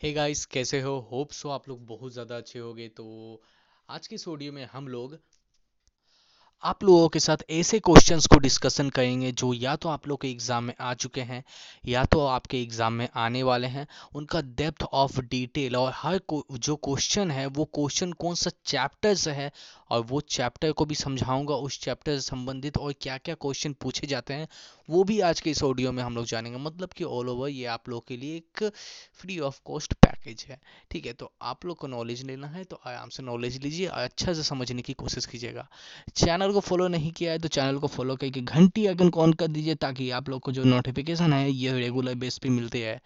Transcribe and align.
हे 0.00 0.08
hey 0.08 0.16
guys 0.16 0.44
कैसे 0.46 0.80
हो? 0.80 0.92
Hope 1.10 1.30
so 1.30 1.48
आप 1.48 1.68
लोग 1.68 1.84
बहुत 1.86 2.12
ज़्यादा 2.12 2.36
अच्छे 2.36 2.58
होगे 2.58 2.86
तो 2.88 3.04
आज 3.88 4.06
के 4.06 4.14
इस 4.14 4.26
ऑडियो 4.28 4.52
में 4.52 4.64
हम 4.72 4.88
लोग 4.88 5.18
आप 6.64 6.82
लोगों 6.84 7.08
के 7.08 7.18
साथ 7.20 7.36
ऐसे 7.50 7.78
क्वेश्चंस 7.78 8.26
को 8.26 8.38
डिस्कशन 8.38 8.88
करेंगे 8.90 9.30
जो 9.32 9.52
या 9.54 9.74
तो 9.76 9.88
आप 9.88 10.08
लोग 10.08 10.20
के 10.20 10.28
एग्ज़ाम 10.30 10.64
में 10.64 10.74
आ 10.80 10.92
चुके 10.94 11.20
हैं, 11.20 11.42
या 11.84 12.04
तो 12.04 12.24
आपके 12.26 12.60
एग्ज़ाम 12.62 12.92
में 12.92 13.08
आने 13.16 13.42
वाले 13.42 13.66
हैं। 13.66 13.86
उनका 14.14 14.40
डेप्थ 14.40 14.82
ऑफ़ 14.82 15.20
डिटेल 15.20 15.76
और 15.76 15.92
हर 15.96 16.18
को, 16.18 16.44
जो 16.52 16.76
क्वेश्चन 16.76 17.30
है, 17.30 17.46
वो 17.46 17.64
क्वेश्चन 17.64 18.12
कौन 18.14 18.34
सा 18.34 18.50
चैप्टर 18.66 19.14
से 19.14 19.30
है 19.30 19.50
और 19.90 20.00
वो 20.02 20.20
चैप्टर 20.20 20.72
को 20.72 20.84
भी 20.84 20.94
समझाऊँगा। 20.94 21.54
उस 21.56 21.80
चैप्टर 21.80 22.14
से 22.14 22.20
संबंधित 22.20 22.78
और 22.78 22.94
क्या 23.02 23.16
क्या 23.18 23.34
क्वेश्चन 23.36 23.72
पूछे 23.80 24.06
जाते 24.06 24.34
हैं 24.34 24.48
वो 24.90 25.02
भी 25.04 25.18
आज 25.22 25.40
के 25.40 25.50
इस 25.50 25.62
ऑडियो 25.62 25.92
में 25.92 26.02
हम 26.02 26.14
लोग 26.16 26.24
जानेंगे। 26.26 26.58
मतलब 26.58 26.92
कि 26.92 27.04
ऑल 27.06 27.28
ओवर 27.28 27.48
ये 27.48 27.64
आप 27.68 27.88
लोग 27.88 28.06
के 28.08 28.16
लिए 28.16 28.36
एक 28.36 28.64
फ्री 29.20 29.38
ऑफ़ 29.40 29.60
कॉस्ट 29.64 29.94
पैकेज 29.96 30.44
है। 30.48 30.60
ठीक 30.90 31.06
है 31.06 31.12
तो 31.12 31.32
आप 31.42 31.64
लोग 31.66 31.76
को 31.78 31.86
नॉलेज 31.86 32.22
लेना 32.24 32.46
है 32.48 32.64
तो 32.64 32.80
आराम 32.86 33.08
से 33.08 33.22
नॉलेज 33.22 33.60
लीजिए 33.62 33.86
और 33.86 33.98
अच्छा 34.00 34.32
से 34.32 34.42
समझने 34.42 34.82
की 34.82 34.92
कोशिश 34.94 35.26
कीजिएगा। 35.26 35.66
चैनल 36.14 36.52
को 36.52 36.60
फॉलो 36.60 36.88
नहीं 36.88 37.12
किया 37.12 37.32
है 37.32 37.38
तो 37.38 37.48
चैनल 37.50 37.78
को 37.78 37.86
फॉलो 37.88 38.16
करके 38.16 38.40
घंटी 38.40 38.86
आइकन 38.86 39.10
ऑन 39.16 39.32
कर 39.32 39.48
दीजिए, 39.48 39.74
ताकि 39.76 40.10
आप 40.10 40.28
लोग 40.28 40.40
को 40.40 40.52
जो 40.52 40.64
नोटिफिकेशन 40.64 41.32
है, 41.32 41.50
ये 41.50 41.78
रेगुलर 41.78 42.14
बेस 42.16 42.38
पे 42.38 42.48
मिलते 42.50 42.84
हैं 42.86 43.00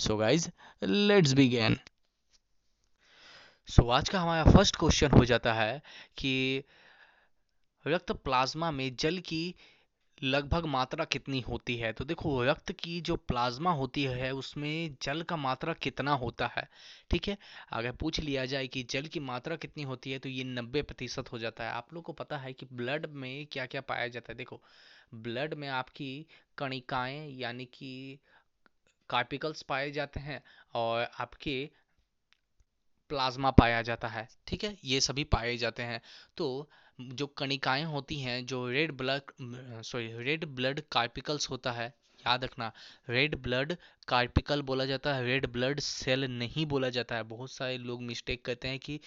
so 0.00 0.16
guys 0.16 0.48
let's 0.82 1.32
begin 1.32 1.76
so 3.68 3.88
आज 3.90 4.08
का 4.08 4.20
हमारा 4.20 4.50
फ़र्स्ट 4.52 4.76
क्वेश्चन 4.76 5.10
हो 5.10 5.24
जाता 5.24 5.52
है 5.54 5.82
कि 6.18 6.64
रक्त 7.84 8.12
प्लाज्मा 8.24 8.70
में 8.70 8.96
जल 8.96 9.18
की 9.18 9.54
लगभग 10.24 10.64
मात्रा 10.64 11.04
कितनी 11.04 11.40
होती 11.40 11.76
है? 11.76 11.92
तो 11.92 12.04
देखो, 12.04 12.44
रक्त 12.44 12.72
की 12.72 13.00
जो 13.00 13.16
प्लाज्मा 13.16 13.70
होती 13.70 14.02
है, 14.04 14.32
उसमें 14.32 14.96
जल 15.02 15.22
का 15.22 15.36
मात्रा 15.36 15.72
कितना 15.72 16.12
होता 16.12 16.46
है? 16.46 16.68
ठीक 17.10 17.28
है? 17.28 17.38
अगर 17.72 17.92
पूछ 17.92 18.20
लिया 18.20 18.44
जाए 18.44 18.66
कि 18.66 18.82
जल 18.82 19.06
की 19.06 19.20
मात्रा 19.20 19.56
कितनी 19.56 19.82
होती 19.82 20.10
है 20.10 20.18
तो 20.18 20.28
ये 20.28 20.44
नब्बे 20.44 20.82
प्रतिशत 20.82 21.32
हो 21.32 21.38
जाता 21.38 21.64
है। 21.64 21.70
आप 21.70 21.94
लोग 21.94 22.02
को 22.02 22.12
पता 22.12 22.36
है 22.36 22.52
कि 22.52 22.66
ब्लड 22.72 23.06
में 23.06 23.46
क्या 23.46 23.66
क्या 23.66 23.80
पाया 23.80 24.08
जाता 24.08 24.32
है? 24.32 24.36
देखो, 24.36 24.62
ब्लड 25.14 25.54
में 25.54 25.68
आपकी 25.68 26.26
कणिकाएँ, 26.58 27.38
यानी 27.38 27.64
कि 27.64 28.18
कार्पिकल्स 29.10 29.62
पाए 29.62 29.90
जाते 29.90 30.20
हैं 30.20 30.42
और 30.74 31.10
आपके 31.20 31.70
प्लाज्मा 33.10 33.50
पाया 33.52 33.82
जाता 33.82 34.08
है 34.08 34.28
ठीक 34.46 34.64
है? 34.64 34.76
ये 34.84 35.00
सभी 35.00 35.24
पाए 35.26 35.56
जाते 35.56 35.82
हैं। 35.82 36.00
तो 36.36 36.68
जो 37.00 37.26
कणिकाएँ 37.38 37.84
होती 37.86 38.20
हैं 38.20 38.44
जो 38.46 38.66
red 38.68 38.92
blood 38.92 39.82
sorry 39.82 40.12
red 40.24 40.44
blood 40.56 40.80
corpuscles 40.92 41.50
होता 41.50 41.72
है 41.72 41.92
याद 42.24 42.44
रखना 42.44 42.70
रेड 43.10 43.34
ब्लड 43.42 43.74
कार्पिकल 44.08 44.62
बोला 44.62 44.84
जाता 44.84 45.14
है 45.14 45.24
रेड 45.24 45.46
ब्लड 45.52 45.80
सेल 45.80 46.24
नहीं 46.28 46.64
बोला 46.66 46.88
जाता 46.88 47.16
है। 47.16 47.22
बहुत 47.22 47.50
सारे 47.50 47.76
लोग 47.78 48.02
मिस्टेक 48.02 48.44
करते 48.44 48.68
हैं 48.68 48.78
कि 48.78 48.98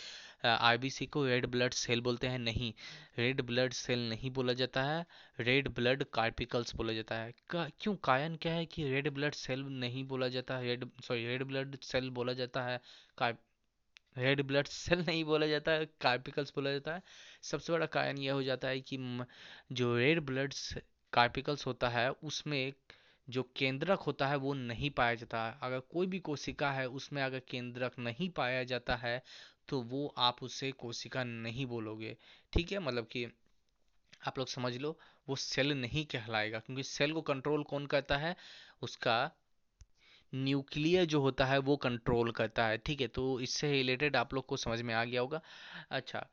आरबीसी 0.46 1.06
को 1.06 1.26
रेड 1.26 1.46
ब्लड 1.46 1.74
सेल 1.74 2.02
बोलते 2.02 2.28
हैं 2.28 2.40
नहीं। 2.40 2.72
रेड 3.20 3.42
ब्लड 3.42 3.74
सेल 3.74 4.08
नहीं 4.10 4.32
बोला 4.32 4.54
जाता 4.54 4.84
है 4.84 5.06
रेड 5.40 5.70
ब्लड 5.76 6.04
कार्पिकल्स 6.14 6.76
बोला 6.76 6.94
जाता 6.94 7.16
है। 7.16 7.34
का, 7.50 7.68
क्यों? 7.80 7.96
कारण 7.96 8.36
क्या 8.36 8.54
है 8.54 8.66
कि 8.66 8.84
रेड 8.84 9.10
ब्लड 9.14 9.34
सेल 9.36 9.66
नहीं 9.80 10.04
बोला 10.08 10.28
जाता 10.28 10.58
है 10.58 10.66
red 10.66 10.86
sorry 11.04 11.26
red 11.28 11.44
blood 11.44 11.78
cell 11.84 12.10
बोला 12.12 12.34
जाता 12.34 12.64
है 12.64 12.80
रेड 14.18 14.42
ब्लड 14.42 14.68
सेल 14.68 15.04
नहीं 15.08 15.24
बोला 15.24 15.48
जाता 15.48 15.72
है 15.72 15.86
कार्पिकल्स 16.02 16.52
बोला 16.56 16.72
जाता 16.72 16.94
है। 16.96 17.02
सबसे 17.44 17.74
बड़ा 17.74 17.86
कारण 17.86 18.18
यह 18.18 18.34
हो 18.34 18.44
जाता 18.44 18.68
है 18.68 18.82
कि 18.82 18.98
जो 19.72 19.96
रेड 19.98 20.20
ब्लड 20.22 20.54
कार्पिकल्स 21.14 21.66
होता 21.68 21.90
है, 21.90 22.10
उसमें 22.12 22.74
जो 23.28 23.44
केंद्रक 23.56 24.00
होता 24.00 24.28
है, 24.28 24.36
वो 24.36 24.54
नहीं 24.54 24.90
पाया 24.92 25.16
जाता। 25.16 25.46
है 25.46 25.58
अगर 25.64 25.80
कोई 25.92 26.08
भी 26.08 26.20
कोशिका 26.20 26.72
है, 26.72 26.88
उसमें 26.90 27.22
अगर 27.24 27.40
केंद्रक 27.50 28.00
नहीं 28.00 28.30
पाया 28.30 28.64
जाता 28.64 28.96
है 28.96 29.22
तो 29.70 29.82
वो 29.82 30.08
आप 30.18 30.44
उसे 30.44 30.72
कोशिका 30.72 31.24
नहीं 31.24 31.66
बोलोगे। 31.66 32.16
ठीक 32.54 32.72
है? 32.72 32.80
मतलब 32.80 33.08
कि 33.08 33.26
आप 34.28 34.38
लोग 34.38 34.48
समझ 34.48 34.76
लो, 34.78 34.98
वो 35.30 35.36
सेल 35.36 35.72
नहीं 35.74 36.06
कहलाएगा, 36.06 36.60
क्योंकि 36.60 36.84
सेल 36.84 37.14
को 37.14 37.22
कंट्रोल 37.22 37.64
कौन 37.64 37.86
करता 37.86 38.18
है? 38.18 38.36
उसका 38.82 39.32
न्यूक्लियर 40.34 41.06
जो 41.06 41.22
होता 41.22 41.46
है, 41.46 41.58
वो 41.60 41.76
कंट्रोल 41.78 42.32
करता 42.32 42.66
है। 42.68 42.78
ठीक 42.78 43.02
है 43.02 43.08
तो 43.10 43.40
इससे 43.42 43.72
रिलेटेड 43.72 44.16
आप 44.16 44.34
लोग 44.34 44.46
को 44.46 44.58
समझ 44.58 44.82
में 44.82 44.94
आ 44.94 45.04
गया 45.04 45.22
होगा। 45.22 45.42
अच्छा 45.92 46.28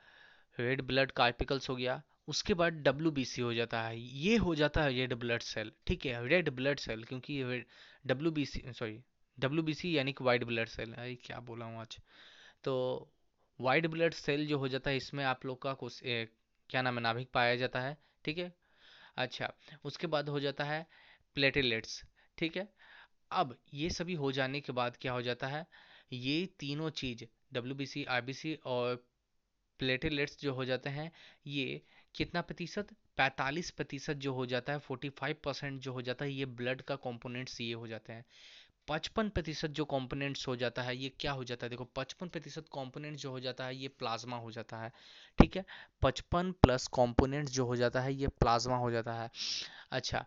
रेड 0.59 0.83
ब्लड 0.83 1.11
कार्पिकल्स 1.13 1.69
हो 1.71 1.77
गया, 1.77 2.03
उसके 2.29 2.55
बाद 2.55 2.73
डब्ल्यू 2.83 3.45
हो 3.45 3.53
जाता 3.55 3.83
है। 3.83 3.99
ये 3.99 4.37
हो 4.37 4.55
जाता 4.55 4.83
है 4.83 4.93
रेड 4.93 5.15
ब्लड 5.15 5.43
सेल 5.43 5.73
ठीक 5.87 6.07
है 6.07 6.27
रेड 6.29 6.51
ब्लड 6.51 6.79
सेल 6.79 7.05
क्योंकि 7.05 7.43
डब्ल्यू 8.07 8.45
सॉरी 8.73 9.01
डब्ल्यू 9.39 9.75
यानी 9.87 10.13
कि 10.13 10.25
वाइट 10.25 10.45
ब्लड 10.45 10.69
सेल 10.69 10.93
अरे 10.93 11.15
क्या 11.25 11.41
बोला 11.43 11.65
हूँ 11.65 11.81
आज? 11.81 11.99
तो 12.65 12.75
वाइट 13.61 13.87
ब्लड 13.87 14.15
सेल 14.15 14.47
जो 14.47 14.59
हो 14.59 14.69
जाता 14.69 14.91
है, 14.91 14.97
इसमें 14.97 15.25
आप 15.25 15.47
लोग 15.47 15.61
का 15.63 15.73
कुछ 15.75 16.01
क्या 16.05 16.83
नाम 16.83 16.95
है, 16.95 17.03
नाभिक 17.03 17.31
पाया 17.35 17.57
जाता 17.57 17.81
है। 17.81 17.97
ठीक 18.25 18.39
है 18.39 18.53
अच्छा 19.17 19.53
उसके 19.85 20.07
बाद 20.07 20.29
हो 20.29 20.41
जाता 20.41 20.65
है 20.65 20.87
प्लेटेलेट्स 21.37 22.03
ठीक 22.39 22.57
है 22.57 22.69
अब 23.31 23.59
ये 23.75 23.91
सभी 23.91 24.15
हो 24.15 24.33
जाने 24.33 24.61
के 24.61 24.73
बाद 24.73 24.97
क्या 24.97 25.13
हो 25.13 25.23
जाता 25.23 25.47
है? 25.47 25.67
ये 26.13 26.47
तीनों 26.47 26.91
चीज़ 26.91 27.25
W 27.53 27.75
B 27.75 27.87
C 27.87 28.05
R 28.05 28.21
B 28.21 28.33
C 28.33 28.55
और 28.65 29.07
प्लेटेलेट्स 29.79 30.41
जो 30.41 30.55
हो 30.55 30.65
जाते 30.65 30.91
हैं, 30.91 31.13
ये 31.47 31.83
कितना 32.15 32.41
प्रतिशत? 32.41 32.87
45 33.17 33.71
प्रतिशत 33.71 34.15
जो 34.15 34.33
हो 34.35 34.47
जाता 34.47 34.73
है 34.73 34.79
45 34.79 35.37
परसेंट 35.45 35.81
जो 35.81 35.93
हो 35.93 36.03
जाता 36.03 36.25
है, 36.25 36.33
ये 36.33 36.45
ब्लड 36.45 36.83
का 36.83 36.97
कंपोनेंट्स 36.97 37.61
ये 37.61 37.73
हो 37.73 37.89
जाते 37.89 38.13
हैं। 38.13 38.25
पचपन 38.89 39.29
प्रतिशत 39.29 39.69
जो 39.69 39.85
कंपोनेंट्स 39.85 40.49
हो 40.49 40.57
जाता 40.57 40.83
है, 40.83 40.97
ये 40.97 41.09
क्या 41.21 41.33
हो 41.33 41.45
जाता 41.45 41.67
है? 41.67 41.71
देखो, 41.71 41.85
पचपन 41.85 42.29
प्रतिशत 42.29 42.69
कॉम्पोनेंट 42.71 43.17
जो 43.19 43.31
हो 43.31 43.41
जाता 43.41 43.67
है, 43.67 43.77
ये 43.77 43.89
प्लाज्मा 43.89 44.37
हो 44.37 44.51
जाता 44.51 44.77
है, 44.77 44.93
ठीक 45.41 45.57
है? 45.57 45.65
पचपन 46.03 46.53
प्लस 46.53 46.87
कॉम्पोनेंट्स 46.87 47.53
जो 47.53 47.67
हो 47.67 47.77
जाता 47.77 48.01
है, 48.01 48.15
ये 48.15 48.29
प्लाज्मा 48.29 48.77
हो 48.77 48.91
जाता 48.91 49.13
है। 49.13 49.31
अच्छा 49.91 50.27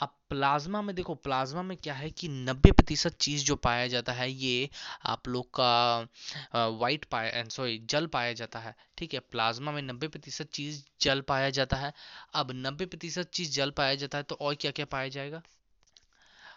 अब 0.00 0.14
प्लाज्मा 0.30 0.80
में 0.82 0.94
देखो, 0.96 1.14
प्लाज्मा 1.14 1.62
में 1.62 1.76
क्या 1.76 1.94
है 1.94 2.10
कि 2.10 2.28
90 2.28 2.70
प्रतिशत 2.72 3.16
चीज़ 3.20 3.44
जो 3.44 3.56
पाया 3.56 3.86
जाता 3.88 4.12
है, 4.12 4.30
ये 4.30 4.68
आप 5.06 5.28
लोग 5.28 5.48
का 5.60 6.68
वाइट 6.80 7.04
पाया 7.04 7.44
सॉरी 7.48 7.78
जल 7.90 8.06
पाया 8.14 8.32
जाता 8.32 8.58
है, 8.58 8.74
ठीक 8.98 9.14
है? 9.14 9.20
प्लाज्मा 9.30 9.72
में 9.72 9.82
90 9.82 10.08
प्रतिशत 10.08 10.50
चीज़ 10.52 10.82
जल 11.00 11.20
पाया 11.28 11.50
जाता 11.50 11.76
है। 11.76 11.92
अब 12.34 12.52
90 12.56 12.86
प्रतिशत 12.86 13.30
चीज़ 13.34 13.52
जल 13.52 13.70
पाया 13.76 13.94
जाता 13.94 14.18
है 14.18 14.24
तो 14.24 14.34
और 14.40 14.54
क्या 14.54 14.70
क्या 14.70 14.86
पाया 14.86 15.08
जाएगा? 15.08 15.42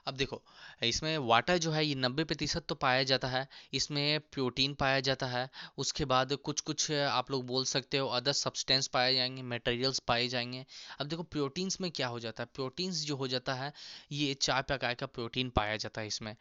अब 0.07 0.13
देखो, 0.13 0.41
इसमें 0.83 1.17
वाटर 1.19 1.57
जो 1.57 1.71
है, 1.71 1.85
ये 1.85 1.95
नब्बे 1.95 2.23
प्रतिशत 2.23 2.65
तो 2.69 2.75
पाया 2.75 3.03
जाता 3.03 3.27
है। 3.27 3.47
इसमें 3.73 4.19
प्रोटीन 4.31 4.73
पाया 4.73 4.99
जाता 4.99 5.25
है। 5.27 5.49
उसके 5.77 6.05
बाद 6.05 6.33
कुछ 6.43 6.61
कुछ 6.61 6.91
आप 6.91 7.31
लोग 7.31 7.45
बोल 7.47 7.65
सकते 7.65 7.97
हो 7.97 8.07
अदर 8.09 8.33
सब्सटेंस 8.33 8.87
पाए 8.87 9.13
जाएँगे 9.13 9.41
मटेरियल्स 9.43 9.99
पाए 9.99 10.27
जाएँगे। 10.27 10.65
अब 10.99 11.07
देखो 11.07 11.23
प्रोटीन्स 11.23 11.79
में 11.81 11.89
क्या 11.91 12.07
हो 12.07 12.19
जाता 12.19 12.43
है? 12.43 12.49
प्रोटीन्स 12.55 13.03
जो 13.05 13.15
हो 13.15 13.27
जाता 13.27 13.53
है, 13.53 13.71
ये 14.11 14.33
चार 14.33 14.61
प्रकार 14.63 14.93
का 14.93 15.05
प्रोटीन 15.07 15.49
पाया 15.49 15.77
जाता 15.77 16.01
है 16.01 16.07
इसमें। 16.07 16.35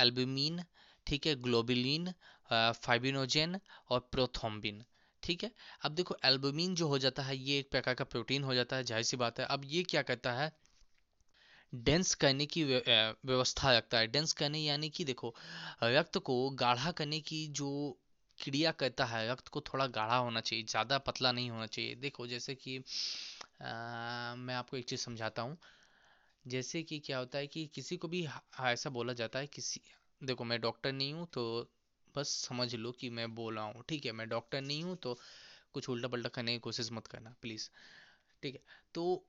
एल्ब्यूमिन 0.00 0.62
ठीक 1.06 1.26
है 1.26 1.34
ग्लोबिलिन 1.42 2.12
फाइबिनोजेन 2.50 3.58
और 3.90 4.08
प्रोथोम्बिन 4.12 4.84
ठीक 5.22 5.42
है? 5.44 5.50
अब 5.84 5.92
देखो 5.92 6.16
एल्बुमिन 6.24 6.74
जो 6.74 6.88
हो 6.88 6.98
जाता 6.98 7.22
है, 7.22 7.36
ये 7.38 7.58
एक 7.58 7.70
प्रकार 7.70 7.94
का 7.94 8.04
प्रोटीन 8.04 8.42
हो 8.44 8.54
जाता 8.54 8.76
है, 8.76 8.84
ज़ाहिर 8.84 9.04
सी 9.04 9.16
बात 9.16 9.40
है। 9.40 9.46
अब 9.46 9.62
ये 9.64 9.82
क्या 9.82 10.02
करता 10.02 10.32
है? 10.32 10.50
डेंस 11.84 12.14
करने 12.14 12.46
की 12.46 12.62
व्यवस्था 12.64 13.76
रखता 13.76 13.98
है। 13.98 14.06
डेंस 14.06 14.32
करने 14.32 14.58
यानी 14.58 14.88
कि 14.90 15.04
देखो 15.04 15.34
रक्त 15.82 16.18
को 16.18 16.50
गाढ़ा 16.50 16.90
करने 16.92 17.20
की 17.20 17.46
जो 17.52 17.68
क्रिया 18.38 18.70
करता 18.72 19.04
है 19.04 19.30
रक्त 19.32 19.48
को 19.48 19.60
थोड़ा 19.60 19.86
गाढ़ा 19.86 20.16
होना 20.16 20.40
चाहिए 20.40 20.64
ज़्यादा 20.64 20.98
पतला 20.98 21.32
नहीं 21.32 21.50
होना 21.50 21.66
चाहिए। 21.66 21.94
देखो 21.94 22.26
जैसे 22.26 22.54
कि 22.54 22.76
आ, 23.62 24.34
मैं 24.36 24.54
आपको 24.54 24.76
एक 24.76 24.84
चीज़ 24.84 25.00
समझाता 25.00 25.42
हूँ। 25.42 25.56
जैसे 26.44 26.82
कि 26.82 26.98
क्या 26.98 27.18
होता 27.18 27.38
है 27.38 27.46
कि 27.46 27.66
किसी 27.74 27.96
को 27.96 28.08
भी 28.08 28.26
ऐसा 28.62 28.90
बोला 28.90 29.12
जाता 29.12 29.38
है 29.38 29.46
किसी 29.46 29.80
देखो 30.22 30.44
मैं 30.44 30.60
डॉक्टर 30.60 30.92
नहीं 30.92 31.12
हूँ 31.14 31.26
तो 31.32 31.44
बस 32.14 32.28
समझ 32.48 32.74
लो 32.74 32.92
कि 32.92 33.10
मैं 33.10 33.34
बोल 33.34 33.56
रहा 33.56 33.64
हूँ 33.64 33.84
ठीक 33.88 34.06
है? 34.06 34.12
मैं 34.12 34.28
डॉक्टर 34.28 34.60
नहीं 34.60 34.82
हूँ 34.84 34.96
तो 34.96 35.18
कुछ 35.74 35.88
उल्टा 35.88 36.08
पल्टा 36.08 36.28
करने 36.28 36.52
की 36.52 36.58
कोशिश 36.58 36.92
मत 36.92 37.06
करना 37.06 37.34
प्लीज़। 37.42 37.68
ठीक 38.42 38.54
है? 38.54 38.62
तो 38.94 39.24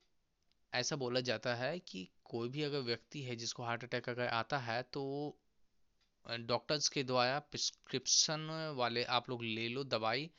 ऐसा 0.74 0.96
बोला 0.96 1.20
जाता 1.22 1.56
है 1.56 1.78
कि 1.80 2.08
कोई 2.26 2.50
भी 2.50 2.64
अगर 2.64 2.80
व्यक्ति 2.82 3.22
है 3.24 3.36
जिसको 3.36 3.64
हार्ट 3.64 3.84
अटैक 3.84 4.10
अगर 4.10 4.28
आता 4.30 4.58
है 4.60 4.82
तो 4.94 5.04
डॉक्टर्स 6.26 6.88
के 6.90 7.04
द्वारा 7.04 7.38
प्रिस्क्रिप्शन 7.42 8.48
वाले 8.78 9.04
आप 9.18 9.30
लोग 9.30 9.44
ले 9.44 9.68
लो 9.70 9.84
दवाई, 9.86 10.30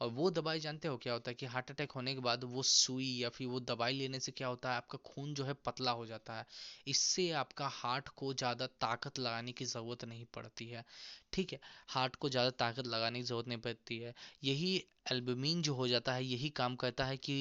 और 0.00 0.08
वो 0.10 0.30
दवाई 0.30 0.60
जानते 0.60 0.88
हो 0.88 0.96
क्या 0.96 1.12
होता 1.12 1.30
है 1.30 1.34
कि 1.34 1.46
हार्ट 1.46 1.70
अटैक 1.70 1.92
होने 1.92 2.14
के 2.14 2.20
बाद 2.20 2.44
वो 2.44 2.62
सुई 2.62 3.06
या 3.18 3.28
फिर 3.28 3.46
वो 3.46 3.60
दवाई 3.62 3.92
लेने 3.92 4.20
से 4.20 4.32
क्या 4.32 4.48
होता 4.48 4.70
है, 4.70 4.76
आपका 4.76 4.98
खून 5.04 5.34
जो 5.34 5.44
है 5.44 5.54
पतला 5.66 5.90
हो 5.90 6.06
जाता 6.06 6.34
है। 6.34 6.46
इससे 6.86 7.30
आपका 7.34 7.68
हार्ट 7.72 8.08
को 8.16 8.32
ज़्यादा 8.34 8.66
ताकत 8.80 9.18
लगाने 9.18 9.52
की 9.52 9.64
ज़रूरत 9.64 10.04
नहीं 10.04 10.24
पड़ती 10.34 10.66
है। 10.68 10.84
ठीक 11.32 11.52
है, 11.52 11.60
हार्ट 11.88 12.16
को 12.16 12.28
ज़्यादा 12.28 12.50
ताकत 12.58 12.86
लगाने 12.86 13.18
की 13.18 13.24
ज़रूरत 13.24 13.48
नहीं 13.48 13.58
पड़ती 13.60 13.98
है। 13.98 14.14
यही 14.44 14.76
एल्बुमिन 15.12 15.62
जो 15.62 15.74
हो 15.74 15.88
जाता 15.88 16.14
है, 16.14 16.24
यही 16.24 16.50
काम 16.52 16.76
करता 16.76 17.04
है 17.06 17.16
कि 17.18 17.38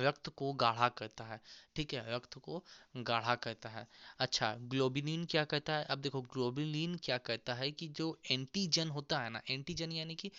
रक्त 0.00 0.28
को 0.28 0.52
गाढ़ा 0.52 0.88
करता 0.88 1.24
है, 1.24 1.40
ठीक 1.76 1.94
है, 1.94 2.04
रक्त 2.14 2.38
को 2.38 2.62
गाढ़ा 2.96 3.34
करता 3.34 3.68
है। 3.68 3.86
अच्छा 4.18 4.54
ग्लोबिलिन 4.64 5.24
क्या 5.24 5.44
करता 5.44 5.76
है? 5.76 5.84
अब 5.84 5.98
देखो 5.98 6.20
ग्लोबिलिन 6.22 6.96
क्या 7.04 7.18
करता 7.18 7.54
है 7.54 7.70
कि 7.70 7.88
जो 7.88 8.16
एंटीजन 8.30 8.88
होता 8.88 9.18
है 9.20 9.30
ना 9.30 9.42
एंटीजन 9.50 9.92
यानी 9.92 10.14
कि 10.14 10.30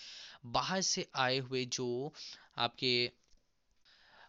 बाहर 0.46 0.82
से 0.82 1.08
आए 1.16 1.38
हुए 1.40 1.66
जो 1.66 2.14
आपके, 2.58 3.12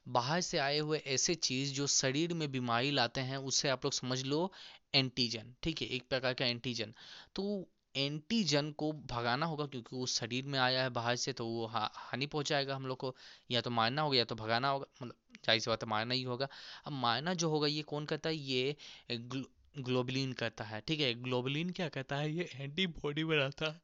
बाहर 0.09 0.41
से 0.41 0.59
आए 0.59 0.79
हुए 0.79 0.99
ऐसे 1.07 1.35
चीज़ 1.35 1.73
जो 1.75 1.87
शरीर 1.87 2.35
में 2.35 2.51
बीमारी 2.53 2.91
लाते 2.91 3.21
हैं, 3.21 3.37
उसे 3.37 3.69
आप 3.69 3.85
लोग 3.85 3.93
समझ 3.93 4.23
लो 4.25 4.51
एंटीजन 4.95 5.55
ठीक 5.63 5.83
है, 5.83 5.89
एक 5.89 6.09
प्रकार 6.09 6.35
का 6.35 6.47
एंटीजन 6.47 6.95
तो 7.35 7.69
एंटीजन 7.95 8.71
को 8.73 8.91
भगाना 9.11 9.47
होगा 9.47 9.67
क्योंकि 9.67 9.97
वो 9.97 10.07
शरीर 10.09 10.45
में 10.47 10.59
आया 10.59 10.83
है 10.83 10.91
बाहर 10.91 11.17
से 11.17 11.33
तो 11.33 11.47
वो 11.47 11.67
हानि 11.67 12.27
पहुंचाएगा 12.27 12.77
हम 12.77 12.87
लोग 12.87 12.99
को। 12.99 13.15
या 13.51 13.61
तो 13.61 13.71
मारना 13.71 14.03
होगा 14.03 14.17
या 14.17 14.25
तो 14.25 14.35
भगाना 14.35 14.69
होगा 14.69 14.87
मतलब 15.03 15.15
ज़ाहिर 15.47 15.61
सी 15.61 15.71
बात 15.71 15.83
है 15.83 15.89
मारना 15.89 16.15
ही 16.15 16.23
होगा। 16.23 16.49
अब 16.87 16.93
मारना 16.95 17.35
जो 17.35 17.51
होगा 17.51 17.67
ये 17.69 17.83
कौन 17.85 18.07
करता 18.07 18.29
है? 18.29 18.37
ये 18.37 18.77
ग्लो, 19.13 19.45
ग्लोबुलिन 19.79 20.33
करता 20.35 20.65
है 20.65 20.81
ठीक 20.89 21.01
है? 21.01 21.13
ग्लोबुलिन 21.23 21.71
क्या 21.71 21.89
कहता 21.91 22.17
है? 22.17 22.31
ये 22.33 22.49
एंटीबॉडी 22.55 23.25
बनाता 23.25 23.67
है 23.67 23.81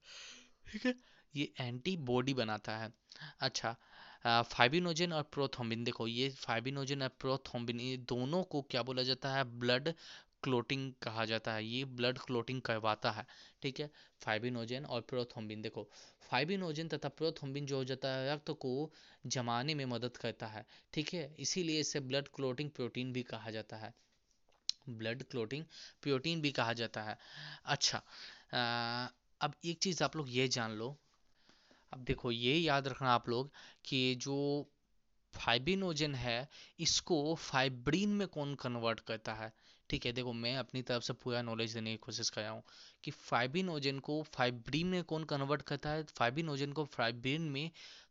ठीक 0.73 0.87
है? 0.87 0.95
ये 1.35 1.53
एंटीबॉडी 1.61 2.35
बनाता 2.35 2.77
है। 2.79 2.93
अच्छा 3.41 3.77
फाइबिनोजन 4.25 5.13
और 5.13 5.23
प्रोथोम्बिन 5.33 5.85
देखो 5.85 6.07
ये 6.07 6.29
फाइबिनोजन 6.39 7.03
और 7.03 7.09
प्रोथोम्बिन 7.21 7.81
ये 7.81 7.97
दोनों 8.09 8.43
को 8.45 8.61
क्या 8.71 8.83
बोला 8.83 9.03
जाता 9.03 9.33
है? 9.35 9.45
ब्लड 9.59 9.93
क्लोटिंग 10.43 10.93
कहा 11.03 11.25
जाता 11.25 11.53
है 11.53 11.65
ये 11.65 11.85
ब्लड 11.85 12.19
क्लोटिंग 12.19 12.61
करवाता 12.63 13.11
है 13.11 13.27
ठीक 13.63 13.81
है? 13.81 13.91
फाइबिनोजन 14.21 14.85
और 14.85 15.01
प्रोथोम्बिन 15.01 15.63
देखो 15.63 15.89
फाइबिनोजन 16.31 16.89
तथा 16.89 17.09
प्रोथोम्बिन 17.09 17.67
जो 17.67 17.77
हो 17.77 17.85
जाता 17.85 18.09
है 18.09 18.35
रक्त 18.35 18.51
को 18.51 18.93
जमाने 19.27 19.75
में 19.75 19.85
मदद 19.87 20.17
करता 20.17 20.47
है 20.47 20.65
ठीक 20.93 21.15
है? 21.15 21.35
इसीलिए 21.39 21.81
इसे 21.81 22.01
ब्लड 22.01 22.29
क्लोटिंग 22.29 22.71
प्रोटीन 22.71 23.13
भी 23.13 23.23
कहा 23.23 23.51
जाता 23.51 23.77
है। 23.77 23.95
ब्लड 24.89 25.23
क्लोटिंग 25.23 25.65
प्रोटीन 26.03 26.41
भी 26.41 26.51
कहा 26.51 26.73
जाता 26.73 27.03
है। 27.03 27.19
अच्छा 27.65 27.99
आ, 28.55 29.09
अब 29.41 29.55
एक 29.65 29.79
चीज़ 29.79 30.05
आप 30.05 30.17
लोग 30.17 30.27
ये 30.31 30.49
जान 30.49 30.73
लो। 30.73 30.97
अब 31.93 32.05
देखो 32.05 32.31
ये 32.31 32.55
याद 32.57 32.89
रखना 32.89 33.13
आप 33.13 33.29
लोग 33.29 33.51
कि 33.85 34.15
जो 34.15 34.37
फाइबिनोजन 35.35 36.15
है 36.15 36.49
इसको 36.81 37.35
फाइब्रीन 37.35 38.09
में 38.09 38.27
कौन 38.29 38.55
कन्वर्ट 38.55 39.01
करता 39.01 39.35
है? 39.35 39.53
ठीक 39.91 40.07
है, 40.07 40.13
देखो 40.13 40.33
मैं 40.33 40.57
अपनी 40.57 40.83
तरफ़ 40.83 41.03
से 41.05 41.13
पूरा 41.13 41.41
नॉलेज 41.43 41.73
देने 41.75 41.91
की 41.91 41.97
कोशिश 41.97 42.29
कर 42.31 42.43
रहा 42.43 42.51
हूँ 42.51 42.63
कि 43.05 43.11
फाइबिनोजन 43.11 43.99
को 43.99 44.23
फाइब्रीन 44.35 44.87
में 44.87 45.03
कौन 45.05 45.25
कन्वर्ट 45.25 45.63
करता 45.63 45.91
है? 45.91 46.03
फाइबिनोजन 46.19 46.73
को 46.73 46.85
फाइब्रीन 46.85 47.43
में 47.51 47.71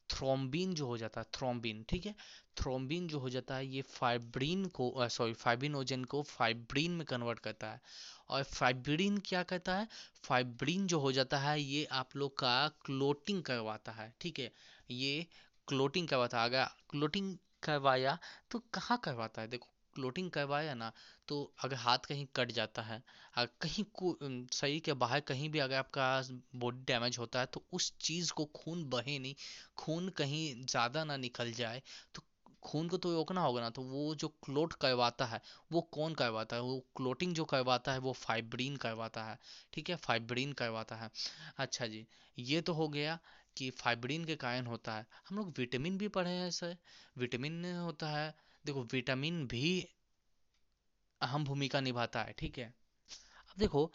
थ्रोम्बिन 0.10 0.74
जो 0.74 0.86
हो 0.86 0.98
जाता 0.98 1.22
है 1.22 1.28
थ्रोम्बिन 1.34 1.84
ठीक 1.90 2.06
है? 2.06 2.16
थ्रोम्बिन 2.58 3.08
जो 3.08 3.20
हो 3.20 3.30
जाता 3.30 3.56
है, 3.56 3.68
ये 3.68 3.82
फाइब्रीन 3.82 4.66
को 4.66 5.08
सॉरी 5.10 5.34
फाइबिनोजन 5.34 6.04
को 6.04 6.22
फाइब्रीन 6.24 6.92
में 6.92 7.06
कन्वर्ट 7.06 7.40
करता 7.40 7.72
है। 7.72 7.82
और 8.30 8.44
फाइब्रीन 8.44 9.18
क्या 9.26 9.44
कहता 9.44 9.76
है? 9.78 9.88
फाइब्रीन 10.24 10.88
जो 10.88 11.00
हो 11.00 11.12
जाता 11.12 11.38
है, 11.40 11.60
ये 11.62 11.86
आप 11.92 12.16
लोग 12.16 12.38
का 12.38 12.68
क्लोटिंग 12.86 13.44
करवाता 13.44 13.92
है, 13.92 14.14
ठीक 14.22 14.40
है? 14.40 14.52
ये 14.92 15.26
क्लोटिंग 15.68 16.08
करवाता 16.08 16.42
है। 16.42 16.46
अगर 16.46 16.66
क्लोटिंग 16.90 17.36
करवाया 17.64 18.18
तो 18.52 18.60
कहाँ 18.74 18.98
करवाता 19.04 19.42
है? 19.42 19.48
देखो 19.48 19.68
क्लोटिंग 20.00 20.32
करवाया 20.32 20.74
ना 20.74 20.92
तो 21.28 21.42
अगर 21.64 21.76
हाथ 21.76 22.06
कहीं 22.08 22.26
कट 22.36 22.52
जाता 22.52 22.82
है 22.82 23.02
कहीं 23.38 23.84
को 23.94 24.14
शरीर 24.54 24.80
के 24.80 24.94
बाहर 24.94 25.20
कहीं 25.20 25.50
भी 25.50 25.60
अगर 25.60 25.76
आपका 25.76 26.08
बॉडी 26.56 26.84
डैमेज 26.86 27.18
होता 27.20 27.40
है 27.40 27.46
तो 27.46 27.64
उस 27.74 27.92
चीज़ 28.02 28.32
को 28.34 28.46
खून 28.56 28.84
बहे 28.90 29.18
नहीं, 29.20 29.36
खून 29.78 30.10
कहीं 30.10 30.66
ज़्यादा 30.66 31.04
ना 31.04 31.18
निकल 31.18 31.52
जाए 31.52 31.82
तो 32.16 32.24
खून 32.64 32.88
को 32.90 32.98
तो 32.98 33.12
रोकना 33.14 33.42
होगा 33.42 33.62
ना 33.62 33.70
तो 33.70 33.82
वो 33.82 34.16
जो 34.16 34.28
क्लोट 34.44 34.74
करवाता 34.74 35.26
है, 35.26 35.42
वो 35.72 35.82
कौन 35.82 36.14
करवाता 36.14 36.56
है? 36.56 36.62
वो 36.62 36.80
क्लोटिंग 36.96 37.34
जो 37.34 37.46
करवाता 37.46 37.92
है, 37.94 38.00
वो 38.00 38.14
फाइब्रीन 38.14 38.76
करवाता 38.78 39.24
है, 39.24 39.38
ठीक 39.74 39.90
है? 39.90 39.96
फाइब्रीन 39.96 40.54
करवाता 40.54 40.96
है। 40.96 41.10
अच्छा 41.58 41.88
जी, 41.88 42.06
ये 42.38 42.62
तो 42.62 42.74
हो 42.74 42.88
गया 42.90 43.18
कि 43.58 43.70
फाइब्रीन 43.70 44.26
के 44.26 44.36
कारण 44.36 44.66
होता 44.66 44.94
है। 44.94 45.06
हम 45.30 45.38
लोग 45.38 45.54
विटामिन 45.58 45.98
भी 45.98 46.08
पढ़े 46.08 46.30
हैं, 46.30 46.52
सर। 46.52 46.78
विटामिन 47.18 47.66
होता 47.76 48.10
है 48.10 48.34
देखो 48.66 48.84
विटामिन 48.84 49.46
भी 49.48 49.64
अहम 51.22 51.44
भूमिका 51.46 51.80
निभाता 51.82 52.24
है, 52.24 52.34
ठीक 52.34 52.58
है? 52.58 52.66
अब 53.50 53.60
देखो 53.60 53.92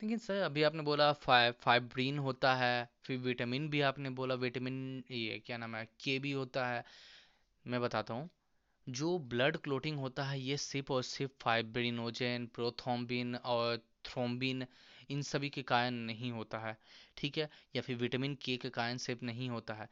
लेकिन 0.00 0.18
सर, 0.18 0.40
अभी 0.42 0.62
आपने 0.62 0.82
बोला 0.82 1.12
फाइ 1.14 1.50
फाइब्रिन 1.62 2.18
होता 2.18 2.54
है, 2.54 2.88
फिर 3.04 3.18
विटामिन 3.18 3.68
भी 3.70 3.80
आपने 3.80 4.10
बोला 4.10 4.34
विटामिन 4.34 4.76
ये 5.10 5.38
क्या 5.46 5.56
नाम 5.56 5.76
है 5.76 5.84
के 6.00 6.18
भी 6.18 6.32
होता 6.32 6.66
है। 6.68 6.84
मैं 7.64 7.80
बताता 7.80 8.14
हूँ, 8.14 8.28
जो 8.86 9.18
ब्लड 9.28 9.56
क्लोटिंग 9.56 9.98
होता 9.98 10.24
है, 10.24 10.40
ये 10.40 10.56
सिर्फ़ 10.56 10.92
और 10.92 11.02
सिर्फ़ 11.02 11.32
फाइब्रिनोजेन 11.40 12.46
प्रोथोम्बिन 12.46 13.34
और 13.36 13.76
थ्रोम्बिन 14.04 14.66
इन 15.10 15.22
सभी 15.22 15.50
के 15.50 15.62
कारण 15.62 15.94
नहीं 16.06 16.32
होता 16.32 16.58
है, 16.58 16.76
ठीक 17.16 17.38
है? 17.38 17.48
या 17.76 17.82
फिर 17.82 17.96
विटामिन 17.96 18.34
के 18.34 18.56
के 18.56 18.70
कारण 18.70 18.96
सिर्फ़ 18.98 19.24
नहीं 19.24 19.50
होता 19.50 19.74
है। 19.74 19.88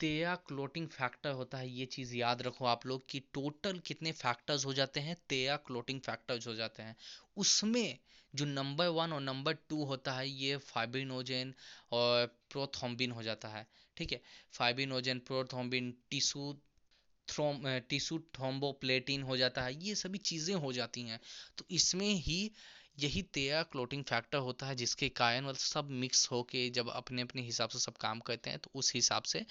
तेया 0.00 0.34
क्लोटिंग 0.48 0.88
फैक्टर 0.88 1.30
होता 1.30 1.58
है, 1.58 1.68
ये 1.70 1.86
चीज़ 1.86 2.14
याद 2.16 2.42
रखो 2.42 2.64
आप 2.64 2.86
लोग 2.86 3.08
कि 3.10 3.20
टोटल 3.34 3.78
कितने 3.78 4.12
फैक्टर्स 4.12 4.64
हो 4.66 4.72
जाते 4.74 5.00
हैं 5.00 5.16
तेया 5.28 5.56
क्लोटिंग 5.56 6.00
फैक्टर्स 6.00 6.46
हो 6.46 6.54
जाते 6.54 6.82
हैं। 6.82 6.96
उसमें 7.36 7.98
जो 8.34 8.44
नंबर 8.44 8.88
वन 8.88 9.12
और 9.12 9.20
नंबर 9.20 9.54
टू 9.68 9.84
होता 9.84 10.12
है, 10.12 10.28
ये 10.28 10.56
फाइब्रिनोजेन 10.56 11.54
और 11.92 12.26
प्रोथोम्बिन 12.50 13.10
हो 13.10 13.22
जाता 13.22 13.48
है, 13.48 13.66
ठीक 13.96 14.12
है? 14.12 14.20
Fibrinogen 14.52 15.18
prothrombin 15.18 15.94
tissue 16.10 16.52
throm 17.28 17.62
tissue 17.88 18.18
thromboplastin 18.34 19.22
हो 19.22 19.36
जाता 19.36 19.62
है, 19.62 19.84
ये 19.84 19.94
सभी 19.94 20.18
चीज़ें 20.18 20.54
हो 20.54 20.72
जाती 20.72 21.02
हैं। 21.02 21.20
तो 21.58 21.64
इसमें 21.70 22.08
ही 22.08 22.50
यही 22.98 23.22
तेया 23.22 23.62
क्लोटिंग 23.62 24.04
फैक्टर 24.04 24.38
होता 24.38 24.66
है 24.66 24.74
जिसके 24.74 25.08
कारण 25.08 25.44
मतलब 25.44 25.56
सब 25.56 25.88
मिक्स 25.90 26.30
होके 26.30 26.70
जब 26.70 26.88
अपने 26.88 27.22
अपने 27.22 27.42
हिसाब 27.42 27.68
से 27.68 27.78
सब 27.78 27.96
काम 27.96 28.20
करते 28.20 28.50
हैं 28.50 28.58
तो 28.58 28.70
उस 28.74 28.94
हिसाब 28.94 29.22
से 29.22 29.46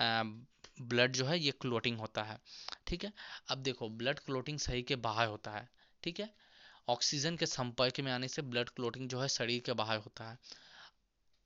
ब्लड 0.00 1.12
जो 1.12 1.24
है 1.24 1.38
ये 1.40 1.50
क्लोटिंग 1.50 1.98
होता 1.98 2.22
है। 2.22 2.38
ठीक 2.86 3.04
है? 3.04 3.12
अब 3.48 3.58
देखो 3.58 3.88
ब्लड 3.88 4.18
क्लोटिंग 4.18 4.58
शरीर 4.58 4.82
के 4.82 4.96
बाहर 4.96 5.26
होता 5.26 5.50
है। 5.50 5.68
ठीक 6.02 6.20
है? 6.20 6.34
ऑक्सीजन 6.88 7.36
के 7.36 7.46
संपर्क 7.46 8.00
में 8.00 8.12
आने 8.12 8.28
से 8.28 8.42
ब्लड 8.42 8.68
क्लोटिंग 8.68 9.08
जो 9.08 9.20
है 9.20 9.28
शरीर 9.28 9.60
के 9.60 9.72
बाहर 9.72 9.98
होता 9.98 10.30
है। 10.30 10.38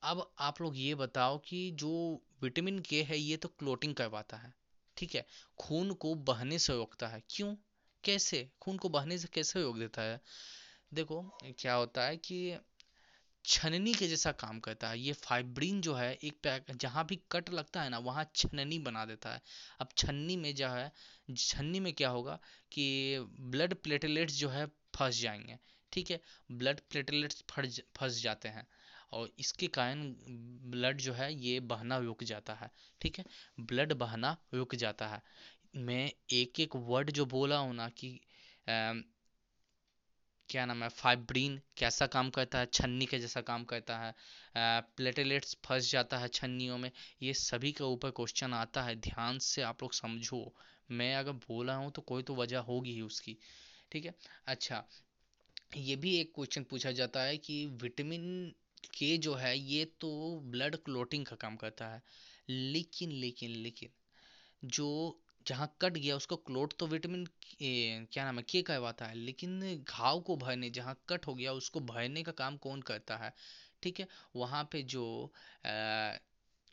अब 0.03 0.35
आप 0.39 0.61
लोग 0.61 0.73
ये 0.77 0.95
बताओ 0.95 1.39
कि 1.39 1.71
जो 1.71 2.23
विटामिन 2.43 2.79
के 2.79 3.03
है, 3.03 3.19
ये 3.19 3.37
तो 3.37 3.49
क्लोटिंग 3.49 3.95
करवाता 3.95 4.37
है। 4.37 4.55
ठीक 4.97 5.15
है? 5.15 5.27
खून 5.59 5.93
को 5.93 6.15
बहने 6.15 6.59
से 6.59 6.73
रोकता 6.73 7.09
है। 7.09 7.23
क्यों? 7.31 7.57
कैसे? 8.05 8.51
खून 8.61 8.77
को 8.77 8.89
बहने 8.89 9.19
से 9.19 9.29
कैसे 9.33 9.63
रोक 9.63 9.79
देता 9.79 10.03
है? 10.03 10.21
देखो, 10.95 11.39
क्या 11.45 11.75
होता 11.75 12.05
है 12.05 12.17
कि 12.17 12.57
छननी 13.45 13.95
के 13.95 14.09
जैसा 14.09 14.33
काम 14.33 14.61
करता 14.61 14.89
है। 14.89 15.01
ये 15.01 15.13
फाइब्रिन 15.13 15.81
जो 15.81 15.95
है, 15.95 16.15
एक 16.15 16.41
पैक, 16.43 16.67
जहाँ 16.77 17.07
भी 17.07 17.21
कट 17.33 17.51
लगता 17.51 17.83
है 17.83 17.91
ना, 17.91 17.99
वहाँ 17.99 18.31
छननी 18.37 18.79
बना 18.79 19.05
देता 19.05 19.35
है। 19.35 19.43
अब 19.81 19.89
छन्नी 19.99 20.37
में 20.37 20.55
जो 20.55 20.69
है, 20.69 20.93
छन्नी 21.37 21.81
में 21.81 21.93
क्या 21.93 22.09
होगा 22.09 22.39
कि 22.73 23.19
ब्लड 23.41 23.75
प्लेटलेट्स 23.75 24.35
जो 24.35 24.49
है, 24.49 24.67
फंस 24.67 25.21
जाएँगे। 25.21 25.59
ठीक 25.93 26.11
है? 26.11 26.21
ब्लड 26.53 26.81
प्लेटलेट्स 26.91 27.45
फंस 27.97 28.23
जाते 28.23 28.49
हैं। 28.49 28.67
और 29.13 29.33
इसके 29.39 29.67
कारण 29.67 30.15
ब्लड 30.71 31.01
जो 31.01 31.13
है, 31.13 31.35
ये 31.35 31.61
बहना 31.61 31.99
रुक 31.99 32.25
जाता 32.25 32.55
है। 32.55 32.71
ठीक 33.01 33.19
है? 33.19 33.25
ब्लड 33.61 33.93
बहना 33.93 34.37
रुक 34.55 34.75
जाता 34.75 35.09
है। 35.09 35.23
मैं 35.77 36.13
एक 36.33 36.61
एक 36.61 36.77
वर्ड 36.77 37.11
जो 37.11 37.27
बोला 37.27 37.59
हूँ 37.59 37.75
ना 37.75 37.89
कि 37.89 38.21
क्या 40.53 40.65
नाम 40.67 40.83
है 40.83 40.89
फाइब्रीन 40.91 41.61
कैसा 41.79 42.07
काम 42.07 42.31
करता 42.31 42.59
है, 42.59 42.67
छन्नी 42.75 43.07
के 43.07 43.19
जैसा 43.19 43.41
काम 43.43 43.63
करता 43.65 43.97
है 43.99 44.15
प्लेटेलेट्स 44.97 45.57
फंस 45.65 45.91
जाता 45.91 46.19
है 46.19 46.29
छन्नियों 46.31 46.77
में, 46.79 46.91
ये 47.23 47.33
सभी 47.35 47.71
के 47.73 47.85
ऊपर 47.85 48.11
क्वेश्चन 48.11 48.53
आता 48.55 48.83
है। 48.83 48.95
ध्यान 49.01 49.39
से 49.41 49.63
आप 49.63 49.83
लोग 49.83 49.93
समझो, 49.95 50.43
मैं 50.91 51.15
अगर 51.17 51.33
बोला 51.47 51.75
हूँ 51.75 51.91
तो 51.93 52.03
कोई 52.03 52.23
तो 52.23 52.35
वजह 52.35 52.59
होगी 52.69 52.93
ही 52.93 53.01
उसकी, 53.03 53.37
ठीक 53.93 54.05
है? 54.05 54.15
अच्छा 54.47 54.85
ये 55.79 55.97
भी 55.97 56.15
एक 56.17 56.33
क्वेश्चन 56.35 56.63
पूछा 56.71 56.93
जाता 56.93 57.23
है 57.23 57.37
कि 57.39 57.65
विटामिन 57.83 58.53
के 58.95 59.17
जो 59.19 59.35
है, 59.35 59.57
ये 59.59 59.85
तो 60.01 60.41
ब्लड 60.47 60.77
क्लोटिंग 60.85 61.27
का 61.27 61.37
काम 61.37 61.57
करता 61.57 61.89
है, 61.89 62.03
लेकिन 62.49 63.13
लेकिन 63.13 63.51
लेकिन, 63.63 63.91
जो 64.63 65.19
जहाँ 65.47 65.67
कट 65.83 65.93
गया 65.93 66.17
उसको 66.17 66.37
क्लोट 66.39 66.75
तो 66.79 66.87
विटामिन 66.87 67.27
क्या 67.63 68.25
नाम 68.25 68.37
है, 68.39 68.43
के 68.43 68.63
कहवाता 68.63 69.07
है, 69.07 69.15
लेकिन 69.15 69.61
घाव 69.89 70.21
को 70.21 70.37
भरने 70.37 70.71
जहाँ 70.71 70.97
कट 71.09 71.27
हो 71.27 71.35
गया 71.35 71.53
उसको 71.53 71.81
भरने 71.87 72.23
का 72.23 72.33
काम 72.33 72.57
कौन 72.59 72.83
करता 72.83 73.17
है? 73.17 73.33
ठीक 73.83 74.01
है, 74.01 74.07
वहाँ 74.37 74.65
पे 74.73 74.83
जो 74.95 75.05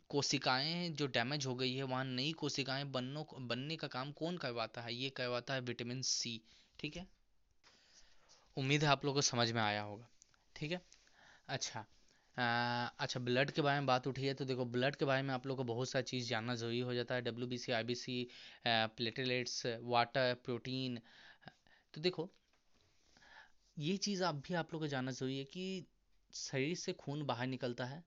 कोशिकाएँ 0.10 0.90
जो 0.92 1.08
डैमेज 1.08 1.46
हो 1.46 1.56
गई 1.56 1.74
है, 1.76 1.84
वहाँ 1.84 2.04
नई 2.06 2.32
कोशिकाएँ 2.34 2.86
बनने 2.92 3.24
बनने 3.48 3.76
का 3.76 3.88
काम 3.88 4.12
कौन 4.14 4.38
करवाता 4.38 4.82
है? 4.82 4.94
ये 4.96 5.10
करवाता 5.10 5.54
है 5.54 5.62
विटामिन 5.62 6.02
सी, 6.02 6.42
ठीक 6.80 6.98
है? 6.98 7.08
उम्मीद 8.58 8.84
है 8.84 8.90
आप 8.90 9.06
लोगों 9.06 9.16
को 9.16 9.22
समझ 9.22 9.52
में 9.52 9.62
आया 9.62 9.82
होगा, 9.82 10.08
ठीक 10.56 10.72
है? 10.72 10.82
अच्छा 11.50 11.86
अच्छा 12.40 13.20
ब्लड 13.20 13.52
के 13.52 13.62
बारे 13.62 13.80
में 13.80 13.86
बात 13.88 14.08
उठी 14.08 14.26
है 14.26 14.34
तो 14.34 14.46
देखो 14.46 14.66
ब्लड 14.68 14.96
के 14.96 15.06
बारे 15.06 15.22
में 15.22 15.34
आप 15.34 15.48
लोग 15.48 15.58
को 15.58 15.64
बहुत 15.64 15.90
सारी 15.90 16.04
चीज़ 16.04 16.30
जानना 16.30 16.56
ज़रूरी 16.56 16.80
हो 16.80 16.94
जाता 16.94 17.16
है। 17.16 17.22
W 17.22 17.48
B 17.48 17.58
C 17.58 17.72
I 17.72 17.84
B 17.84 17.96
C 17.96 18.28
platelets 18.68 19.66
water 19.84 20.34
protein 20.46 21.00
तो 21.94 22.02
देखो, 22.02 22.30
ये 23.78 23.96
चीज़ 23.98 24.24
आप 24.24 24.36
भी 24.48 24.54
आप 24.54 24.74
लोग 24.74 24.82
को 24.82 24.88
जानना 24.88 25.12
ज़रूरी 25.12 25.38
है 25.38 25.44
कि 25.46 25.86
शरीर 26.34 26.76
से 26.76 26.94
खून 26.94 27.24
बाहर 27.26 27.48
निकलता 27.48 27.86
है, 27.86 28.04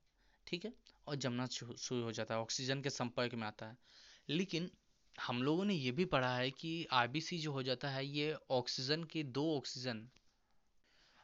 ठीक 0.47 0.65
है, 0.65 0.73
और 1.07 1.15
जमना 1.17 1.45
शुरू 1.47 2.01
हो 2.03 2.11
जाता 2.11 2.33
है 2.33 2.39
ऑक्सीजन 2.41 2.81
के 2.81 2.89
संपर्क 2.89 3.33
में 3.35 3.47
आता 3.47 3.65
है। 3.65 3.77
लेकिन 4.29 4.69
हम 5.15 5.41
लोगों 5.43 5.65
ने 5.65 5.73
ये 5.73 5.91
भी 5.91 6.05
पढ़ा 6.07 6.35
है 6.35 6.49
कि 6.51 6.85
आरबीसी 6.93 7.37
जो 7.37 7.51
हो 7.51 7.63
जाता 7.63 7.89
है, 7.89 8.05
ये 8.07 8.35
ऑक्सीजन 8.51 9.03
के 9.03 9.23
दो 9.23 9.45
ऑक्सीजन 9.57 10.07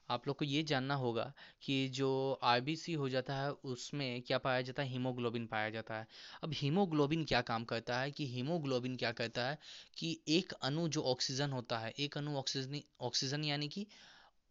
आप 0.09 0.27
लोग 0.27 0.37
को 0.37 0.45
ये 0.45 0.63
जानना 0.63 0.95
होगा 0.95 1.33
कि 1.61 1.87
जो 1.87 2.39
आरबीसी 2.43 2.93
हो 2.93 3.09
जाता 3.09 3.35
है, 3.35 3.51
उसमें 3.51 4.21
क्या 4.21 4.37
पाया 4.37 4.61
जाता 4.61 4.83
है? 4.83 4.89
हीमोग्लोबिन 4.89 5.45
पाया 5.45 5.69
जाता 5.69 5.95
है। 5.95 6.07
अब 6.43 6.53
हीमोग्लोबिन 6.53 7.25
क्या 7.25 7.41
काम 7.41 7.63
करता 7.63 7.99
है 7.99 8.11
कि 8.11 8.27
हीमोग्लोबिन 8.27 8.95
क्या 8.95 9.11
करता 9.11 9.49
है 9.49 9.57
कि 9.97 10.19
एक 10.27 10.53
अणु 10.53 10.87
जो 10.87 11.01
ऑक्सीजन 11.01 11.51
होता 11.51 11.79
है, 11.79 11.93
एक 11.99 12.17
अणु 12.17 12.35
ऑक्सीजन 12.37 12.81
ऑक्सीजन 13.01 13.43
यानी 13.43 13.67
कि 13.67 13.87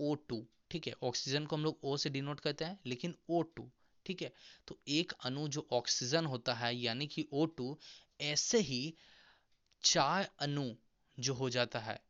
ओ 0.00 0.14
टू 0.14 0.46
ठीक 0.70 0.86
है? 0.86 0.94
ऑक्सीजन 1.02 1.46
को 1.46 1.56
हम 1.56 1.64
लोग 1.64 1.78
ओ 1.84 1.96
से 1.96 2.10
डिनोट 2.10 2.40
करते 2.40 2.64
हैं, 2.64 2.78
लेकिन 2.86 3.14
ओ 3.30 3.42
टू 3.42 3.70
ठीक 4.06 4.22
है? 4.22 4.32
तो 4.68 4.78
एक 4.88 5.12
अणु 5.24 5.48
जो 5.48 5.66
ऑक्सीजन 5.72 6.26
होता 6.26 6.54
है, 6.54 6.76
यानी 6.76 7.06
कि 7.06 7.28
ओ 7.32 7.46
टू 7.46 7.78
ऐसे 8.20 8.58
ही 8.58 8.94
चार 9.82 10.30
अणु 10.38 10.74
जो 11.20 11.34
हो 11.34 11.50
जाता 11.50 11.78
है, 11.78 12.00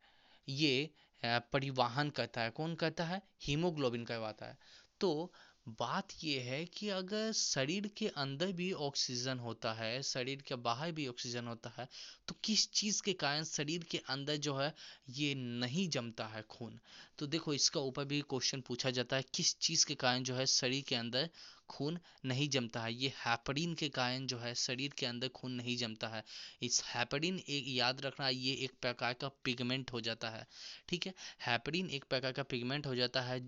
ये 0.49 0.89
परिवहन 1.23 2.09
करता 2.09 2.41
है। 2.41 2.49
कौन 2.51 2.75
करता 2.75 3.03
है? 3.05 3.21
हीमोग्लोबिन 3.41 4.03
करवाता 4.05 4.45
है। 4.45 4.57
तो 5.01 5.31
बात 5.79 6.07
यह 6.23 6.43
है 6.43 6.63
कि 6.65 6.87
अगर 6.89 7.31
शरीर 7.31 7.87
के 7.97 8.07
अंदर 8.17 8.51
भी 8.51 8.71
ऑक्सीजन 8.73 9.39
होता 9.39 9.73
है, 9.73 10.01
शरीर 10.03 10.41
के 10.41 10.55
बाहर 10.57 10.91
भी 10.91 11.07
ऑक्सीजन 11.07 11.47
होता 11.47 11.73
है 11.77 11.87
तो 12.27 12.35
किस 12.43 12.69
चीज़ 12.71 13.01
के 13.03 13.13
कारण 13.13 13.43
शरीर 13.43 13.83
के 13.83 13.97
अंदर 14.09 14.35
जो 14.37 14.55
है, 14.55 14.73
ये 15.09 15.33
नहीं 15.35 15.87
जमता 15.89 16.25
है 16.27 16.41
खून? 16.49 16.79
तो 17.17 17.27
देखो, 17.27 17.53
इसका 17.53 17.79
ऊपर 17.81 18.05
भी 18.05 18.21
क्वेश्चन 18.21 18.61
पूछा 18.61 18.89
जाता 18.89 19.15
है, 19.15 19.23
किस 19.33 19.57
चीज़ 19.59 19.85
के 19.85 19.95
कारण 19.95 20.23
जो 20.23 20.35
है 20.35 20.45
शरीर 20.47 20.83
के 20.87 20.95
अंदर 20.95 21.29
खून 21.69 21.99
नहीं 22.25 22.49
जमता 22.49 22.81
है। 22.81 22.93
ये 22.93 23.09
हैपरिन 23.25 23.73
के 23.73 23.89
कारण 23.89 24.25
जो 24.27 24.37
है, 24.37 24.53
शरीर 24.55 24.93
के 24.97 25.05
अंदर 25.05 25.27
खून 25.27 25.51
नहीं 25.51 25.77
जमता 25.77 26.07
है। 26.07 26.23
इस 26.63 26.83
हैपरिन 26.83 27.39
एक 27.39 27.65
याद 27.67 28.01
रखना, 28.01 28.29
ये 28.29 28.53
एक 28.55 28.71
प्रकार 28.81 29.13
का 29.13 29.29
पिगमेंट 29.43 29.91
हो 29.93 30.01
जाता 30.01 30.29
है। 30.29 30.47
ठीक 30.89 31.07
है? 31.07 31.13
हैपरिन 31.41 31.89
एक 31.89 32.05
प्रकार 32.05 32.31
का 32.31 32.43
पिगमेंट 32.43 32.87
हो 32.87 32.95
जाता 32.95 33.21
है। 33.21 33.39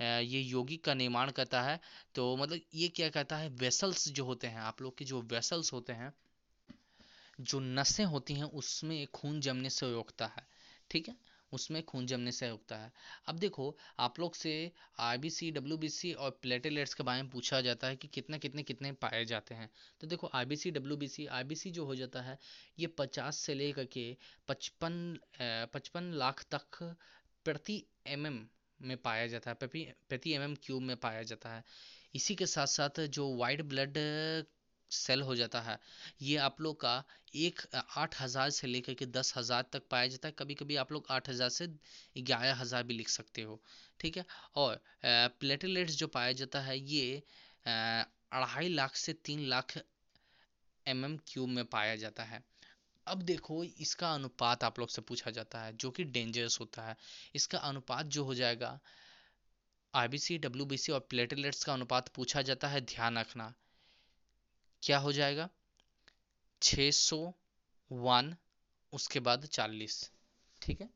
ये 0.00 0.40
यौगिक 0.40 0.84
का 0.84 0.94
निर्माण 0.94 1.30
करता 1.30 1.62
है। 1.62 1.80
तो 2.14 2.36
मतलब 2.36 2.60
ये 2.74 2.88
क्या 2.88 3.08
कहता 3.08 3.36
है? 3.36 3.48
वेसल्स 3.48 4.08
जो 4.08 4.24
होते 4.24 4.46
हैं, 4.46 4.58
आप 4.58 4.82
लोग 4.82 4.98
के 4.98 5.04
जो 5.04 5.20
वेसल्स 5.22 5.72
होते 5.72 5.92
हैं, 5.92 6.12
जो 7.40 7.60
नसें 7.60 8.04
होती 8.04 8.34
हैं, 8.34 8.44
उसमें 8.44 9.06
खून 9.06 9.40
जमने 9.40 9.70
से 9.70 9.90
रोकता 9.92 10.26
है। 10.26 10.46
ठीक 10.90 11.08
है? 11.08 11.14
उसमें 11.54 11.82
खून 11.84 12.06
जमने 12.06 12.32
से 12.32 12.48
रोकता 12.48 12.76
है। 12.76 12.92
अब 13.28 13.38
देखो, 13.38 13.76
आप 13.98 14.18
लोग 14.20 14.34
से 14.34 14.72
R 15.00 15.18
B 15.18 15.30
C 15.30 15.50
W 15.50 15.76
B 15.78 15.88
C 15.88 16.12
और 16.14 16.30
प्लेटेलेट्स 16.42 16.94
के 16.94 17.02
बारे 17.02 17.22
में 17.22 17.30
पूछा 17.30 17.60
जाता 17.60 17.86
है 17.86 17.96
कि 17.96 18.08
कितने 18.08 18.38
कितने 18.38 18.62
कितने 18.62 18.92
पाए 19.02 19.24
जाते 19.24 19.54
हैं। 19.54 19.70
तो 20.00 20.06
देखो 20.06 20.26
R 20.28 20.44
B 20.44 20.56
C 20.56 20.70
W 20.70 20.96
B 20.96 21.08
C 21.08 21.26
R 21.28 21.44
B 21.44 21.54
C 21.54 21.70
जो 21.70 21.84
हो 21.84 21.94
जाता 21.94 22.22
है, 22.22 22.38
ये 22.78 22.86
पचास 22.98 23.36
से 23.38 23.54
लेकर 23.54 23.84
के 23.92 24.16
पचपन 24.48 25.18
पचपन 25.74 26.10
लाख 26.14 26.44
तक 26.54 26.82
प्रति 27.46 27.82
एम 28.06 28.26
mm 28.26 28.42
में 28.80 28.96
पाया 28.98 29.26
जाता 29.26 29.50
है, 29.50 29.56
प्रति 30.08 30.32
एम 30.32 30.42
एम 30.42 30.54
क्यूब 30.62 30.82
में 30.82 30.96
पाया 30.96 31.22
जाता 31.22 31.54
है। 31.54 31.62
इसी 32.14 32.34
के 32.34 32.46
साथ 32.46 32.66
साथ 32.66 33.00
जो 33.08 33.28
वाइट 33.36 33.62
ब्लड 33.62 33.98
सेल 34.90 35.22
हो 35.22 35.34
जाता 35.36 35.60
है। 35.60 35.78
ये 36.22 36.36
आप 36.38 36.60
लोग 36.60 36.80
का 36.80 37.02
एक, 37.36 37.60
आठ 37.96 38.20
हज़ार 38.20 38.50
से 38.50 38.66
लेकर 38.66 38.94
के 38.94 39.06
दस 39.08 39.32
हज़ार 39.36 39.64
तक 39.72 39.86
पाया 39.90 40.06
जाता 40.08 40.28
है। 40.28 40.34
कभी 40.38 40.54
कभी 40.54 40.76
आप 40.76 40.92
लोग 40.92 41.06
आठ 41.10 41.28
हज़ार 41.28 41.48
से 41.50 41.66
ग्यारह 42.18 42.54
हज़ार 42.54 42.82
भी 42.82 42.94
लिख 42.94 43.08
सकते 43.10 43.42
हो, 43.42 43.60
ठीक 44.00 44.16
है? 44.16 44.24
और 44.56 44.80
प्लेटलेट्स 45.04 45.96
जो 45.96 46.06
पाया 46.08 46.32
जाता 46.34 46.60
है, 46.60 46.78
ये 46.80 47.22
अढ़ाई 47.66 48.68
लाख 48.70 48.96
से 48.96 49.12
तीन 49.14 49.46
लाख 49.48 49.76
एम 50.86 51.04
एम 51.04 51.16
क्यूब 51.26 51.48
में 51.48 51.64
पाया 51.66 51.96
जाता 51.96 52.22
है। 52.24 52.42
अब 53.06 53.22
देखो, 53.22 53.62
इसका 53.64 54.12
अनुपात 54.14 54.64
आप 54.64 54.78
लोग 54.78 54.88
से 54.90 55.02
पूछा 55.02 55.30
जाता 55.30 55.62
है, 55.62 55.72
जो 55.74 55.90
कि 55.90 56.04
डेंजरस 56.06 56.58
होता 56.60 56.82
है। 56.82 56.96
इसका 57.34 57.58
अनुपात 57.60 58.06
जो 58.06 58.24
हो 58.24 58.34
जाएगा 58.34 58.78
आईबीसी 59.94 60.38
डब्ल्यूबीसी 60.38 60.92
और 60.92 61.00
प्लेटलेट्स 61.10 61.64
का 61.64 61.72
अनुपात 61.72 62.08
पूछा 62.14 62.42
जाता 62.42 62.68
है, 62.68 62.80
ध्यान 62.82 63.18
रखना। 63.18 63.52
क्या 64.84 64.98
हो 64.98 65.12
जाएगा? 65.12 65.48
600 66.62 67.34
वन, 67.92 68.36
उसके 68.92 69.20
बाद 69.20 69.46
40 69.46 70.10
ठीक 70.62 70.80
है? 70.80 70.90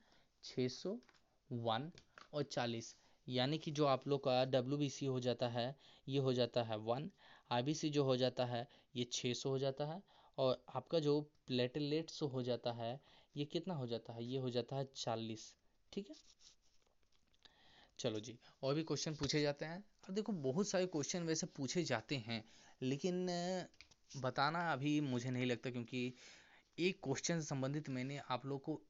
601 0.44 1.90
और 2.32 2.42
40 2.42 2.96
यानी 3.28 3.58
कि 3.58 3.70
जो 3.70 3.86
आप 3.86 4.08
लोग 4.08 4.24
का 4.24 4.44
डब्ल्यूबीसी 4.44 5.06
हो 5.06 5.20
जाता 5.20 5.48
है, 5.48 5.76
ये 6.08 6.18
हो 6.18 6.32
जाता 6.32 6.62
है 6.62 6.76
वन 6.76 7.10
आई 7.50 7.74
जो 7.74 8.04
हो 8.04 8.16
जाता 8.16 8.44
है, 8.44 8.68
ये 8.96 9.04
600 9.04 9.46
हो 9.46 9.58
जाता 9.58 9.84
है, 9.84 10.02
और 10.38 10.64
आपका 10.68 10.98
जो 10.98 11.20
प्लेटलेट्स 11.46 12.22
हो 12.22 12.42
जाता 12.42 12.72
है, 12.72 13.00
ये 13.36 13.44
कितना 13.44 13.74
हो 13.74 13.86
जाता 13.86 14.12
है? 14.12 14.24
ये 14.24 14.38
हो 14.38 14.50
जाता 14.50 14.76
है 14.76 14.88
चालीस, 14.96 15.54
ठीक 15.92 16.10
है? 16.10 16.16
चलो 17.98 18.20
जी, 18.20 18.38
और 18.62 18.74
भी 18.74 18.82
क्वेश्चन 18.82 19.14
पूछे 19.14 19.42
जाते 19.42 19.64
हैं। 19.64 19.84
अब 20.08 20.14
देखो, 20.14 20.32
बहुत 20.32 20.68
सारे 20.68 20.86
क्वेश्चन 20.86 21.22
वैसे 21.22 21.46
पूछे 21.46 21.84
जाते 21.84 22.16
हैं 22.16 22.44
लेकिन 22.82 23.26
बताना 24.16 24.72
अभी 24.72 25.00
मुझे 25.00 25.30
नहीं 25.30 25.46
लगता 25.46 25.70
क्योंकि 25.70 26.14
एक 26.78 27.00
क्वेश्चन 27.04 27.40
से 27.40 27.46
संबंधित 27.46 27.88
मैंने 27.88 28.20
आप 28.30 28.46
लोग 28.46 28.62
को, 28.62 28.80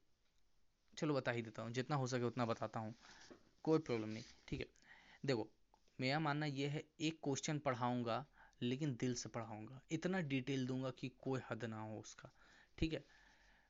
चलो 0.97 1.13
बता 1.13 1.31
ही 1.31 1.41
देता 1.41 1.61
हूँ, 1.61 1.71
जितना 1.71 1.95
हो 1.95 2.07
सके 2.07 2.23
उतना 2.23 2.45
बताता 2.45 2.79
हूँ। 2.79 2.95
कोई 3.63 3.79
प्रॉब्लम 3.79 4.09
नहीं, 4.09 4.23
ठीक 4.47 4.59
है? 4.59 4.65
देखो, 5.25 5.49
मेरा 5.99 6.19
मानना 6.19 6.45
यह 6.45 6.71
है, 6.71 6.83
एक 7.01 7.19
क्वेश्चन 7.23 7.59
पढ़ाऊँगा, 7.59 8.25
लेकिन 8.61 8.95
दिल 8.95 9.13
से 9.13 9.29
पढ़ाऊँगा। 9.29 9.81
इतना 9.91 10.19
डिटेल 10.19 10.67
दूँगा 10.67 10.89
कि 10.89 11.11
कोई 11.21 11.41
हद 11.51 11.65
ना 11.65 11.81
हो 11.81 11.99
उसका, 11.99 12.29
ठीक 12.77 12.93
है? 12.93 13.03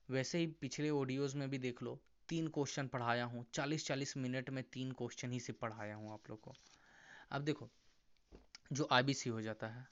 वैसे 0.10 0.38
ही 0.38 0.48
पिछले 0.48 0.90
ऑडियोज़ 0.90 1.38
में 1.38 1.50
भी 1.50 1.58
देख 1.58 1.84
लो, 1.84 2.00
तीन 2.30 2.48
क्वेश्चन 2.48 2.88
पढ़ाया 2.88 3.26
हूँ 3.26 3.46
चालीस 3.54 3.88
चालीस 3.88 4.18
मिनट 4.18 4.50
में 4.50 4.64
तीन 4.64 4.92
क्वेश्चन 4.92 5.32
ही 5.32 5.40
से 5.40 5.54
पढ़ाया 5.54 5.96
हूँ 5.96 6.14
आप 6.14 6.30
लोग 6.30 6.42
को। 6.42 6.54
अब 7.32 7.42
देखो, 7.42 7.70
जो 8.74 8.88
आईबीसी 8.92 9.30
हो 9.30 9.42
जाता 9.42 9.68
है 9.68 9.88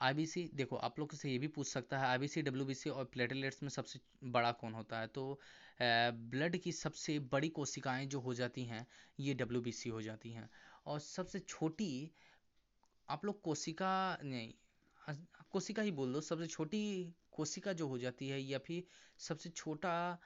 आईबीसी, 0.00 0.42
देखो, 0.54 0.76
आप 0.76 0.98
लोग 0.98 1.12
से 1.12 1.30
ये 1.30 1.38
भी 1.38 1.48
पूछ 1.48 1.66
सकता 1.68 1.98
है 1.98 2.06
आई 2.06 2.18
बी 2.18 2.90
और 2.90 3.04
प्लेटलेट्स 3.04 3.62
में 3.62 3.68
सबसे 3.70 4.00
बड़ा 4.24 4.52
कौन 4.52 4.74
होता 4.74 5.00
है? 5.00 5.06
तो 5.06 5.40
ब्लड 5.80 6.56
की 6.56 6.72
सबसे 6.72 7.18
बड़ी 7.32 7.48
कोशिकाएँ 7.48 8.06
जो 8.06 8.20
हो 8.20 8.34
जाती 8.34 8.64
हैं, 8.64 8.86
ये 9.20 9.34
डब्ल्यूबीसी 9.34 9.90
हो 9.90 10.02
जाती 10.02 10.32
हैं। 10.32 10.48
और 10.86 11.00
सबसे 11.00 11.38
छोटी, 11.38 12.10
आप 13.08 13.24
लोग 13.24 13.40
कोशिका, 13.42 14.18
नहीं 14.24 14.52
कोशिका 15.52 15.82
ही 15.82 15.90
बोल 15.90 16.12
दो, 16.12 16.20
सबसे 16.20 16.46
छोटी 16.46 16.82
कोशिका 17.32 17.72
जो 17.72 17.86
हो 17.88 17.98
जाती 17.98 18.28
है 18.28 18.40
या 18.40 18.58
फिर 18.58 18.84
सबसे 19.18 19.50
छोटा 19.50 20.18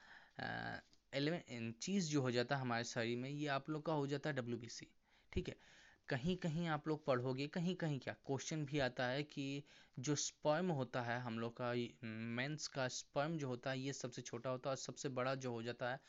एलिमेंट 1.13 1.79
चीज़ 1.79 2.11
जो 2.11 2.21
हो 2.21 2.31
जाता 2.31 2.55
है 2.57 2.61
हमारे 2.61 2.85
शरीर 2.85 3.19
में, 3.19 3.29
ये 3.31 3.47
आप 3.49 3.71
लोग 3.71 3.85
का 3.87 3.93
हो 3.93 4.07
जाता 4.07 4.31
है 4.31 4.37
डब्ल्यूबीसी, 4.37 4.87
ठीक 5.33 5.49
है? 5.49 5.57
कहीं 6.09 6.37
कहीं 6.37 6.67
आप 6.69 6.89
लोग 6.89 7.05
पढ़ोगे 7.05 7.47
कहीं 7.47 7.75
कहीं 7.75 7.99
क्या? 7.99 8.15
क्वेश्चन 8.27 8.65
भी 8.65 8.79
आता 8.79 9.07
है 9.07 9.23
कि 9.23 9.63
जो 9.99 10.15
स्पर्म 10.15 10.71
होता 10.71 11.03
है 11.03 11.21
हम 11.21 11.39
लोग 11.39 11.57
का 11.61 11.73
मेंस 12.05 12.67
का 12.67 12.89
स्पर्म 12.89 13.39
जो 13.39 13.49
होता 13.49 13.71
है 13.71 13.81
ये 13.81 13.93
सबसे 13.93 14.23
छोटा 14.23 14.51
होता 14.51 14.71
है 14.71 14.73
और 14.73 14.77
सबसे 14.77 15.09
बड़ा 15.09 15.35
जो 15.35 15.51
हो 15.51 15.63
जाता 15.63 15.91
है 15.91 16.01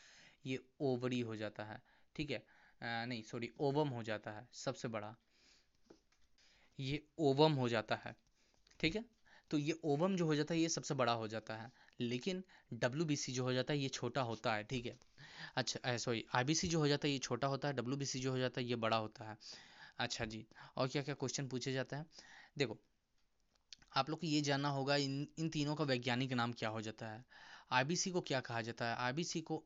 ये 0.45 0.59
ओवरी 0.81 1.19
हो 1.19 1.35
जाता 1.35 1.63
है। 1.63 1.81
ठीक 2.15 2.31
है? 2.31 2.43
आ, 2.83 3.05
नहीं 3.05 3.21
सॉरी 3.21 3.51
ओवम 3.59 3.89
हो 3.89 4.03
जाता 4.03 4.31
है 4.31 4.47
सबसे 4.53 4.87
बड़ा। 4.87 5.15
ये 6.79 7.01
ओवम 7.19 7.53
हो 7.53 7.69
जाता 7.69 7.95
है। 7.95 8.15
ठीक 8.79 8.95
है? 8.95 9.05
तो 9.51 9.57
ये 9.57 9.79
ओवम 9.83 10.15
जो 10.15 10.25
हो 10.25 10.35
जाता 10.35 10.53
है 10.53 10.59
ये 10.59 10.69
सबसे 10.69 10.93
बड़ा 10.93 11.13
हो 11.13 11.27
जाता 11.27 11.55
है। 11.55 11.71
लेकिन 11.99 12.43
डब्ल्यूबीसी 12.73 13.31
जो 13.31 13.43
हो 13.43 13.53
जाता 13.53 13.73
है 13.73 13.79
ये 13.79 13.89
छोटा 13.89 14.21
होता 14.21 14.53
है। 14.53 14.63
ठीक 14.63 14.85
है? 14.85 14.97
अच्छा 15.55 15.97
सॉरी 15.97 16.25
आईबीसी 16.35 16.67
जो 16.67 16.79
हो 16.79 16.87
जाता 16.87 17.07
है 17.07 17.13
ये 17.13 17.19
छोटा 17.19 17.47
होता 17.47 17.67
है 17.67 17.73
डब्ल्यूबीसी 17.73 18.19
जो 18.19 18.31
हो 18.31 18.37
जाता 18.37 18.61
है 18.61 18.67
ये 18.67 18.75
बड़ा 18.75 18.97
होता 18.97 19.29
है। 19.29 19.37
अच्छा 19.99 20.25
जी 20.25 20.45
और 20.77 20.87
क्या 20.87 21.01
क्या 21.01 21.15
क्वेश्चन 21.15 21.47
पूछे 21.47 21.73
जाते 21.73 21.95
हैं? 21.95 22.05
देखो 22.57 22.77
आप 23.95 24.09
लोग 24.09 24.19
को 24.19 24.27
ये 24.27 24.41
जानना 24.41 24.69
होगा 24.69 24.95
इन 24.95 25.27
इन 25.39 25.49
तीनों 25.49 25.75
का 25.75 25.83
वैज्ञानिक 25.83 26.33
नाम 26.33 26.53
क्या 26.53 26.69
हो 26.69 26.81
जाता 26.81 27.07
है। 27.07 27.23
आईबीसी 27.71 28.11
को 28.11 28.21
क्या 28.21 28.39
कहा 28.39 28.61
जाता 28.61 28.85
है? 28.85 28.95
आईबीसी 28.95 29.41
को 29.41 29.63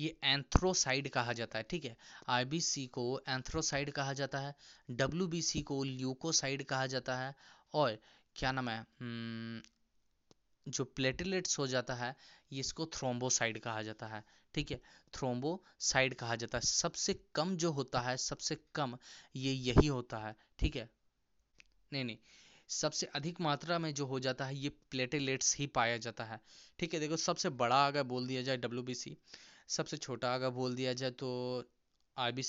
ये 0.00 0.16
एंथ्रोसाइड 0.24 1.08
कहा 1.08 1.32
जाता 1.32 1.58
है 1.58 1.64
ठीक 1.70 1.84
है? 1.84 1.96
आईबीसी 2.28 2.86
को 2.86 3.04
एंथ्रोसाइड 3.28 3.90
कहा 3.90 4.12
जाता 4.12 4.38
है 4.38 4.54
डब्ल्यूबीसी 4.90 5.62
को 5.62 5.82
ल्यूकोसाइड 5.84 6.64
कहा 6.64 6.86
जाता 6.86 7.16
है 7.18 7.34
और 7.74 7.98
क्या 8.36 8.52
नाम 8.52 8.68
है? 8.68 8.80
हम्म, 9.00 9.62
जो 10.70 10.84
प्लेटलेट्स 10.84 11.58
हो 11.58 11.66
जाता 11.66 11.94
है 11.94 12.16
इसको 12.52 12.86
थ्रोम्बोसाइड 12.86 13.58
कहा 13.58 13.82
जाता 13.82 14.06
है, 14.06 14.24
ठीक 14.54 14.70
है? 14.70 14.80
थ्रोम्बोसाइड 15.14 16.14
कहा 16.14 16.36
जाता 16.36 16.58
है। 16.58 16.62
सबसे 16.62 17.14
कम 17.34 17.56
जो 17.56 17.72
होता 17.72 18.00
है, 18.00 18.16
सबसे 18.16 18.56
कम 18.74 18.98
ये 19.36 19.52
यही 19.52 19.86
होता 19.86 20.18
है, 20.18 20.36
ठीक 20.58 20.76
है? 20.76 20.90
नहीं 21.92 22.04
नहीं, 22.04 22.18
सबसे 22.68 23.06
अधिक 23.06 23.40
मात्रा 23.40 23.78
में 23.78 23.94
जो 23.94 24.06
हो 24.06 24.20
जाता 24.20 24.44
है, 24.44 24.56
ये 24.56 24.68
प्लेटेलेट्स 24.68 25.56
ही 25.56 25.66
पाया 25.66 25.96
जाता 25.96 26.24
है, 26.24 26.40
ठीक 26.78 26.94
है? 26.94 27.00
देखो, 27.00 27.16
सबसे 27.16 27.48
बड़ा 27.48 27.86
अगर 27.86 28.02
बोल 28.02 28.26
दिया 28.26 28.42
जाए 28.42 28.56
डब्ल्यू 28.56 29.14
सबसे 29.68 29.96
छोटा 29.96 30.34
अगर 30.34 30.50
बोल 30.50 30.74
दिया 30.74 30.92
जाए 30.92 31.10
तो 31.10 31.28
आर 32.18 32.42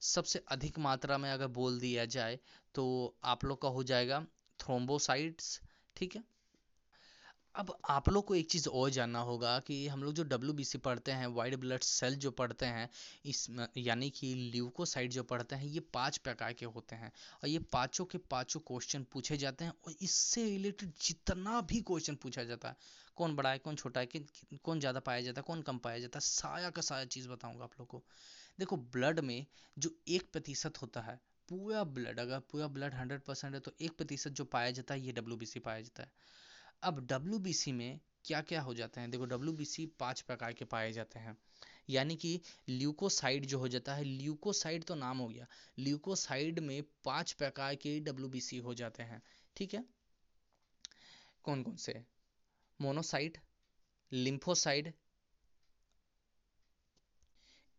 सबसे 0.00 0.44
अधिक 0.48 0.78
मात्रा 0.78 1.18
में 1.18 1.30
अगर 1.30 1.46
बोल 1.46 1.80
दिया 1.80 2.04
जाए 2.04 2.38
तो 2.74 2.84
आप 3.24 3.44
लोग 3.44 3.62
का 3.62 3.68
हो 3.68 3.82
जाएगा 3.82 4.26
थ्रोम्बोसाइड्स 4.60 5.60
ठीक 5.96 6.16
है? 6.16 6.24
अब 7.54 7.72
आप 7.90 8.08
लोग 8.08 8.24
को 8.26 8.34
एक 8.34 8.50
चीज़ 8.50 8.68
और 8.68 8.90
जानना 8.90 9.20
होगा 9.20 9.58
कि 9.58 9.86
हम 9.88 10.02
लोग 10.02 10.12
जो 10.14 10.24
डब्ल्यूबीसी 10.24 10.78
पढ़ते 10.78 11.12
हैं 11.12 11.26
वाइट 11.28 11.54
ब्लड 11.60 11.82
सेल 11.82 12.14
जो 12.16 12.30
पढ़ते 12.30 12.66
हैं, 12.66 12.88
इस 13.24 13.46
यानी 13.78 14.10
कि 14.10 14.34
ल्यूकोसाइड 14.52 15.10
जो 15.10 15.22
पढ़ते 15.22 15.56
हैं, 15.56 15.66
ये 15.66 15.80
पाँच 15.94 16.18
प्रकार 16.18 16.52
के 16.52 16.66
होते 16.66 16.96
हैं। 16.96 17.10
और 17.42 17.48
ये 17.48 17.58
पाँचों 17.72 18.04
के 18.04 18.18
पाँचों 18.30 18.60
क्वेश्चन 18.60 19.06
पूछे 19.12 19.36
जाते 19.36 19.64
हैं 19.64 19.72
और 19.86 19.94
इससे 20.02 20.44
रिलेटेड 20.44 20.92
जितना 21.02 21.60
भी 21.62 21.80
क्वेश्चन 21.82 22.14
पूछा 22.14 22.44
जाता 22.44 22.68
है, 22.68 22.76
कौन 23.16 23.34
बड़ा 23.36 23.50
है, 23.50 23.58
कौन 23.58 23.76
छोटा 23.76 24.00
है 24.00 24.06
कि 24.06 24.24
कौन 24.64 24.80
ज़्यादा 24.80 25.00
पाया 25.00 25.20
जाता 25.20 25.40
है, 25.40 25.44
कौन 25.46 25.62
कम 25.62 25.78
पाया 25.78 25.98
जाता 25.98 26.18
है 26.18 26.20
साया 26.22 26.70
का 26.70 26.82
साया 26.82 27.04
चीज़ 27.06 27.28
बताऊँगा 27.28 27.64
आप 27.64 27.78
लोग 27.80 27.88
को। 27.88 28.02
देखो 28.58 28.76
ब्लड 28.76 29.20
में 29.20 29.46
जो 29.76 29.90
एक 30.08 30.30
प्रतिशत 30.32 30.82
होता 30.82 31.00
है, 31.00 31.20
पूरा 31.48 31.84
ब्लड 31.86 32.20
अगर 32.20 32.38
पूरा 32.50 32.66
ब्लड 32.68 32.94
हंड्रेड 32.94 33.20
परसेंट 33.20 33.54
है 33.54 33.60
तो 33.60 33.72
एक 33.80 33.96
प्रतिशत 33.96 34.30
जो 34.30 34.44
पाया 34.46 34.70
जाता 34.70 34.94
है, 34.94 35.00
ये 35.00 35.12
डब्ल्यूबीसी 35.12 35.60
पाया 35.60 35.80
जाता 35.80 36.02
है। 36.02 36.12
अब 36.82 37.00
डब्ल्यूबीसी 37.06 37.72
में 37.72 38.00
क्या 38.24 38.40
क्या 38.40 38.60
हो 38.60 38.74
जाते 38.74 39.00
हैं? 39.00 39.10
देखो 39.10 39.24
डब्ल्यूबीसी 39.24 39.86
पाँच 39.86 40.20
प्रकार 40.20 40.52
के 40.52 40.64
पाए 40.64 40.92
जाते 40.92 41.18
हैं। 41.18 41.36
यानी 41.90 42.16
कि 42.16 42.40
ल्यूकोसाइड 42.68 43.46
जो 43.46 43.58
हो 43.58 43.68
जाता 43.68 43.94
है 43.94 44.04
ल्यूकोसाइड 44.04 44.84
तो 44.84 44.94
नाम 44.94 45.18
हो 45.18 45.28
गया। 45.28 45.46
ल्यूकोसाइड 45.78 46.58
में 46.58 46.82
पाँच 47.04 47.32
प्रकार 47.32 47.74
के 47.74 47.98
डब्ल्यू 48.00 48.62
हो 48.62 48.74
जाते 48.74 49.02
हैं। 49.02 49.22
ठीक 49.56 49.74
है? 49.74 49.84
कौन 51.44 51.62
कौन 51.62 51.76
से? 51.76 52.04
मोनोसाइड 52.80 53.38
लिम्फोसाइड 54.12 54.92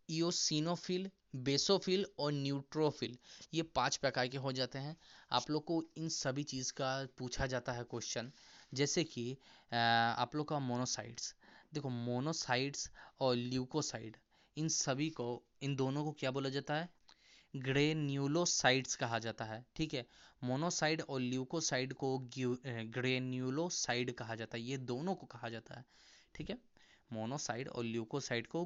इोसिनोफिल 0.09 1.09
बेसोफिल 1.35 2.05
और 2.19 2.31
न्यूट्रोफिल 2.31 3.17
ये 3.53 3.61
पाँच 3.75 3.97
प्रकार 3.97 4.27
के 4.27 4.37
हो 4.37 4.51
जाते 4.51 4.79
हैं। 4.79 4.95
आप 5.31 5.49
लोग 5.49 5.65
को 5.65 5.83
इन 5.97 6.09
सभी 6.09 6.43
चीज़ 6.43 6.71
का 6.73 7.07
पूछा 7.17 7.47
जाता 7.47 7.71
है 7.71 7.83
क्वेश्चन 7.83 8.31
जैसे 8.73 9.03
कि 9.03 9.37
आप 9.71 10.35
लोग 10.35 10.47
का 10.47 10.59
मोनोसाइड्स 10.59 11.33
देखो 11.73 11.89
मोनोसाइड्स 11.89 12.89
और 13.19 13.35
ल्यूकोसाइड 13.35 14.17
इन 14.57 14.67
सभी 14.67 15.09
को, 15.09 15.43
इन 15.61 15.75
दोनों 15.75 16.03
को 16.03 16.11
क्या 16.11 16.31
बोला 16.31 16.49
जाता 16.49 16.73
है? 16.73 16.89
ग्रेन्यूलोसाइड्स 17.53 18.95
कहा 18.95 19.19
जाता 19.19 19.45
है, 19.45 19.63
ठीक 19.75 19.93
है? 19.93 20.05
मोनोसाइड 20.43 21.01
और 21.01 21.19
ल्यूकोसाइड 21.21 21.93
को 21.93 22.17
ग्रेन्यूलोसाइड 22.27 24.11
कहा 24.13 24.35
जाता 24.35 24.57
है, 24.57 24.63
ये 24.63 24.77
दोनों 24.77 25.15
को 25.15 25.27
कहा 25.27 25.49
जाता 25.49 25.75
है, 25.75 25.85
ठीक 26.35 26.49
है? 26.49 26.57
मोनोसाइड 27.13 27.67
और 27.67 27.83
ल्यूकोसाइड 27.83 28.47
को 28.47 28.65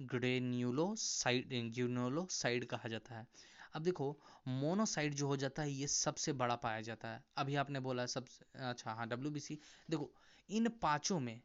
ग्रेन्यूलोसाइड 0.00 1.72
ग्यूनोलोसाइड 1.74 2.64
कहा 2.64 2.88
जाता 2.88 3.18
है। 3.18 3.26
अब 3.76 3.82
देखो 3.82 4.04
मोनोसाइड 4.48 5.14
जो 5.14 5.26
हो 5.26 5.36
जाता 5.36 5.62
है, 5.62 5.70
ये 5.70 5.86
सबसे 5.86 6.32
बड़ा 6.32 6.54
पाया 6.56 6.80
जाता 6.80 7.08
है। 7.08 7.22
अभी 7.36 7.56
आपने 7.56 7.80
बोला 7.80 8.06
सब 8.06 8.26
अच्छा 8.54 8.90
हाँ 8.90 9.08
डब्ल्यूबीसी 9.08 9.58
देखो, 9.90 10.10
इन 10.48 10.68
पाँचों 10.82 11.20
में, 11.20 11.40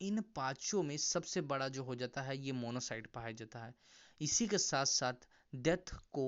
इन 0.00 0.20
पाँचों 0.36 0.82
में 0.82 0.96
सबसे 0.96 1.40
बड़ा 1.40 1.68
जो 1.68 1.84
हो 1.84 1.94
जाता 1.94 2.22
है, 2.22 2.36
ये 2.38 2.52
मोनोसाइड 2.52 3.06
पाया 3.06 3.32
जाता 3.32 3.64
है। 3.64 3.74
इसी 4.20 4.46
के 4.48 4.58
साथ 4.58 4.84
साथ 4.84 5.26
डेथ 5.54 5.94
को 6.12 6.26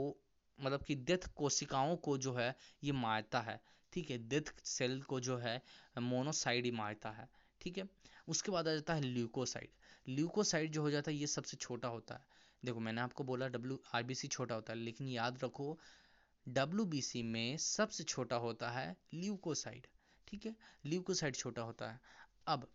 मतलब 0.59 0.83
कि 0.83 0.95
डेथ 0.95 1.29
कोशिकाओं 1.37 1.97
को 1.97 2.19
जो 2.19 2.35
है, 2.35 2.55
ये 2.85 2.93
मारता 2.93 3.41
है। 3.41 3.61
ठीक 3.93 4.11
है 4.11 4.19
डेथ 4.29 4.55
सेल 4.65 5.03
को 5.03 5.21
जो 5.21 5.37
है 5.37 5.61
मोनोसाइड 6.01 6.65
ही 6.65 6.71
मारता 6.71 7.11
है। 7.11 7.29
ठीक 7.61 7.79
है, 7.79 7.89
उसके 8.29 8.53
बाद 8.53 8.69
आ 8.69 8.73
जाता 8.73 8.95
है 8.95 9.01
ल्यूकोसाइड 9.01 9.69
ल्यूकोसाइड 10.09 10.73
जो 10.73 10.83
हो 10.83 10.91
जाता 10.91 11.11
है, 11.11 11.17
ये 11.17 11.27
सबसे 11.27 11.57
छोटा 11.57 11.89
होता 11.89 12.15
है। 12.15 12.34
देखो, 12.65 12.81
मैंने 12.81 13.01
आपको 13.01 13.25
बोला 13.25 13.49
डब्ल्यू 13.49 13.79
आर 13.95 14.03
बी 14.03 14.15
सी 14.15 14.29
छोटा 14.29 14.55
होता 14.55 14.73
है, 14.73 14.79
लेकिन 14.79 15.09
याद 15.09 15.39
रखो 15.45 15.79
डब्ल्यूबीसी 16.47 17.23
में 17.23 17.57
सबसे 17.57 18.05
छोटा 18.05 18.37
होता 18.37 18.71
है 18.71 18.97
ल्यूकोसाइड 19.15 19.87
ठीक 20.29 20.47
है? 20.47 20.55
ल्यूकोसाइड 20.87 21.37
छोटा 21.37 21.63
होता 21.63 21.91
है। 21.91 22.01
अब 22.47 22.67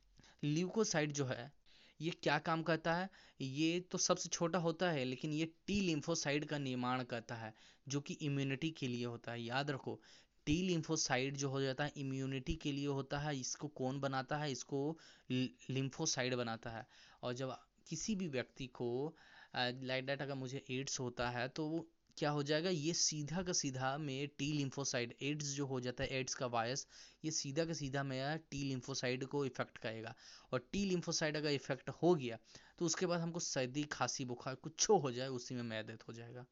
ल्यूकोसाइड 0.43 1.11
जो 1.11 1.25
है, 1.25 1.51
ये 1.99 2.11
क्या 2.23 2.37
काम 2.39 2.63
करता 2.63 2.93
है? 2.93 3.09
ये 3.41 3.79
तो 3.91 3.97
सबसे 3.97 4.29
छोटा 4.29 4.59
होता 4.59 4.89
है, 4.91 5.03
लेकिन 5.05 5.31
ये 5.31 5.45
टी 5.67 5.79
लिम्फोसाइड 5.81 6.45
का 6.45 6.57
निर्माण 6.57 7.03
करता 7.03 7.35
है, 7.35 7.53
जो 7.87 8.01
कि 8.01 8.13
इम्यूनिटी 8.13 8.69
के 8.71 8.87
लिए 8.87 9.05
होता 9.05 9.31
है। 9.31 9.41
याद 9.41 9.71
रखो 9.71 9.99
टी 10.45 10.61
लिम्फोसाइड 10.61 11.37
जो 11.37 11.49
हो 11.49 11.61
जाता 11.61 11.83
है 11.83 11.91
इम्यूनिटी 11.97 12.55
के 12.55 12.71
लिए 12.71 12.87
होता 12.87 13.19
है, 13.19 13.39
इसको 13.39 13.67
कौन 13.67 13.99
बनाता 13.99 14.37
है? 14.37 14.51
इसको 14.51 14.97
लिम्फोसाइड 15.31 16.35
बनाता 16.35 16.69
है। 16.69 16.87
और 17.23 17.33
जब 17.33 17.57
किसी 17.87 18.15
भी 18.15 18.27
व्यक्ति 18.27 18.67
को 18.67 19.15
लाइक 19.53 20.05
डेट 20.05 20.21
अगर 20.21 20.33
मुझे 20.35 20.63
एड्स 20.71 20.99
होता 20.99 21.29
है 21.29 21.47
तो 21.49 21.87
क्या 22.17 22.29
हो 22.29 22.41
जाएगा? 22.43 22.69
ये 22.69 22.93
सीधा 22.93 23.41
का 23.43 23.53
सीधा 23.53 23.97
में 23.97 24.27
टी 24.37 24.51
लिम्फोसाइड 24.53 25.13
एड्स 25.23 25.53
जो 25.55 25.65
हो 25.65 25.79
जाता 25.79 26.03
है 26.03 26.09
एड्स 26.09 26.33
का 26.33 26.45
वायरस 26.47 26.85
ये 27.25 27.31
सीधा 27.31 27.65
का 27.65 27.73
सीधा 27.73 28.03
में 28.03 28.39
टी 28.51 28.63
लिम्फोसाइड 28.63 29.25
को 29.25 29.45
इफ़ेक्ट 29.45 29.77
करेगा। 29.77 30.13
और 30.53 30.67
टी 30.71 30.83
लिम्फोसाइड 30.85 31.37
अगर 31.37 31.49
इफ़ेक्ट 31.51 31.89
हो 32.01 32.13
गया 32.15 32.37
तो 32.79 32.85
उसके 32.85 33.05
बाद 33.05 33.19
हमको 33.21 33.39
सर्दी, 33.39 33.83
खांसी, 33.83 34.25
बुखार 34.25 34.55
कुछ 34.55 34.89
हो 34.89 35.11
जाए, 35.11 35.27
उसी 35.27 35.55
में 35.55 35.63
मैदेत 35.63 36.07
हो 36.07 36.13
जाएगा। 36.13 36.45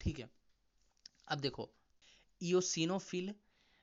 ठीक 0.00 0.18
है? 0.18 0.28
अब 1.28 1.40
देखो 1.40 1.70
ईओसिनोफिल 2.40 3.34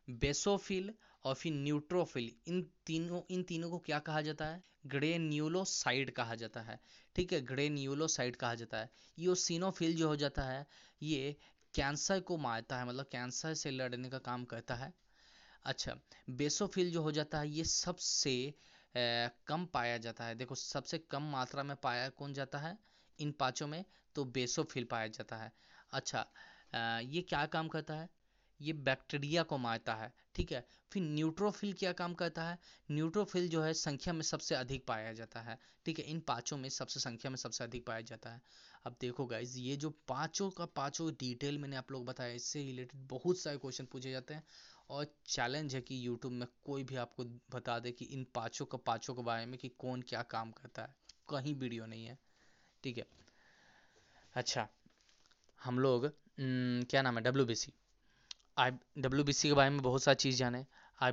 बेसोफिल 0.08 0.94
और 1.26 1.36
फिर 1.36 1.54
न्यूट्रोफिल 1.54 2.32
इन 2.48 2.62
तीनों 2.86 3.22
इन 3.30 3.44
तीनों 3.44 3.70
को 3.70 3.80
क्या 3.80 4.00
कहा 4.02 4.22
जाता 4.22 4.46
है? 4.46 4.64
ग्रेन्यूलोसाइड 4.84 6.12
कहा 6.12 6.36
जाता 6.36 6.62
है। 6.62 6.80
ठीक 7.16 7.34
है 7.34 7.42
ग्रेन्यूलोसाइड 7.42 8.36
कहा 8.36 8.56
जाता 8.56 8.78
है। 8.78 8.90
ईओसिनोफिल 9.20 9.96
जो 9.96 10.08
हो 10.08 10.16
जाता 10.16 10.44
है 10.44 10.66
ये 11.02 11.36
कैंसर 11.74 12.20
को 12.20 12.38
मारता 12.38 12.78
है 12.80 12.88
मतलब 12.88 13.06
कैंसर 13.12 13.54
से 13.54 13.72
लड़ने 13.72 14.10
का 14.10 14.18
काम 14.20 14.46
करता 14.46 14.76
है। 14.76 14.94
अच्छा 15.66 15.96
बेसोफिल 16.30 16.92
जो 16.92 17.02
हो 17.02 17.12
जाता 17.12 17.40
है 17.40 17.50
ये 17.50 17.64
सबसे 17.64 18.34
कम 19.48 19.66
पाया 19.66 19.98
जाता 19.98 20.26
है। 20.26 20.36
देखो 20.36 20.56
सबसे 20.56 20.98
कम 21.12 21.24
मात्रा 21.32 21.64
में 21.64 21.76
पाया 21.76 22.10
कौन 22.10 22.34
जाता 22.34 22.60
है? 22.60 22.78
इन 23.20 23.32
पाँचों 23.32 23.68
में 23.68 23.84
तो 24.16 24.26
बेसोफिल 24.26 24.84
पाया 24.84 25.08
जाता 25.08 25.38
है। 25.38 25.52
अच्छा 25.94 26.26
आ, 26.76 27.00
ये 27.00 27.22
क्या 27.22 27.46
काम 27.46 27.68
करता 27.68 27.94
है? 27.94 28.10
ये 28.62 28.74
बैक्टीरिया 28.86 29.44
को 29.44 29.58
मारता 29.58 29.94
है, 29.96 30.12
ठीक 30.36 30.52
है? 30.52 30.66
फिर 30.92 31.04
न्यूट्रोफिल 31.04 31.74
क्या 31.74 31.92
काम 31.94 32.14
करता 32.14 32.44
है? 32.44 32.58
न्यूट्रोफिल 32.92 33.48
जो 33.50 33.62
है 33.62 33.74
संख्या 33.74 34.14
में 34.14 34.22
सबसे 34.22 34.56
अधिक 34.56 34.86
पाया 34.88 35.14
जाता 35.14 35.42
है, 35.42 35.58
ठीक 35.86 36.00
है? 36.00 36.06
इन 36.06 36.20
पाँचों 36.20 36.58
में 36.58 36.68
सबसे 36.70 37.00
संख्या 37.00 37.32
में 37.32 37.38
सबसे 37.38 37.64
अधिक 37.64 37.86
पाया 37.86 38.02
जाता 38.02 38.30
है। 38.30 38.42
अब 38.86 38.96
देखो 39.02 39.26
गाइज़ 39.26 39.58
ये 39.60 39.76
जो 39.76 39.90
पाँचों 40.08 40.50
का 40.50 40.66
पाँचों 40.66 41.12
डिटेल 41.20 41.58
मैंने 41.58 41.76
आप 41.76 41.92
लोग 41.92 42.06
बताया, 42.06 42.34
इससे 42.34 42.64
रिलेटेड 42.64 43.08
बहुत 43.10 43.40
सारे 43.40 43.58
क्वेश्चन 43.58 43.86
पूछे 43.86 44.12
जाते 44.12 44.34
हैं। 44.34 44.44
और 44.90 45.06
चैलेंज 45.26 45.76
है 45.76 45.82
कि 45.82 46.06
यूट्यूब 46.08 46.34
में 46.34 46.48
कोई 46.66 46.84
भी 46.84 46.96
आपको 46.96 47.24
बता 47.52 47.78
दे 47.80 47.92
कि 47.92 48.06
इन 48.06 48.26
पाँचों 48.36 48.66
का 48.66 48.78
पाँचों 48.78 49.14
के 49.16 49.22
बारे 49.24 49.46
में 49.46 49.58
कि 49.60 49.70
कौन 49.80 50.02
क्या 50.02 50.22
काम 50.32 50.52
करता 50.52 50.82
है। 50.82 50.96
कहीं 51.30 51.54
वीडियो 51.56 51.86
नहीं 51.86 52.06
है, 52.06 52.18
ठीक 52.84 52.98
है? 52.98 53.06
अच्छा 54.36 54.68
हम 55.62 55.80
लोग 55.80 56.12
क्या 56.40 57.02
नाम 57.02 57.18
है? 57.18 57.24
W 57.24 57.46
B 57.46 57.56
C 57.56 57.74
I 58.62 58.72
W 58.98 59.24
B 59.24 59.34
C 59.34 59.48
के 59.48 59.54
बारे 59.54 59.70
में 59.70 59.82
बहुत 59.82 60.04
सारी 60.04 60.16
चीज़ 60.16 60.38
जाने 60.38 60.66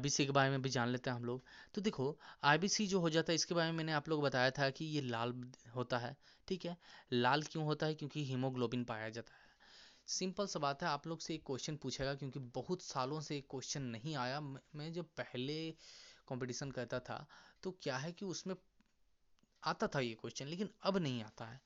सी 0.09 0.25
के 0.27 0.33
बारे 0.33 0.51
में 0.51 0.63
भी 0.63 0.71
जान 0.71 0.89
लेते 0.89 1.11
हैं 1.11 1.17
हम 1.17 1.25
लोग। 1.25 1.43
तो 1.75 1.81
देखो 1.81 2.07
आई 2.45 2.59
बी 2.59 2.69
सी 2.69 2.87
जो 2.87 3.01
हो 3.01 3.11
जाता 3.11 3.33
है, 3.33 3.35
इसके 3.35 3.55
बारे 3.55 3.71
में 3.71 3.79
मैंने 3.79 3.93
आप 3.93 4.09
लोग 4.09 4.23
बताया 4.23 4.51
था 4.51 4.69
कि 4.71 4.85
ये 4.85 5.01
लाल 5.01 5.33
होता 5.75 5.99
है, 5.99 6.17
ठीक 6.49 6.65
है? 6.65 6.77
लाल 7.13 7.43
क्यों 7.43 7.65
होता 7.65 7.87
है? 7.87 7.95
क्योंकि 7.95 8.25
हीमोग्लोबिन 8.25 8.85
पाया 8.85 9.09
जाता 9.09 9.35
है। 9.35 9.47
सिंपल 10.09 10.47
सा 10.47 10.59
बात 10.59 10.83
है, 10.83 10.89
आप 10.89 11.07
लोग 11.07 11.21
से 11.21 11.35
एक 11.35 11.43
क्वेश्चन 11.47 11.77
पूछेगा, 11.77 12.15
क्योंकि 12.15 12.39
बहुत 12.55 12.83
सालों 12.83 13.21
से 13.21 13.37
एक 13.37 13.47
क्वेश्चन 13.51 13.83
नहीं 13.83 14.17
आया। 14.17 14.41
मैं 14.41 14.93
जब 14.93 15.07
पहले 15.17 15.59
कंपटीशन 16.29 16.71
करता 16.71 16.99
था 17.01 17.27
तो 17.63 17.71
क्या 17.83 17.97
है 17.97 18.13
कि 18.13 18.25
उसमें 18.25 18.55
आता 19.63 19.87
था 19.87 20.01
ये 20.01 20.15
क्वेश्चन 20.15 20.47
लेकिन 20.47 20.69
अब 20.83 20.97
नहीं 20.97 21.23
आता 21.23 21.45
है। 21.45 21.61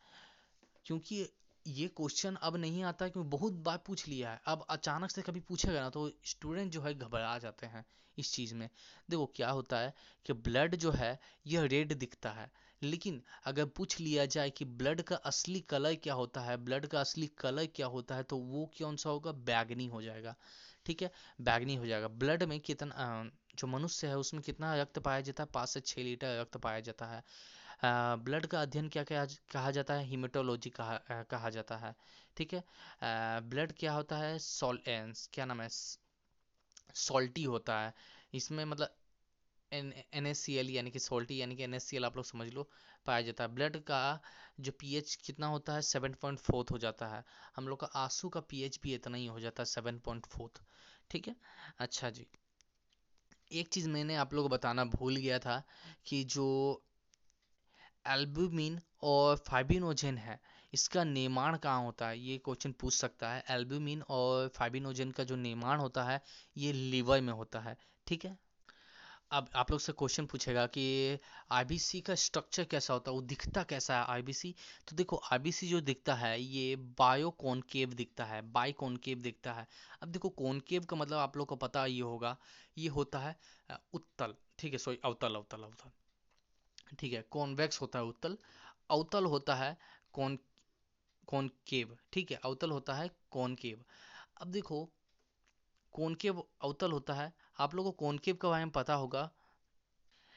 क्योंकि 0.87 1.25
ये 1.67 1.87
क्वेश्चन 1.89 2.35
अब 2.35 2.57
नहीं 2.57 2.83
आता 2.85 3.09
क्योंकि 3.09 3.29
बहुत 3.31 3.53
बार 3.53 3.77
पूछ 3.87 4.07
लिया 4.09 4.31
है। 4.31 4.41
अब 4.47 4.67
अचानक 4.71 5.11
से 5.11 5.23
कभी 5.23 5.41
पूछेगा 5.41 5.81
ना 5.81 5.91
तो 5.91 6.11
स्टूडेंट 6.25 6.73
जो 6.73 6.81
है 6.83 6.95
घबरा 6.95 7.39
जाते 7.39 7.67
हैं 7.67 7.85
इस 8.19 8.33
चीज़ 8.33 8.55
में। 8.55 8.69
देखो 9.11 9.27
क्या 9.27 9.51
होता 9.51 9.79
है 9.79 9.95
कि 10.27 10.33
ब्लड 10.33 10.77
जो 10.77 10.91
है, 10.91 11.19
यह 11.47 11.65
रेड 11.65 11.93
दिखता 11.99 12.31
है। 12.31 12.51
लेकिन 12.83 13.23
अगर 13.47 13.65
पूछ 13.67 14.01
लिया 14.01 14.27
जाए 14.27 14.51
कि 14.51 14.65
ब्लड 14.65 15.03
का 15.03 15.17
असली 15.17 15.61
कलर 15.61 15.95
क्या 15.95 16.15
होता 16.15 16.41
है 16.41 16.57
ब्लड 16.57 16.87
का 16.87 17.01
असली 17.01 17.27
कलर 17.39 17.67
क्या 17.67 17.87
होता 17.87 18.15
है 18.15 18.23
तो 18.23 18.37
वो 18.37 18.65
कौन 18.79 18.97
सा 18.97 19.11
होगा? 19.11 19.33
बैगनी 19.33 19.87
हो 19.87 20.03
जाएगा। 20.03 20.35
ठीक 20.87 21.03
है? 21.03 21.11
बैगनी 21.41 21.75
हो 21.75 21.87
जाएगा। 21.87 22.09
ब्लड 22.09 22.43
में 22.43 22.59
कितना 22.61 23.31
जो 23.55 23.67
मनुष्य 23.67 24.07
है, 24.07 24.17
उसमें 24.19 24.43
कितना 24.43 24.75
रक्त 24.77 24.99
पाया 24.99 25.21
जाता 25.21 25.43
है? 25.43 25.49
पाँच 25.55 25.69
से 25.69 25.81
छः 25.81 26.03
लीटर 26.03 26.41
रक्त 26.41 26.57
पाया 26.57 26.81
जाता 26.81 27.07
है। 27.07 27.23
ब्लड 27.83 28.47
का 28.47 28.61
अध्ययन 28.63 28.89
क्या 28.89 29.03
क्या 29.05 29.25
कहा 29.53 29.71
जाता 29.71 29.95
है? 29.95 30.05
हीमेटोलॉजी 30.07 30.71
कहा 30.71 31.23
कहा 31.31 31.51
जाता 31.51 31.77
है। 31.77 31.95
ठीक 32.37 32.53
है? 32.55 32.63
ब्लड 33.45 33.73
क्या 33.79 33.93
होता 33.93 34.17
है? 34.17 34.39
सॉल 34.39 34.79
क्या 34.87 35.45
नाम 35.45 35.61
है? 35.63 35.69
सॉल्टी 36.97 37.45
होता 37.45 37.81
है। 37.81 37.93
इसमें 38.35 38.65
मतलब 38.65 38.97
एन 39.73 40.27
एस 40.27 40.39
सी 40.39 40.55
एल 40.57 40.71
यानी 40.71 40.91
कि 40.91 40.99
सॉल्टी 40.99 41.41
यानी 41.41 41.57
कि 41.57 41.63
एन 41.65 41.75
एस 41.75 41.85
सी 41.85 41.97
एल 41.97 42.05
आप 42.05 42.17
लोग 42.17 42.25
समझ 42.25 42.49
लो, 42.55 42.69
पाया 43.07 43.21
जाता 43.23 43.45
है। 43.45 43.55
ब्लड 43.55 43.77
का 43.83 44.01
जो 44.61 44.73
पीएच 44.81 45.15
कितना 45.27 45.47
होता 45.47 45.75
है? 45.75 45.83
सेवन 45.83 46.15
पॉइंट 46.23 46.39
फोर्थ 46.39 46.71
हो 46.71 46.79
जाता 46.79 47.07
है। 47.07 47.25
हम 47.57 47.69
लोग 47.69 47.81
का 47.81 47.87
आँसू 47.97 48.29
का 48.29 48.41
पीएच 48.51 48.79
भी 48.83 48.95
इतना 48.95 49.17
ही 49.17 49.27
हो 49.27 49.41
जाता 49.41 49.63
है 49.63 49.67
सेवन 49.67 49.99
पॉइंट 49.99 50.27
फोर्थ 50.27 50.63
ठीक 51.11 51.29
है? 51.29 51.37
अच्छा 51.79 52.11
जी। 52.11 52.27
एक 53.51 53.69
चीज़ 53.69 53.89
मैंने 53.89 54.15
आप 54.17 54.35
लोग 54.35 54.45
को 54.45 54.49
बताना 54.49 54.85
भूल 54.85 55.17
गया 55.17 55.39
था 55.39 55.63
कि 56.07 56.23
जो 56.25 56.47
एल्ब्यूमिन 58.07 58.81
और 59.03 59.37
फाइबिनोजेन 59.49 60.19
है। 60.19 60.41
इसका 60.73 61.05
निर्माण 61.05 61.57
कहाँ 61.57 61.83
होता 61.85 62.09
है? 62.09 62.19
ये 62.19 62.39
क्वेश्चन 62.39 62.73
पूछ 62.73 62.95
सकता 62.95 63.33
है। 63.33 63.45
एल्ब्यूमिन 63.51 64.03
और 64.11 64.49
फाइबिनोजेन 64.49 65.11
का 65.11 65.25
जो 65.25 65.37
निर्माण 65.37 65.79
होता 65.79 66.05
है, 66.05 66.23
ये 66.57 66.73
लीवर 66.73 67.21
में 67.21 67.33
होता 67.33 67.61
है। 67.61 67.77
ठीक 68.07 68.25
है? 68.25 68.37
अब 69.31 69.49
आप 69.57 69.71
लोग 69.71 69.81
से 69.81 69.93
क्वेश्चन 69.93 70.27
पूछेगा 70.27 70.67
कि 70.67 71.19
आईबीसी 71.53 72.01
का 72.01 72.15
स्ट्रक्चर 72.15 72.65
कैसा 72.65 72.95
होता 72.95 73.11
है? 73.11 73.15
वो 73.15 73.23
दिखता 73.23 73.63
कैसा 73.63 73.99
है 73.99 74.05
आईबीसी 74.09 74.55
तो 74.89 74.97
देखो 74.97 75.21
आईबीसी 75.33 75.69
जो 75.69 75.81
दिखता 75.81 76.15
है, 76.15 76.41
ये 76.41 76.77
बायो 76.99 77.31
कॉनकेव 77.31 77.95
दिखता 77.95 78.25
है 78.25 78.43
बाई 78.53 78.73
कॉनकेव 78.73 79.19
दिखता 79.19 79.53
है। 79.53 79.67
अब 80.03 80.09
देखो, 80.09 80.29
कॉनकेव 80.29 80.85
का 80.85 80.97
मतलब 80.97 81.19
आप 81.19 81.37
लोग 81.37 81.49
को 81.49 81.57
पता 81.57 81.87
ये 81.87 82.01
होगा। 82.01 82.37
ये 82.79 82.89
होता 82.89 83.19
है 83.19 83.37
उत्तल। 83.95 84.35
ठीक 84.59 84.73
है 84.73 84.79
सॉरी 84.79 84.99
अवतल 85.05 85.35
अवतल 85.35 85.63
अवतल। 85.63 85.91
ठीक 86.99 87.13
है 87.13 87.23
कॉन्वेक्स 87.31 87.81
होता 87.81 87.99
है 87.99 88.05
उत्तल, 88.05 88.37
अवतल 88.91 89.25
होता 89.27 89.55
है 89.55 89.77
कॉन 90.15 90.39
कॉनकेव 91.29 91.97
ठीक 92.13 92.31
है, 92.31 92.39
अवतल 92.45 92.71
होता 92.71 92.95
है 92.95 93.11
कॉनकेव 93.31 93.85
अब 94.41 94.51
देखो 94.51 94.85
कॉनकेव 95.95 96.43
अवतल 96.63 96.93
होता 96.93 97.15
है, 97.15 97.33
आप 97.59 97.75
लोगों 97.75 97.91
को 97.93 98.05
कॉनकेव 98.07 98.35
के 98.43 98.49
बारे 98.49 98.65
में 98.65 98.73
पता 98.73 98.95
होगा। 98.95 99.31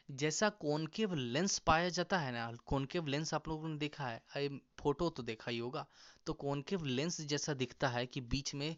जैसा 0.10 0.50
कॉनकेव 0.62 1.13
लेंस 1.15 1.58
पाया 1.60 1.89
जाता 1.89 2.18
है 2.18 2.32
ना 2.32 2.52
कॉनकेव 2.68 3.08
लेंस 3.08 3.34
आप 3.34 3.48
लोगों 3.48 3.70
ने 3.70 3.78
देखा 3.78 4.08
है 4.08 4.48
फ़ोटो 4.80 5.10
तो 5.10 5.24
देखा 5.24 5.52
ही 5.52 5.58
होगा। 5.58 5.86
तो 6.28 6.34
कॉनकेव 6.34 6.84
लेंस 6.86 7.20
जैसा 7.24 7.54
दिखता 7.54 7.88
है 7.89 8.06
कि 8.06 8.22
बीच 8.24 8.54
में 8.56 8.76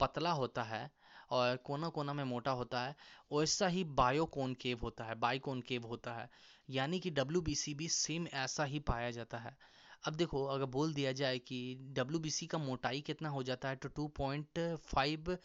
पतला 0.00 0.32
होता 0.32 0.62
है 0.62 0.90
और 1.30 1.56
कोना 1.56 1.88
कोना 1.88 2.12
में 2.12 2.22
मोटा 2.24 2.50
होता 2.50 2.80
है, 2.82 2.94
वैसा 3.32 3.66
ही 3.68 3.84
बायो 3.96 4.26
कॉनकेव 4.28 4.78
होता 4.82 5.04
है, 5.04 5.14
बाई 5.16 5.38
कॉनकेव 5.38 5.86
होता 5.86 6.14
है। 6.14 6.28
यानी 6.68 7.00
कि 7.00 7.10
डब्ल्यू 7.10 7.40
भी 7.42 7.88
सेम 7.90 8.26
ऐसा 8.36 8.64
ही 8.64 8.78
पाया 8.80 9.10
जाता 9.10 9.38
है। 9.38 9.56
अब 10.04 10.14
देखो, 10.14 10.44
अगर 10.46 10.64
बोल 10.66 10.92
दिया 10.94 11.12
जाए 11.12 11.38
कि 11.38 11.58
डब्ल्यूबीसी 11.92 12.46
का 12.46 12.58
मोटाई 12.58 13.00
कितना 13.00 13.28
हो 13.28 13.42
जाता 13.42 13.68
है 13.68 13.76
तो 13.76 13.88
टू 13.88 14.06
पॉइंट 14.16 14.58
फाइव 14.86 15.36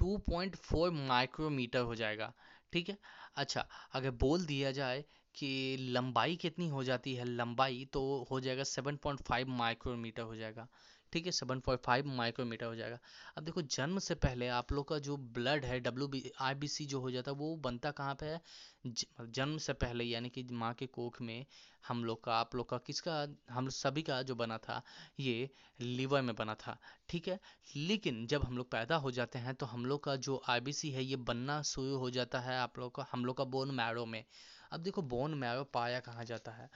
2.4 0.00 0.90
माइक्रोमीटर 0.90 1.80
हो 1.80 1.94
जाएगा, 1.94 2.32
ठीक 2.72 2.88
है? 2.88 2.96
अच्छा 3.36 3.66
अगर 3.92 4.10
बोल 4.10 4.44
दिया 4.46 4.70
जाए 4.72 5.04
कि 5.34 5.76
लंबाई 5.80 6.36
कितनी 6.36 6.68
हो 6.68 6.82
जाती 6.84 7.14
है, 7.14 7.24
लंबाई 7.24 7.84
तो 7.92 8.02
हो 8.30 8.40
जाएगा 8.40 8.62
7.5 8.64 9.48
माइक्रोमीटर 9.48 10.22
हो 10.22 10.36
जाएगा। 10.36 10.68
ठीक 11.14 11.26
है 11.26 11.32
7.5 11.32 12.06
माइक्रोमीटर 12.06 12.66
हो 12.66 12.74
जाएगा। 12.76 12.98
अब 13.36 13.44
देखो, 13.44 13.62
जन्म 13.62 13.98
से 13.98 14.14
पहले 14.14 14.48
आप 14.50 14.72
लोग 14.72 14.88
का 14.88 14.98
जो 14.98 15.16
ब्लड 15.34 15.64
है 15.64 15.78
W 15.80 16.08
B 16.08 16.22
I 16.40 16.54
B 16.54 16.68
C 16.68 16.86
जो 16.86 17.00
हो 17.00 17.10
जाता 17.10 17.30
है, 17.30 17.36
वो 17.36 17.54
बनता 17.56 17.90
कहाँ 17.90 18.14
पे 18.14 18.26
है? 18.26 18.40
जन्म 18.86 19.56
से 19.58 19.72
पहले 19.72 20.04
यानी 20.04 20.28
कि 20.28 20.42
माँ 20.52 20.72
के 20.74 20.86
कोख 20.86 21.20
में 21.22 21.44
हम 21.88 22.04
लोग 22.04 22.22
का, 22.24 22.34
आप 22.34 22.54
लोग 22.54 22.68
का 22.68 22.78
किसका, 22.78 23.26
हम 23.50 23.68
सभी 23.68 24.02
का 24.02 24.20
जो 24.22 24.34
बना 24.34 24.58
था, 24.58 24.82
ये 25.20 25.50
लीवर 25.80 26.22
में 26.22 26.34
बना 26.36 26.54
था, 26.54 26.78
ठीक 27.08 27.28
है? 27.28 27.38
लेकिन 27.76 28.26
जब 28.26 28.44
हम 28.44 28.56
लोग 28.56 28.70
पैदा 28.70 28.96
हो 28.96 29.10
जाते 29.10 29.38
हैं 29.38 29.54
तो 29.54 29.66
हम 29.66 29.86
लोग 29.86 30.04
का 30.04 30.16
जो 30.16 30.42
आईबीसी 30.48 30.90
है, 30.90 31.04
ये 31.04 31.16
बनना 31.16 31.62
शुरू 31.62 31.96
हो 31.96 32.10
जाता 32.10 32.40
है 32.40 32.58
आप 32.58 32.78
लोग 32.78 32.94
का, 32.94 33.06
हम 33.12 33.24
लोग 33.24 33.36
का 33.36 33.44
बोन 33.44 33.74
मैरो 33.74 34.06
में। 34.06 34.24
अब 34.72 34.80
देखो 34.80 35.02
बोन 35.02 35.34
मैरो 35.34 35.64
पाया 35.64 36.00
कहाँ 36.00 36.24
जाता 36.24 36.52
है? 36.52 36.68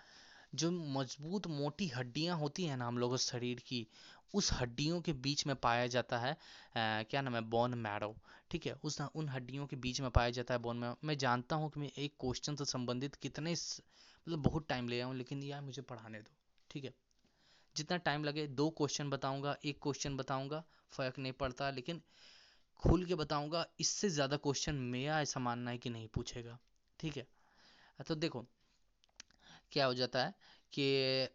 जो 0.53 0.71
मज़बूत 0.71 1.47
मोटी 1.47 1.87
हड्डियाँ 1.89 2.37
होती 2.39 2.65
हैं 2.65 2.77
ना 2.77 2.87
हम 2.87 2.99
लोगों 2.99 3.17
शरीर 3.17 3.61
की 3.67 3.87
उस 4.35 4.53
हड्डियों 4.53 5.01
के 5.01 5.13
बीच 5.13 5.47
में 5.47 5.55
पाया 5.57 5.87
जाता 5.87 6.19
है 6.19 6.33
आ, 6.33 7.03
क्या 7.03 7.21
नाम 7.23 7.35
है 7.35 7.41
बोन 7.51 7.75
मैरो 7.79 8.15
ठीक 8.51 8.67
है 8.67 8.73
उस 8.85 9.01
उन 9.01 9.29
हड्डियों 9.29 9.67
के 9.67 9.77
बीच 9.77 10.01
में 10.01 10.11
पाया 10.11 10.31
जाता 10.31 10.55
है 10.55 10.61
बोन 10.61 10.77
मैरो 10.77 10.97
मैं 11.05 11.17
जानता 11.19 11.57
हूँ 11.57 11.71
कि 11.71 11.81
मैं 11.81 11.91
एक 11.99 12.15
क्वेश्चन 12.21 12.57
से 12.57 12.65
संबंधित 12.65 13.15
कितने 13.15 13.53
मतलब 13.53 14.43
बहुत 14.43 14.69
टाइम 14.69 14.89
ले 14.89 15.01
आऊँ 15.01 15.15
लेकिन 15.15 15.43
यार 15.43 15.61
मुझे 15.63 15.83
पढ़ाने 15.83 16.19
दो। 16.19 16.37
ठीक 16.71 16.85
है 16.85 16.93
जितना 17.77 17.97
टाइम 17.99 18.25
लगे 18.25 18.47
दो 18.47 18.69
क्वेश्चन 18.71 19.11
बताऊँगा 19.11 19.57
एक 19.65 19.79
क्वेश्चन 19.83 20.17
बताऊँगा 20.17 20.63
फ़र्क 20.93 21.19
नहीं 21.19 21.33
पड़ता 21.33 21.71
लेकिन 21.71 22.01
खुल 22.83 23.05
के 23.05 23.15
बताऊँगा 23.15 23.67
इससे 23.81 24.09
ज़्यादा 24.11 24.37
क्वेश्चन 24.37 24.75
मेरा 24.93 25.21
ऐसा 25.21 25.41
मानना 25.41 25.71
है 25.71 25.79
कि 25.79 25.91
नहीं 25.91 26.09
पूछेगा। 26.09 26.59
ठीक 27.01 27.17
है 27.17 27.27
तो 28.09 28.15
देखो 28.15 28.45
क्या 29.73 29.87
हो 29.87 29.95
जाता 29.95 30.25
है 30.25 30.35
कि 30.73 31.29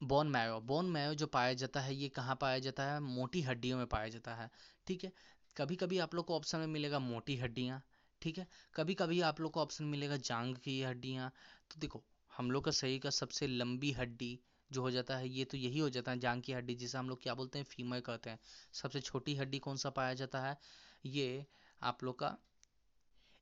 बोन 0.00 0.28
मैरो 0.28 0.60
बोन 0.60 0.86
मैरो 0.86 1.14
जो 1.14 1.26
पाया 1.26 1.52
जाता 1.54 1.80
है, 1.80 1.94
ये 1.94 2.08
कहाँ 2.08 2.36
पाया 2.40 2.58
जाता 2.58 2.84
है? 2.84 3.00
मोटी 3.00 3.42
हड्डियों 3.42 3.78
में 3.78 3.86
पाया 3.86 4.08
जाता 4.08 4.34
है, 4.34 4.50
ठीक 4.86 5.04
है? 5.04 5.12
कभी 5.56 5.76
कभी 5.76 5.98
आप 5.98 6.14
लोग 6.14 6.26
को 6.26 6.36
ऑप्शन 6.36 6.58
में 6.58 6.66
मिलेगा 6.66 6.98
मोटी 6.98 7.36
हड्डियाँ, 7.36 7.82
ठीक 8.22 8.38
है? 8.38 8.46
कभी 8.74 8.94
कभी 8.94 9.20
आप 9.20 9.40
लोग 9.40 9.52
को 9.52 9.60
ऑप्शन 9.60 9.84
मिलेगा 9.84 10.16
जांग 10.16 10.56
की 10.56 10.82
हड्डियाँ। 10.82 11.30
तो 11.70 11.80
देखो, 11.80 12.04
हम 12.36 12.50
लोग 12.50 12.64
का 12.64 12.70
शरीर 12.70 13.00
का 13.00 13.10
सबसे 13.10 13.46
लंबी 13.46 13.92
हड्डी 13.92 14.38
जो 14.72 14.82
हो 14.82 14.90
जाता 14.90 15.16
है, 15.16 15.28
ये 15.28 15.44
तो 15.44 15.56
यही 15.56 15.78
हो 15.78 15.90
जाता 15.90 16.12
है 16.12 16.18
जांग 16.18 16.42
की 16.42 16.52
हड्डी, 16.52 16.74
जिसे 16.74 16.98
हम 16.98 17.08
लोग 17.08 17.22
क्या 17.22 17.34
बोलते 17.34 17.58
हैं? 17.58 17.66
फीमर 17.66 18.00
कहते 18.00 18.30
हैं। 18.30 18.38
सबसे 18.72 19.00
छोटी 19.00 19.36
हड्डी 19.36 19.58
कौन 19.58 19.76
सा 19.76 19.90
पाया 19.90 20.14
जाता 20.14 20.40
है? 20.40 20.58
ये 21.06 21.46
आप 21.82 22.04
लोग 22.04 22.18
का 22.18 22.36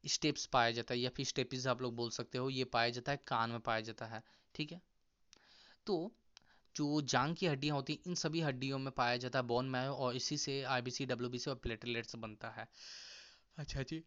स्टेप्स 0.04 0.46
पाया 0.46 0.70
जाता 0.70 0.94
है 0.94 1.00
या 1.00 1.10
फिर 1.10 1.26
स्टेपिस 1.26 1.66
आप 1.66 1.82
लोग 1.82 1.96
बोल 1.96 2.10
सकते 2.10 2.38
हो 2.38 2.50
ये 2.50 2.64
पाया 2.64 2.90
जाता 2.90 3.12
है 3.12 3.18
कान 3.26 3.50
में 3.50 3.60
पाया 3.60 3.80
जाता 3.80 4.06
है 4.06 4.22
ठीक 4.54 4.72
है? 4.72 4.80
तो 5.86 6.12
जो 6.76 7.00
जांग 7.02 7.36
की 7.36 7.46
हड्डियाँ 7.46 7.76
होती 7.76 7.92
हैं 7.92 8.00
इन 8.06 8.14
सभी 8.14 8.40
हड्डियों 8.40 8.78
में 8.78 8.92
पाया 8.92 9.16
जाता 9.16 9.38
है 9.38 9.44
बोन 9.44 9.68
मैरो 9.70 9.92
और 9.94 10.16
इसी 10.16 10.36
से 10.36 10.62
आईबीसी 10.62 11.06
डब्ल्यूबीसी 11.06 11.50
और 11.50 11.56
प्लेटलेट्स 11.56 12.16
बनता 12.16 12.50
है। 12.50 12.68
अच्छा 13.58 13.82
जी 13.82 14.04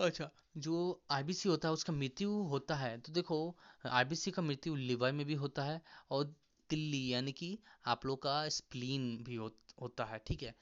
अच्छा 0.00 0.30
जो 0.56 1.02
आईबीसी 1.10 1.48
होता 1.48 1.68
है 1.68 1.74
उसका 1.74 1.92
मृत्यु 1.92 2.30
होता 2.30 2.74
है 2.74 3.00
तो 3.00 3.12
देखो 3.12 3.56
आईबीसी 3.86 4.30
का 4.30 4.42
मृत्यु 4.42 4.74
लिवर 4.74 5.12
में 5.12 5.26
भी 5.26 5.34
होता 5.34 5.64
है 5.64 5.80
और 6.10 6.34
तिल्ली 6.70 7.12
यानी 7.12 7.32
कि 7.32 7.58
आप 7.86 8.06
लोग 8.06 8.22
का 8.22 8.48
स्प्लीन 8.48 9.24
भी 9.24 9.34
हो, 9.34 9.50
होता 9.80 10.04
है 10.04 10.18
ठीक 10.26 10.42
है? 10.42 10.54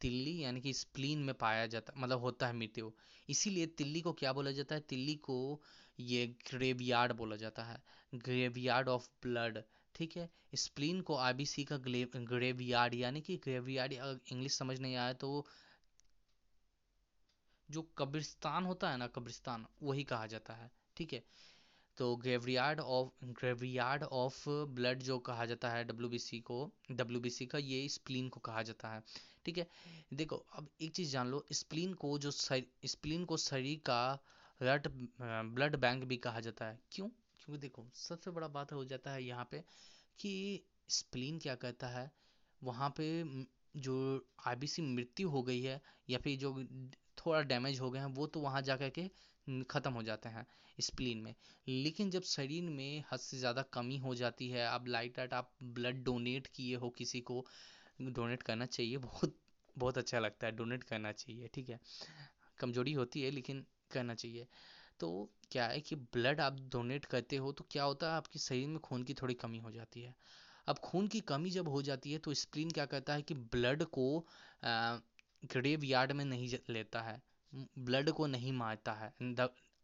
तिल्ली 0.00 0.38
यानी 0.44 0.60
कि 0.60 0.72
स्प्लीन 0.72 1.18
में 1.18 1.34
पाया 1.34 1.66
जाता 1.66 1.92
मतलब 1.96 2.20
होता 2.20 2.46
है 2.46 2.52
मृत्यु। 2.52 2.90
इसीलिए 3.28 3.66
तिल्ली 3.66 4.00
को 4.00 4.12
क्या 4.12 4.32
बोला 4.32 4.50
जाता 4.50 4.74
है? 4.74 4.80
तिल्ली 4.80 5.14
को 5.14 5.60
ये 6.00 6.26
ग्रेवयार्ड 6.50 7.12
बोला 7.12 7.36
जाता 7.36 7.64
है। 7.64 7.82
ग्रेवयार्ड 8.14 8.88
ऑफ़ 8.88 9.08
ब्लड, 9.22 9.62
ठीक 9.94 10.16
है? 10.16 10.28
स्प्लीन 10.54 11.00
को 11.00 11.16
आईबीसी 11.16 11.64
का 11.64 11.76
ग्रेवयार्ड 11.76 12.94
यानी 12.94 13.20
कि 13.20 13.36
ग्रेवयार्ड 13.36 13.92
इंग्लिश 13.92 14.52
समझ 14.52 14.78
नहीं 14.80 14.96
आया 14.96 15.12
तो 15.12 15.46
जो 17.68 17.82
कब्रिस्तान 17.98 18.64
होता 18.64 18.90
है 18.90 18.96
ना, 18.96 19.06
कब्रिस्तान, 19.06 19.66
वही 19.82 20.04
कहा 20.04 20.26
जाता 20.26 20.54
है, 20.54 20.70
ठीक 20.96 21.12
है? 21.12 21.22
तो 21.98 22.16
graveyard 22.16 22.80
of 22.80 23.24
graveyard 23.24 24.02
of 24.02 24.48
blood 24.48 25.02
जो 25.02 25.18
कहा 25.18 25.44
जाता 25.46 25.70
है 25.70 25.84
डब्ल्यूबीसी 25.84 26.40
को 26.40 26.58
डब्ल्यूबीसी 26.90 27.46
का 27.46 27.58
ये 27.58 27.88
स्प्लीन 27.88 28.28
को 28.28 28.40
कहा 28.40 28.62
जाता 28.62 28.88
है। 28.88 29.02
ठीक 29.48 29.58
है? 29.58 29.66
देखो, 30.14 30.36
अब 30.36 30.68
एक 30.82 30.92
चीज़ 30.92 31.10
जान 31.12 31.28
लो 31.28 31.44
स्प्लीन 31.52 31.92
को 31.94 32.18
जो 32.18 32.30
स्प्लीन 32.30 33.24
को 33.24 33.36
शरीर 33.36 33.78
का 33.86 34.00
ब्लड 34.60 34.88
ब्लड 35.54 35.76
बैंक 35.76 36.04
भी 36.04 36.16
कहा 36.16 36.40
जाता 36.40 36.66
है। 36.66 36.78
क्यों? 36.92 37.08
क्योंकि 37.08 37.60
देखो, 37.60 37.86
सबसे 37.94 38.30
बड़ा 38.30 38.48
बात 38.48 38.72
हो 38.72 38.84
जाता 38.84 39.10
है 39.10 39.22
यहाँ 39.24 39.48
पे 39.50 39.62
कि 40.18 40.32
स्प्लीन 40.88 41.38
क्या 41.38 41.54
कहता 41.54 41.88
है? 41.88 42.10
वहाँ 42.62 42.92
पे 43.00 43.08
जो 43.76 43.96
आईबीसी 44.46 44.82
मृत्यु 44.82 45.28
हो 45.30 45.42
गई 45.42 45.62
है 45.62 45.80
या 46.10 46.18
फिर 46.18 46.38
जो 46.38 46.54
थोड़ा 47.18 47.40
डैमेज 47.42 47.80
हो 47.80 47.90
गए 47.90 47.98
हैं, 47.98 48.06
वो 48.06 48.26
तो 48.26 48.40
वहाँ 48.40 48.62
जा 48.62 48.76
के 48.82 49.08
ख़त्म 49.70 49.92
हो 49.92 50.02
जाते 50.02 50.28
हैं 50.28 50.46
स्प्लीन 50.80 51.18
में। 51.18 51.34
लेकिन 51.68 52.10
जब 52.10 52.22
शरीर 52.22 52.70
में 52.70 53.04
हद 53.12 53.20
से 53.20 53.38
ज़्यादा 53.38 53.62
कमी 53.72 53.96
हो 53.98 54.14
जाती 54.14 54.48
है 54.48 54.66
अब 54.66 54.86
लाइट 54.86 55.18
आइट 55.18 55.32
आप 55.34 55.52
ब्लड 55.62 56.02
डोनेट 56.04 56.46
किए 56.46 56.76
हो 56.76 56.90
किसी 56.90 57.20
को 57.20 57.44
डोनेट 58.00 58.42
करना 58.42 58.66
चाहिए। 58.66 58.96
बहुत 58.98 59.36
बहुत 59.76 59.98
अच्छा 59.98 60.18
लगता 60.18 60.46
है 60.46 60.52
डोनेट 60.52 60.84
करना 60.84 61.12
चाहिए, 61.12 61.48
ठीक 61.54 61.68
है? 61.68 61.78
कमज़ोरी 62.58 62.92
होती 62.92 63.22
है, 63.22 63.30
लेकिन 63.30 63.64
करना 63.90 64.14
चाहिए। 64.14 64.46
तो 65.00 65.28
क्या 65.52 65.66
है 65.66 65.80
कि 65.80 65.96
ब्लड 65.96 66.40
आप 66.40 66.56
डोनेट 66.72 67.04
करते 67.04 67.36
हो 67.36 67.52
तो 67.52 67.64
क्या 67.70 67.84
होता 67.84 68.06
है, 68.06 68.16
आपके 68.16 68.38
शरीर 68.38 68.68
में 68.68 68.78
खून 68.80 69.02
की 69.02 69.14
थोड़ी 69.14 69.34
कमी 69.34 69.58
हो 69.58 69.70
जाती 69.70 70.02
है। 70.02 70.14
अब 70.68 70.78
खून 70.78 71.06
की 71.08 71.20
कमी 71.20 71.50
जब 71.50 71.68
हो 71.68 71.82
जाती 71.82 72.12
है 72.12 72.18
तो 72.18 72.34
स्प्लीन 72.34 72.70
क्या 72.70 72.86
करता 72.86 73.14
है 73.14 73.22
कि 73.22 73.34
ब्लड 73.34 73.84
को 73.88 74.26
ग्रेव 74.64 75.84
यार्ड 75.84 76.12
में 76.12 76.24
नहीं 76.24 76.48
लेता 76.70 77.02
है। 77.02 77.20
ब्लड 77.52 78.10
को 78.10 78.26
नहीं 78.26 78.52
मारता 78.52 78.92
है 78.92 79.12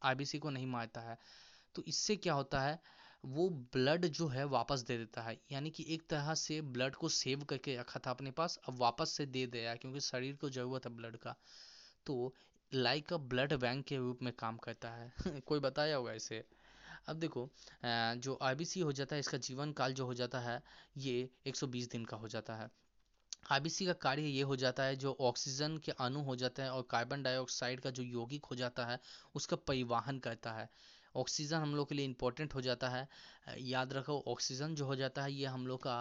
आईबीसी 0.03 0.38
को 0.38 0.50
नहीं 0.50 0.66
मारता 0.66 1.00
है। 1.00 1.16
तो 1.74 1.83
इससे 1.83 2.16
क्या 2.16 2.35
होता 2.35 2.61
है 2.61 2.79
वो 3.25 3.49
ब्लड 3.51 4.07
जो 4.07 4.27
है 4.29 4.45
वापस 4.45 4.81
दे 4.81 4.99
देता 4.99 5.23
है। 5.23 5.37
यानी 5.53 5.71
कि 5.71 5.85
एक 5.89 6.03
तरह 6.11 6.35
से 6.35 6.61
ब्लड 6.61 6.95
को 6.95 7.09
सेव 7.09 7.45
करके 7.45 7.77
रखा 7.77 8.01
था 8.07 8.11
अपने 8.11 8.31
पास, 8.31 8.59
अब 8.69 8.79
वापस 8.79 9.11
से 9.11 9.27
दे 9.27 9.47
दिया 9.47 9.75
क्योंकि 9.75 10.01
शरीर 10.01 10.37
को 10.37 10.51
ज़रूरत 10.51 10.87
है 10.87 10.93
ब्लड 10.97 11.17
का। 11.17 11.35
तो 12.07 12.35
लाइक 12.75 13.13
अ 13.13 13.17
ब्लड 13.17 13.53
बैंक 13.53 13.85
के 13.85 13.97
रूप 13.97 14.23
में 14.23 14.33
काम 14.33 14.57
करता 14.57 14.89
है। 14.91 15.13
कोई 15.41 15.61
बताया 15.61 15.97
होगा 15.97 16.13
इसे? 16.13 16.45
अब 17.09 17.17
देखो 17.17 17.49
जो 18.17 18.39
आईबीसी 18.43 18.81
हो 18.81 18.93
जाता 18.93 19.17
है, 19.17 19.21
इसका 19.21 19.39
जीवन 19.39 19.73
काल 19.73 19.93
जो 19.93 20.07
हो 20.07 20.15
जाता 20.15 20.41
है, 20.41 20.63
ये 20.97 21.29
120 21.47 21.91
दिन 21.91 22.05
का 22.05 22.17
हो 22.17 22.29
जाता 22.29 22.55
है। 22.55 22.71
आईबीसी 23.51 23.87
का 23.87 23.93
कार्य 23.93 24.23
ये 24.23 24.43
हो 24.43 24.57
जाता 24.57 24.83
है, 24.83 24.97
जो 24.97 25.17
ऑक्सीजन 25.21 25.77
के 25.79 25.93
अणु 25.93 26.21
हो 26.21 26.37
जाते 26.37 26.63
हैं 26.63 26.71
और 26.71 26.87
कार्बन 26.91 27.23
डाइऑक्साइड 27.23 27.81
का 27.81 27.91
जो 27.91 28.03
यौगिक 28.03 28.45
हो 28.45 28.57
जाता 28.57 28.87
है, 28.87 29.01
उसका 29.35 29.57
परिवहन 29.57 30.19
करता 30.19 30.53
है। 30.53 30.69
ऑक्सीजन 31.16 31.57
हम 31.57 31.74
लोग 31.74 31.88
के 31.88 31.94
लिए 31.94 32.05
इम्पोर्टेंट 32.05 32.55
हो 32.55 32.61
जाता 32.61 32.88
है। 32.88 33.09
याद 33.59 33.92
रखो 33.92 34.22
ऑक्सीजन 34.27 34.74
जो 34.74 34.87
हो 34.87 34.96
जाता 34.96 35.22
है 35.22 35.33
ये 35.33 35.46
हम 35.46 35.66
लोग 35.66 35.83
का 35.83 35.94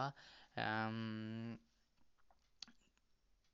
आम, 0.60 1.58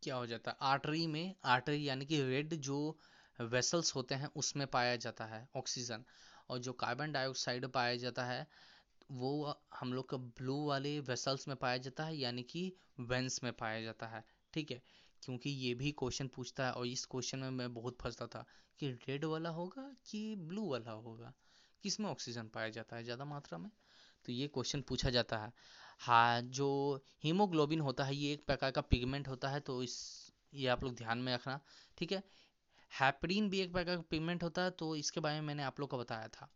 क्या 0.04 0.16
हो 0.16 0.26
जाता 0.26 0.52
है? 0.52 0.58
आर्टरी 0.62 1.06
में 1.08 1.36
आर्टरी 1.46 1.88
यानी 1.90 2.06
कि 2.06 2.22
रेड 2.24 2.54
जो 2.62 2.98
वेसल्स 3.40 3.96
होते 3.96 4.16
हैं 4.16 4.30
उसमें 4.36 4.66
पाया 4.68 4.96
जाता 4.96 5.26
है 5.26 5.48
ऑक्सीजन। 5.56 6.04
और 6.50 6.60
जो 6.60 6.74
कार्बन 6.74 7.12
डाइऑक्साइड 7.12 7.66
पाया 7.68 7.96
जाता 7.96 8.26
है 8.26 8.48
वो 9.12 9.56
हम 9.80 9.94
लोग 9.94 10.10
का 10.10 10.18
ब्लू 10.18 10.56
वाले 10.66 11.00
वेसल्स 11.00 11.48
में 11.48 11.56
पाया 11.58 11.78
जाता 11.78 12.04
है 12.04 12.18
यानी 12.18 12.44
कि 12.44 12.72
वेंस 13.00 13.40
में 13.44 13.52
पाया 13.54 13.82
जाता 13.82 14.08
है। 14.08 14.24
ठीक 14.54 14.72
है? 14.72 14.82
क्योंकि 15.24 15.50
ये 15.50 15.74
भी 15.74 15.92
क्वेश्चन 15.92 16.28
पूछता 16.28 16.66
है 16.66 16.72
और 16.74 16.88
इस 16.88 17.06
क्वेश्चन 17.06 17.40
में 17.40 17.50
मैं 17.50 17.74
बहुत 17.74 17.98
फंसता 18.02 18.28
था 18.28 18.46
कि 18.80 18.90
रेड 19.08 19.26
वाला 19.26 19.50
होगा 19.50 19.92
कि 20.06 20.36
ब्लू 20.36 20.70
वाला 20.70 20.92
होगा? 20.92 21.34
किसमें 21.84 22.10
ऑक्सीजन 22.10 22.48
पाया 22.48 22.70
जाता 22.70 22.96
है 22.96 23.04
ज़्यादा 23.04 23.26
मात्रा 23.26 23.58
में? 23.58 23.70
तो 24.26 24.32
ये 24.32 24.48
क्वेश्चन 24.48 24.82
पूछा 24.82 25.10
जाता 25.10 25.38
है। 25.38 25.52
हाँ 26.00 26.42
जो 26.42 26.70
हीमोग्लोबिन 27.24 27.80
होता 27.80 28.04
है, 28.04 28.16
ये 28.16 28.34
एक 28.34 28.46
प्रकार 28.48 28.72
का 28.72 28.82
पिगमेंट 28.82 29.28
होता 29.28 29.50
है 29.50 29.60
तो 29.60 29.82
इस, 29.84 29.98
ये 30.54 30.68
आप 30.68 30.84
लोग 30.84 30.96
ध्यान 30.96 31.18
में 31.18 31.34
रखना, 31.34 31.60
ठीक 31.98 32.12
है? 32.12 32.24
हैपरीन 32.92 33.50
भी 33.50 33.60
एक 33.62 33.74
प्रकार 33.74 33.96
का 33.96 34.02
पिगमेंट 34.02 34.44
होता 34.44 34.62
है 34.62 34.72
तो 34.72 34.96
इसके 34.96 35.20
बारे 35.20 35.40
में 35.42 35.48
मैंने 35.48 35.64
आप 35.64 35.80
लोग 35.80 35.90
को 35.90 35.98
बताया 35.98 36.28
था। 36.28 36.50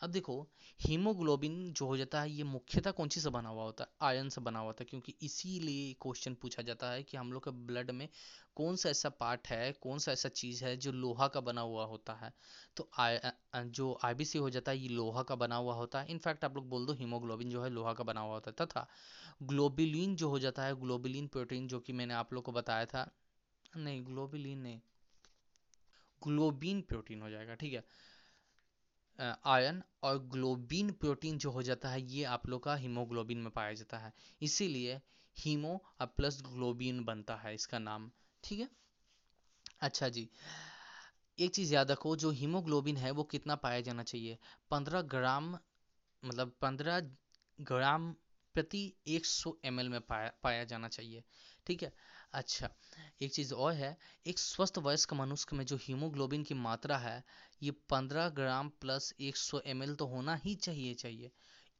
अब 0.00 0.10
देखो 0.10 0.34
हीमोग्लोबिन 0.80 1.72
जो 1.72 1.86
हो 1.86 1.96
जाता 1.96 2.20
है, 2.20 2.30
ये 2.30 2.42
मुख्यतः 2.42 2.90
कौन 2.90 3.08
सी 3.08 3.20
से 3.20 3.30
बना 3.30 3.48
हुआ 3.48 3.64
होता 3.64 3.84
है? 3.84 3.90
आयरन 4.02 4.28
से 4.28 4.40
बना 4.40 4.58
हुआ 4.58 4.66
होता 4.66 4.82
है, 4.82 4.86
क्योंकि 4.90 5.14
इसीलिए 5.22 5.92
क्वेश्चन 5.92 6.34
पूछा 6.34 6.62
जाता 6.62 6.90
है 6.90 7.02
कि 7.02 7.16
हम 7.16 7.32
लोग 7.32 7.44
के 7.44 7.50
ब्लड 7.66 7.90
में 7.90 8.08
कौन 8.56 8.76
सा 8.76 8.88
ऐसा 8.88 9.08
पार्ट 9.08 9.48
है, 9.48 9.72
कौन 9.72 9.98
सा 9.98 10.12
ऐसा 10.12 10.28
चीज़ 10.28 10.64
है 10.64 10.76
जो 10.76 10.92
लोहा 10.92 11.28
का 11.28 11.40
बना 11.40 11.60
हुआ 11.60 11.84
होता 11.84 12.12
है? 12.14 12.32
तो 12.76 12.88
आई 12.98 13.18
जो 13.56 13.98
आईबीसी 14.04 14.38
हो 14.38 14.50
जाता 14.50 14.72
है, 14.72 14.78
ये 14.78 14.88
लोहा 14.88 15.22
का 15.22 15.34
बना 15.34 15.56
हुआ 15.56 15.74
होता 15.74 16.00
है। 16.00 16.10
इनफैक्ट 16.10 16.44
आप 16.44 16.56
लोग 16.56 16.68
बोल 16.68 16.86
दो 16.86 16.92
हीमोग्लोबिन 16.92 17.50
जो 17.50 17.62
है 17.62 17.70
लोहा 17.70 17.92
का 17.92 18.04
बना 18.04 18.20
हुआ 18.20 18.34
होता 18.34 18.50
है। 18.50 18.66
तथा 18.66 18.86
ग्लोबिलिन 19.42 20.16
जो 20.16 20.28
हो 20.28 20.38
जाता 20.38 20.64
है 20.64 20.74
ग्लोबिलिन 20.80 21.26
प्रोटीन 21.26 21.68
जो 21.68 21.80
कि 21.80 21.92
मैंने 21.92 22.14
आप 22.14 22.32
लोग 22.32 22.44
को 22.44 22.52
बताया 22.52 22.84
था। 22.84 23.10
नहीं 23.76 24.04
ग्लोबिलिन 24.06 24.58
नहीं। 24.58 24.80
ग्लोबिन 26.22 26.80
प्रोटीन 26.80 27.22
हो 27.22 27.30
जाएगा, 27.30 27.54
ठीक 27.54 27.72
है? 27.72 27.84
आयन 29.18 29.82
और 30.02 30.18
ग्लोबिन 30.32 30.90
प्रोटीन 30.92 31.38
जो 31.38 31.50
हो 31.50 31.62
जाता 31.62 31.88
है, 31.88 32.00
ये 32.02 32.24
आप 32.24 32.46
लोग 32.48 32.62
का 32.62 32.74
हीमोग्लोबिन 32.74 33.38
में 33.38 33.50
पाया 33.50 33.72
जाता 33.72 33.98
है। 33.98 34.12
इसीलिए 34.42 35.00
हीमो 35.36 35.76
प्लस 36.02 36.42
ग्लोबिन 36.42 37.04
बनता 37.04 37.36
है 37.36 37.54
इसका 37.54 37.78
नाम, 37.78 38.10
ठीक 38.44 38.60
है? 38.60 38.68
अच्छा 39.80 40.08
जी, 40.08 40.28
एक 41.38 41.54
चीज़ 41.54 41.74
याद 41.74 41.90
रखो, 41.90 42.16
जो 42.16 42.30
हीमोग्लोबिन 42.30 42.96
है 42.96 43.10
वो 43.10 43.24
कितना 43.24 43.54
पाया 43.56 43.80
जाना 43.80 44.02
चाहिए? 44.02 44.38
पंद्रह 44.70 45.02
ग्राम 45.14 45.56
मतलब 46.22 46.52
पंद्रह 46.60 47.00
ग्राम 47.58 48.12
प्रति 48.54 48.80
एक 49.06 49.26
सौ 49.26 49.56
एम 49.64 49.80
में 49.90 50.00
पाया 50.00 50.32
पाया 50.42 50.64
जाना 50.64 50.88
चाहिए, 50.88 51.22
ठीक 51.66 51.82
है? 51.82 51.92
अच्छा 52.36 52.68
एक 53.22 53.32
चीज़ 53.32 53.52
और 53.54 53.72
है, 53.72 53.96
एक 54.26 54.38
स्वस्थ 54.38 54.78
वयस्क 54.78 55.12
मनुष्य 55.14 55.56
में 55.56 55.64
जो 55.66 55.76
हीमोग्लोबिन 55.82 56.42
की 56.42 56.54
मात्रा 56.54 56.96
है, 56.98 57.22
ये 57.62 57.70
15 57.90 58.28
ग्राम 58.30 58.68
प्लस 58.80 59.12
100 59.20 59.36
सौ 59.36 59.60
तो 59.94 60.06
होना 60.06 60.34
ही 60.36 60.54
चाहिए 60.56 60.94
चाहिए। 60.94 61.30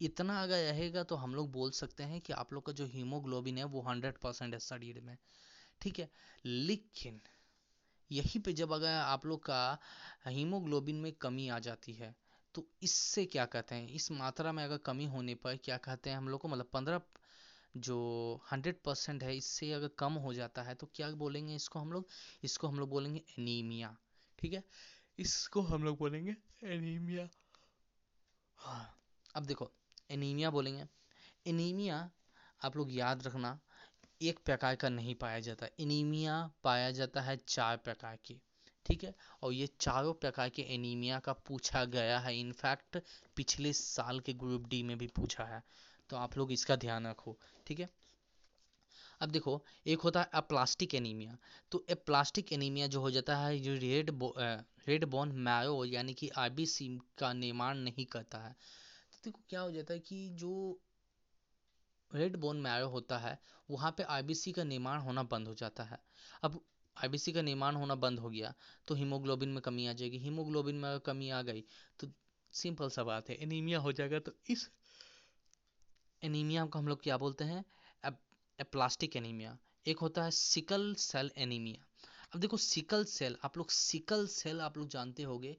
इतना 0.01 0.43
अगर 0.43 0.63
रहेगा 0.63 1.03
तो 1.03 1.17
हम 1.17 1.35
लोग 1.35 1.51
बोल 1.53 1.71
सकते 1.71 2.03
हैं 2.03 2.21
कि 2.21 2.33
आप 2.33 2.53
लोग 2.53 2.67
का 2.67 2.73
जो 2.73 2.87
हीमोग्लोबिन 2.87 3.59
है 3.59 3.65
वो 3.67 3.83
100 3.83 4.19
परसेंट 4.19 4.55
है 4.55 4.61
शरीर 4.61 5.01
में, 5.01 5.17
ठीक 5.81 5.99
है? 5.99 6.09
लेकिन 6.47 7.21
यहीं 8.11 8.41
पे 8.41 8.53
जब 8.53 8.73
अगर 8.73 8.89
आप 8.89 9.27
लोग 9.27 9.45
का 9.45 9.79
हीमोग्लोबिन 10.29 10.97
में 10.97 11.13
कमी 11.13 11.49
आ 11.49 11.59
जाती 11.59 11.93
है 11.93 12.15
तो 12.55 12.67
इससे 12.83 13.25
क्या 13.27 13.45
कहते 13.47 13.75
हैं? 13.75 13.89
इस 13.89 14.11
मात्रा 14.13 14.53
में 14.53 14.65
अगर 14.65 14.79
कमी 14.87 15.05
होने 15.07 15.35
पर 15.37 15.57
क्या 15.57 15.77
कहते 15.79 16.11
हैं 16.11 16.17
हम 16.17 16.29
लोग 16.29 16.41
को? 16.41 16.49
मतलब 16.49 16.71
पंद्रह 16.73 17.01
जो 17.77 18.41
हंड्रेड 18.51 18.77
परसेंट 18.85 19.23
है, 19.23 19.37
इससे 19.37 19.71
अगर 19.73 19.89
कम 19.99 20.13
हो 20.15 20.33
जाता 20.35 20.63
है 20.63 20.75
तो 20.75 20.89
क्या 20.95 21.11
बोलेंगे 21.17 21.55
इसको 21.55 21.79
हम 21.79 21.93
लोग? 21.93 22.07
इसको 22.45 22.69
हम 22.69 22.79
लोग 22.79 22.91
बोलेंगे 22.91 23.23
एनीमिया 23.31 23.97
ठीक 24.39 24.53
है? 24.53 24.63
इसको 25.19 25.61
हम 25.63 25.85
लोग 25.85 25.99
बोलेंगे 25.99 26.37
एनीमिया 26.65 27.29
हाँ 28.59 28.95
अब 29.35 29.45
देखो 29.45 29.71
एनीमिया 30.11 30.51
बोलेंगे। 30.51 30.87
एनीमिया 31.47 31.99
आप 32.61 32.77
लोग 32.77 32.93
याद 32.93 33.27
रखना, 33.27 33.59
एक 34.21 34.39
प्रकार 34.45 34.77
का 34.77 34.89
नहीं 34.89 35.15
पाया 35.15 35.41
जाता। 35.41 35.67
एनीमिया 35.81 36.39
पाया 36.65 36.91
जाता 36.91 37.21
है 37.21 37.37
चार 37.39 37.77
प्रकार 37.77 38.19
के, 38.27 38.35
ठीक 38.87 39.05
है? 39.05 39.15
और 39.43 39.53
ये 39.53 39.67
चारों 39.81 40.13
प्रकार 40.15 40.49
के 40.49 40.63
एनीमिया 40.75 41.19
का 41.19 41.33
पूछा 41.49 41.85
गया 41.87 42.19
है। 42.19 42.39
इनफैक्ट 42.41 42.99
पिछले 43.37 43.73
साल 43.73 44.21
के 44.21 44.33
ग्रुप 44.35 44.67
डी 44.69 44.83
में 44.83 44.97
भी 44.99 45.07
पूछा 45.17 45.45
है। 45.45 45.63
तो 46.11 46.17
आप 46.17 46.37
लोग 46.39 46.53
इसका 46.53 46.77
ध्यान 46.79 47.07
रखो, 47.07 47.39
ठीक 47.67 47.81
है? 47.81 47.89
अब 49.21 49.31
देखो, 49.31 49.63
एक 49.87 50.01
होता 50.01 50.21
है 50.21 50.29
अप्लास्टिक 50.35 50.95
एनीमिया 50.95 51.37
तो 51.73 51.85
ए 51.91 51.95
प्लास्टिक 51.97 52.53
एनीमिया 52.53 52.87
जो 52.87 53.01
हो 53.01 53.11
जाता 53.11 53.37
है 53.37 53.59
जो 53.61 53.75
रेड 53.77 54.11
रेड 54.89 55.05
बोन 55.11 55.33
मैरो 55.41 55.85
यानी 55.85 56.15
कि 56.15 56.29
आईबीसी 56.39 56.89
का 57.19 57.33
निर्माण 57.35 57.79
नहीं 57.79 58.05
करता 58.07 58.39
है। 58.39 58.53
तो 58.53 59.19
देखो 59.25 59.41
क्या 59.51 59.61
हो 59.61 59.71
जाता 59.73 59.95
है 59.95 60.01
कि 60.01 60.29
जो 60.35 60.81
रेड 62.11 62.37
बोन 62.37 62.61
मैरो 62.61 62.89
होता 62.89 63.19
है, 63.19 63.39
वहाँ 63.69 63.91
पे 63.91 64.03
आईबीसी 64.05 64.53
का 64.53 64.65
निर्माण 64.65 65.01
होना 65.01 65.23
बंद 65.25 65.49
हो 65.49 65.55
जाता 65.55 65.85
है। 65.85 65.99
अब 66.43 66.61
आईबीसी 66.97 67.33
का 67.33 67.43
निर्माण 67.43 67.77
होना 67.77 67.95
बंद 67.97 68.19
हो 68.19 68.31
गया 68.31 68.55
तो 68.89 68.95
हीमोग्लोबिन 68.95 69.49
में 69.49 69.61
कमी 69.63 69.87
आ 69.87 69.93
जाएगी। 69.93 70.19
हीमोग्लोबिन 70.19 70.77
में 70.77 70.99
कमी 71.01 71.31
आ 71.31 71.43
गई 71.43 71.65
तो 72.01 72.09
सिंपल 72.53 72.89
सा 72.89 73.05
बात 73.05 73.29
है 73.31 73.37
एनीमिया 73.37 73.79
हो 73.79 73.93
जाएगा। 73.93 74.19
तो 74.19 74.33
इस 74.51 74.71
एनीमिया 76.27 76.65
को 76.67 76.79
हम 76.79 76.89
लोग 76.89 77.03
क्या 77.03 77.17
बोलते 77.19 77.45
हैं? 77.45 77.65
प्लास्टिक 78.61 79.17
एनीमिया 79.17 79.57
एक 79.87 79.99
होता 79.99 80.25
है 80.25 80.31
सिकल 80.31 80.95
सेल 80.95 81.31
एनीमिया 81.37 81.85
अब 82.35 82.41
देखो 82.41 82.57
सिकल 82.57 83.05
सेल 83.05 83.37
आप 83.45 83.57
लोग 83.59 83.71
सिकल 83.71 84.27
सेल 84.27 84.61
आप 84.61 84.79
लोग 84.79 84.89
जानते 84.89 85.23
होंगे 85.23 85.57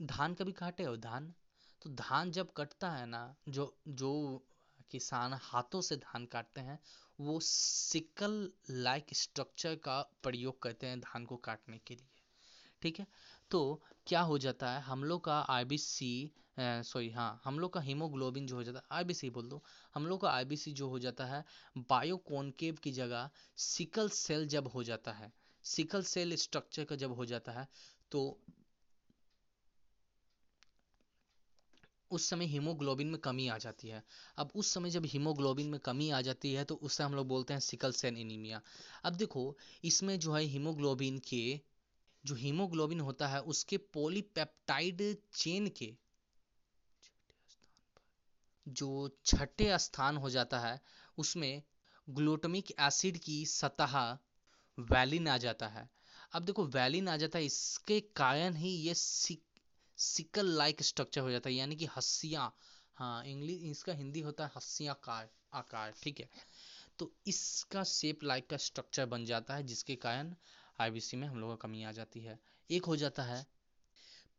धान 0.00 0.34
कभी 0.34 0.52
काटे 0.52 0.84
हो? 0.84 0.96
धान? 0.96 1.32
तो 1.82 1.90
धान 1.90 2.30
जब 2.30 2.52
कटता 2.56 2.90
है 2.90 3.06
ना, 3.06 3.22
जो 3.48 3.76
जो 3.88 4.12
किसान 4.90 5.32
हाथों 5.42 5.80
से 5.80 5.96
धान 5.96 6.26
काटते 6.26 6.60
हैं, 6.60 6.78
वो 7.20 7.38
सिकल 7.40 8.52
लाइक 8.70 9.06
स्ट्रक्चर 9.12 9.74
का 9.76 10.00
प्रयोग 10.22 10.62
करते 10.62 10.86
हैं 10.86 11.00
धान 11.00 11.24
को 11.24 11.36
काटने 11.36 11.78
के 11.78 11.94
लिए। 11.94 12.08
ठीक 12.82 12.98
है? 13.00 13.06
तो 13.50 13.60
क्या 14.06 14.20
हो 14.22 14.36
जाता 14.38 14.70
है? 14.70 14.80
हम 14.82 15.04
लोग 15.04 15.24
का 15.24 15.38
आई 15.50 15.64
बी 15.64 15.78
सी 15.78 16.10
सॉरी 16.60 17.10
हाँ 17.10 17.40
हम 17.44 17.58
लोग 17.58 17.72
का 17.72 17.80
हीमोग्लोबिन 17.80 18.46
जो 18.46 18.56
हो 18.56 18.62
जाता 18.64 18.78
है 18.78 18.84
आई 18.92 19.04
बी 19.04 19.14
सी 19.14 19.30
बोल 19.30 19.48
दो, 19.48 19.62
हम 19.94 20.06
लोग 20.06 20.20
का 20.20 20.30
आई 20.30 20.44
बी 20.44 20.56
सी 20.56 20.72
जो 20.72 20.88
हो 20.88 20.98
जाता 20.98 21.24
है 21.26 21.44
बायोकॉनकेव 21.90 22.78
की 22.82 22.92
जगह 22.92 23.30
सिकल 23.58 24.08
सेल 24.14 24.46
जब 24.48 24.68
हो 24.68 24.82
जाता 24.84 25.12
है 25.12 25.32
सिकल 25.64 26.02
सेल 26.04 26.34
स्ट्रक्चर 26.36 26.84
का 26.84 26.96
जब 26.96 27.12
हो 27.12 27.24
जाता 27.26 27.52
है 27.52 27.66
तो 28.12 28.22
उस 32.10 32.28
समय 32.30 32.46
हीमोग्लोबिन 32.46 33.06
में 33.06 33.18
कमी 33.20 33.46
आ 33.48 33.56
जाती 33.58 33.88
है। 33.88 34.02
अब 34.38 34.50
उस 34.54 34.72
समय 34.74 34.90
जब 34.90 35.04
हीमोग्लोबिन 35.06 35.66
में 35.66 35.78
कमी 35.80 36.08
आ 36.10 36.20
जाती 36.20 36.52
है 36.52 36.64
तो 36.64 36.74
उससे 36.82 37.04
हम 37.04 37.14
लोग 37.14 37.26
बोलते 37.28 37.52
हैं 37.54 37.60
सिकल 37.60 37.92
सेल 37.92 38.16
एनीमिया 38.16 38.60
अब 39.04 39.14
देखो, 39.14 39.56
इसमें 39.84 40.18
जो 40.18 40.32
है 40.32 40.42
हीमोग्लोबिन 40.44 41.18
के 41.28 41.60
जो 42.28 42.34
हीमोग्लोबिन 42.34 43.00
होता 43.00 43.28
है 43.28 43.40
उसके 43.52 43.76
पॉलीपेप्टाइड 43.94 45.02
चेन 45.34 45.68
के 45.76 45.92
जो 48.66 48.88
छठे 49.26 49.78
स्थान 49.78 50.16
हो 50.16 50.30
जाता 50.30 50.58
है 50.60 50.80
उसमें 51.18 51.62
ग्लूटमिक 52.08 52.70
एसिड 52.80 53.18
की 53.18 53.44
सतह 53.46 53.96
वैलिन 54.78 55.28
आ 55.28 55.36
जाता 55.38 55.68
है। 55.68 55.88
अब 56.32 56.42
देखो 56.42 56.64
वैलिन 56.66 57.08
आ 57.08 57.16
जाता 57.16 57.38
है 57.38 57.44
इसके 57.44 58.00
कारण 58.16 58.56
ही 58.56 58.68
ये 58.68 58.94
सिक, 58.94 59.42
सिकल 59.98 60.46
लाइक 60.56 60.82
स्ट्रक्चर 60.82 61.20
हो 61.20 61.30
जाता 61.30 61.50
है 61.50 61.54
यानी 61.56 61.76
कि 61.76 61.86
हस्सियाँ। 61.96 62.52
हाँ 62.96 63.24
इंग्लिश 63.24 63.62
इसका 63.62 63.92
हिंदी 63.92 64.20
होता 64.20 64.44
है 64.44 64.50
हस्सियाँ 64.56 64.94
आकार 64.94 65.28
आकार 65.54 65.94
ठीक 66.02 66.20
है? 66.20 66.28
तो 66.98 67.12
इसका 67.26 67.84
शेप 67.84 68.24
लाइक 68.24 68.48
का 68.50 68.56
स्ट्रक्चर 68.56 69.06
बन 69.06 69.24
जाता 69.24 69.54
है 69.54 69.62
जिसके 69.62 69.94
कारण 69.96 70.34
आईबीसी 70.80 71.16
में 71.16 71.26
हम 71.28 71.40
लोग 71.40 71.50
का 71.50 71.56
कमी 71.56 71.82
आ 71.84 71.92
जाती 71.92 72.20
है। 72.20 72.38
एक 72.70 72.84
हो 72.84 72.96
जाता 72.96 73.22
है 73.22 73.46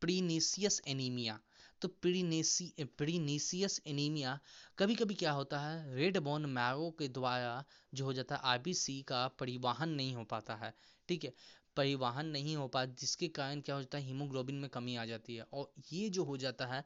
प्रीनीसियस 0.02 0.82
एनीमिया। 0.88 1.40
तो 1.82 1.88
प्रीनेसी, 1.88 2.74
प्रीनीसियस 2.80 3.82
एनीमिया 3.88 4.40
कभी 4.78 4.96
कभी 4.96 5.14
क्या 5.14 5.32
होता 5.32 5.60
है, 5.60 5.96
रेड 5.96 6.18
बोन 6.18 6.46
मैरो 6.46 6.96
के 7.00 7.08
द्वारा 7.08 7.64
जो 7.94 8.06
हो 8.06 8.14
जाता 8.14 8.36
है 8.36 8.42
आरबीसी 8.44 9.02
का 9.02 9.28
परिवहन 9.28 9.90
नहीं 9.90 10.16
हो 10.16 10.24
पाता 10.24 10.56
है, 10.56 10.74
ठीक 11.08 11.24
है? 11.24 11.34
परिवहन 11.76 12.26
नहीं 12.26 12.56
हो 12.56 12.68
पाता 12.68 12.94
जिसके 12.94 13.28
कारण 13.28 13.62
क्या 13.62 13.76
हो 13.76 13.82
जाता 13.82 13.98
है, 13.98 14.04
हीमोग्लोबिन 14.04 14.56
में 14.56 14.70
कमी 14.70 14.96
आ 14.96 15.06
जाती 15.06 15.36
है। 15.36 15.44
और 15.54 15.74
ये 15.94 16.10
जो 16.10 16.24
हो 16.24 16.38
जाता 16.38 16.66
है, 16.66 16.84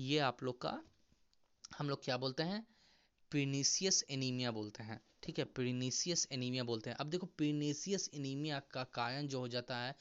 ये 0.00 0.18
आप 0.18 0.42
लोग 0.42 0.60
का, 0.60 0.82
हम 1.78 1.88
लोग 1.88 2.04
क्या 2.04 2.16
बोलते 2.16 2.42
हैं, 2.42 2.66
प्रीनीसियस 3.30 4.04
एनीमिया 4.10 4.50
बोलते 4.50 4.82
हैं। 4.82 5.00
ठीक 5.22 5.38
है 5.38 5.44
प्रीनीसियस 5.44 6.26
एनीमिया 6.32 6.64
बोलते 6.64 6.90
हैं। 6.90 6.96
अब 6.96 7.10
देखो 7.10 7.26
प्रीनीसियस 7.26 8.10
एनीमिया 8.14 8.60
का 8.70 8.84
कारण 8.94 9.26
जो 9.26 9.40
हो 9.40 9.48
जाता 9.48 9.76
है, 9.76 9.94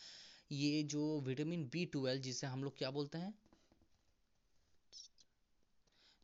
ये 0.52 0.84
जो 0.84 1.20
विटामिन 1.22 1.70
बी 1.74 1.86
ट्वेल्व 1.86 2.22
जिसे 2.22 2.48
हम 2.48 2.64
लोग 2.64 2.78
क्या 2.78 2.92
बोलते 2.92 3.18
हैं? 3.18 3.34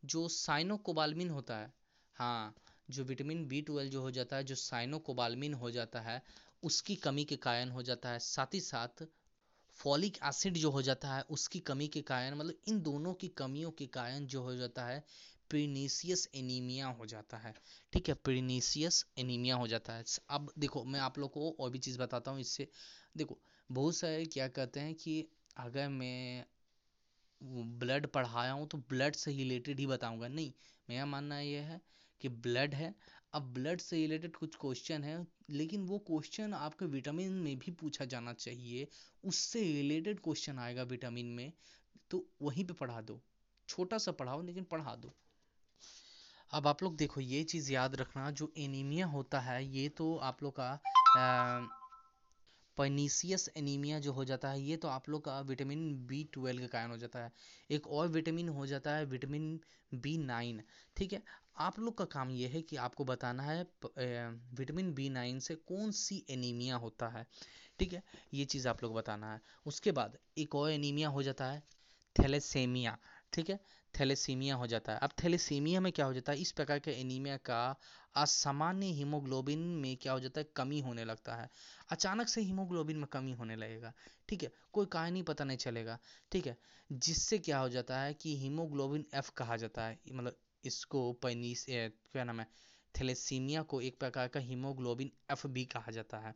जो 0.03 0.27
साइनोकोबाल्मिन 0.27 1.29
होता 1.29 1.57
है 1.57 1.73
हाँ 2.15 2.55
जो 2.89 3.03
विटामिन 3.03 3.45
बी 3.47 3.61
ट्वेल्व 3.61 3.89
जो 3.89 4.01
हो 4.01 4.11
जाता 4.11 4.35
है, 4.35 4.43
जो 4.43 4.55
साइनोकोबाल्मिन 4.55 5.53
हो 5.53 5.71
जाता 5.71 6.01
है, 6.01 6.21
उसकी 6.63 6.95
कमी 6.95 7.23
के 7.25 7.35
कारण 7.35 7.69
हो 7.69 7.83
जाता 7.83 8.09
है। 8.09 8.19
साथ 8.19 8.53
ही 8.53 8.59
साथ 8.61 9.03
फॉलिक 9.77 10.17
एसिड 10.23 10.57
जो 10.57 10.69
हो 10.71 10.81
जाता 10.81 11.13
है, 11.13 11.21
उसकी 11.29 11.59
कमी 11.59 11.87
के 11.87 12.01
कारण 12.01 12.35
मतलब 12.35 12.59
इन 12.67 12.81
दोनों 12.81 13.13
की 13.13 13.27
कमियों 13.37 13.71
के 13.71 13.87
कारण 13.87 14.25
जो 14.25 14.41
हो 14.41 14.55
जाता 14.55 14.85
है 14.85 15.03
प्रीनीसियस 15.49 16.27
एनीमिया 16.35 16.87
हो 16.89 17.05
जाता 17.05 17.37
है। 17.37 17.53
ठीक 17.93 18.09
है, 18.09 18.13
प्रीनीसियस 18.15 19.05
एनीमिया 19.17 19.55
हो 19.55 19.67
जाता 19.67 19.93
है। 19.93 20.03
अब 20.29 20.51
देखो, 20.59 20.83
मैं 20.83 20.99
आप 20.99 21.19
लोग 21.19 21.31
को 21.31 21.55
और 21.59 21.69
भी 21.69 21.79
चीज़ 21.79 21.99
बताता 21.99 22.31
हूँ 22.31 22.39
इससे। 22.39 22.67
देखो, 23.17 23.39
बहुत 23.69 23.95
सारे 23.95 24.25
क्या 24.25 24.47
कहते 24.47 24.79
हैं 24.79 24.93
कि 24.95 25.25
अगर 25.57 25.89
मैं 25.89 26.45
ब्लड 27.79 28.07
पढ़ाया 28.07 28.51
हूँ 28.51 28.67
तो 28.67 28.77
ब्लड 28.89 29.15
से 29.15 29.31
रिलेटेड 29.31 29.79
ही 29.79 29.85
बताऊँगा। 29.87 30.27
नहीं, 30.27 30.51
मेरा 30.89 31.05
मानना 31.05 31.39
यह 31.39 31.63
है 31.63 31.81
कि 32.21 32.29
ब्लड 32.29 32.75
है। 32.75 32.93
अब 33.33 33.53
ब्लड 33.53 33.81
से 33.81 33.97
रिलेटेड 33.97 34.35
कुछ 34.35 34.55
क्वेश्चन 34.55 35.03
है, 35.03 35.25
लेकिन 35.49 35.85
वो 35.85 35.97
क्वेश्चन 35.99 36.53
आपके 36.53 36.85
विटामिन 36.85 37.31
में 37.31 37.57
भी 37.59 37.71
पूछा 37.71 38.05
जाना 38.05 38.33
चाहिए। 38.33 38.87
उससे 39.23 39.61
रिलेटेड 39.63 40.19
क्वेश्चन 40.19 40.59
आएगा 40.59 40.83
विटामिन 40.83 41.25
में 41.25 41.51
तो 42.11 42.25
वहीं 42.41 42.65
पे 42.65 42.73
पढ़ा 42.73 43.01
दो। 43.01 43.19
छोटा 43.69 43.97
सा 43.97 44.11
पढ़ाओ, 44.11 44.41
लेकिन 44.41 44.63
पढ़ा 44.63 44.95
दो। 44.95 45.13
अब 46.51 46.67
आप 46.67 46.83
लोग 46.83 46.95
देखो, 46.95 47.21
ये 47.21 47.43
चीज़ 47.43 47.71
याद 47.73 47.95
रखना, 47.95 48.29
जो 48.31 48.51
एनीमिया 48.57 49.05
होता 49.07 49.39
है, 49.39 49.65
ये 49.67 49.87
तो 49.89 50.15
आप 50.17 50.43
लोग 50.43 50.53
का 50.59 50.79
पर्नीसियस 52.77 53.49
एनीमिया 53.57 53.99
जो 53.99 54.11
हो 54.13 54.23
जाता 54.25 54.49
है, 54.49 54.61
ये 54.61 54.77
तो 54.77 54.87
आप 54.87 55.09
लोग 55.09 55.23
का 55.25 55.39
विटामिन 55.41 56.07
बी 56.07 56.23
ट्वेल्व 56.33 56.61
के 56.61 56.67
कारण 56.67 56.91
हो 56.91 56.97
जाता 56.97 57.19
है। 57.19 57.31
एक 57.71 57.87
और 57.87 58.07
विटामिन 58.07 58.49
हो 58.49 58.65
जाता 58.67 58.95
है 58.95 59.05
विटामिन 59.05 59.59
बी 59.93 60.17
नाइन 60.17 60.61
ठीक 60.97 61.13
है? 61.13 61.21
आप 61.57 61.79
लोग 61.79 61.97
का 61.97 62.05
काम 62.05 62.29
ये 62.31 62.47
है 62.47 62.61
कि 62.61 62.75
आपको 62.75 63.05
बताना 63.05 63.43
है 63.43 63.61
विटामिन 64.55 64.93
बी 64.93 65.09
नाइन 65.09 65.39
से 65.39 65.55
कौन 65.55 65.91
सी 65.91 66.23
एनीमिया 66.29 66.75
होता 66.75 67.07
है। 67.09 67.25
ठीक 67.79 67.93
है? 67.93 68.03
ये 68.33 68.45
चीज़ 68.45 68.67
आप 68.67 68.83
लोग 68.83 68.93
बताना 68.95 69.33
है। 69.33 69.41
उसके 69.65 69.91
बाद 69.91 70.17
एक 70.37 70.55
और 70.55 70.71
एनीमिया 70.71 71.09
हो 71.09 71.23
जाता 71.23 71.45
है 71.45 71.63
थैलेसेमिया 72.15 72.97
ठीक 73.33 73.49
है? 73.49 73.59
थैलेसीमिया 73.99 74.55
हो 74.55 74.67
जाता 74.67 74.93
है। 74.93 74.99
अब 74.99 75.09
थैलेसीमिया 75.23 75.81
में 75.81 75.91
क्या 75.91 76.05
हो 76.05 76.13
जाता 76.13 76.31
है? 76.31 76.37
इस 76.37 76.51
प्रकार 76.51 76.79
के 76.79 76.91
एनीमिया 76.91 77.37
का 77.37 77.75
असामान्य 78.15 78.85
हीमोग्लोबिन 78.85 79.59
में 79.59 79.97
क्या 79.97 80.13
हो 80.13 80.19
जाता 80.19 80.41
है? 80.41 80.47
कमी 80.55 80.79
होने 80.79 81.05
लगता 81.05 81.35
है। 81.35 81.49
अचानक 81.89 82.27
से 82.27 82.41
हीमोग्लोबिन 82.41 82.97
में 82.97 83.07
कमी 83.07 83.31
होने 83.31 83.55
लगेगा। 83.55 83.93
ठीक 84.29 84.43
है? 84.43 84.51
कोई 84.73 84.87
नहीं 84.95 85.23
पता 85.23 85.43
नहीं 85.43 85.57
चलेगा। 85.57 85.99
ठीक 86.31 86.47
है? 86.47 86.57
जिससे 86.91 87.37
क्या 87.37 87.59
हो 87.59 87.69
जाता 87.69 87.99
है 87.99 88.13
कि 88.13 88.37
हीमोग्लोबिन 88.37 89.05
एफ़ 89.13 89.31
कहा 89.31 89.57
जाता 89.57 89.85
है। 89.85 89.99
मतलब 90.11 90.37
इसको 90.65 91.13
पैनीस 91.13 91.65
क्या 91.69 92.23
नाम 92.23 92.39
है? 92.39 92.47
थैलेसीमिया 92.99 93.61
को 93.61 93.81
एक 93.81 93.99
प्रकार 93.99 94.27
का 94.27 94.39
हीमोग्लोबिन 94.39 95.11
एफ़ 95.31 95.47
भी 95.47 95.65
कहा 95.65 95.91
जाता 95.91 96.17
है। 96.17 96.35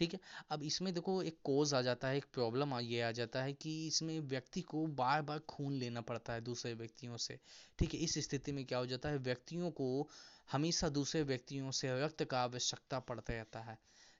ठीक 0.00 0.14
है? 0.14 0.20
अब 0.50 0.62
इसमें 0.62 0.92
देखो 0.94 1.22
एक 1.22 1.36
कोज 1.44 1.74
आ 1.74 1.80
जाता 1.82 2.08
है, 2.08 2.16
एक 2.16 2.24
प्रॉब्लम 2.32 2.74
ये 2.74 3.00
आ 3.00 3.10
जाता 3.10 3.42
है 3.42 3.52
कि 3.52 3.86
इसमें 3.86 4.20
व्यक्ति 4.20 4.60
को 4.60 4.86
बार 4.86 5.22
बार 5.22 5.38
खून 5.38 5.72
लेना 5.72 6.00
पड़ता 6.00 6.32
है 6.32 6.40
दूसरे 6.40 6.72
व्यक्तियों 6.74 7.16
से। 7.16 7.38
ठीक 7.78 7.94
है, 7.94 8.00
इस 8.00 8.14
स्थिति 8.18 8.52
में 8.52 8.64
क्या 8.64 8.78
हो 8.78 8.86
जाता 8.86 9.08
है, 9.08 9.18
व्यक्तियों 9.18 9.70
को 9.70 10.08
हमेशा 10.52 10.88
दूसरे 10.88 11.22
व्यक्तियों 11.22 11.70
से 11.70 12.04
रक्त 12.04 12.24
का 12.24 12.40
आवश्यकता 12.40 12.98
पड़ता 13.00 13.32
रहता 13.32 13.60
है। 13.60 13.78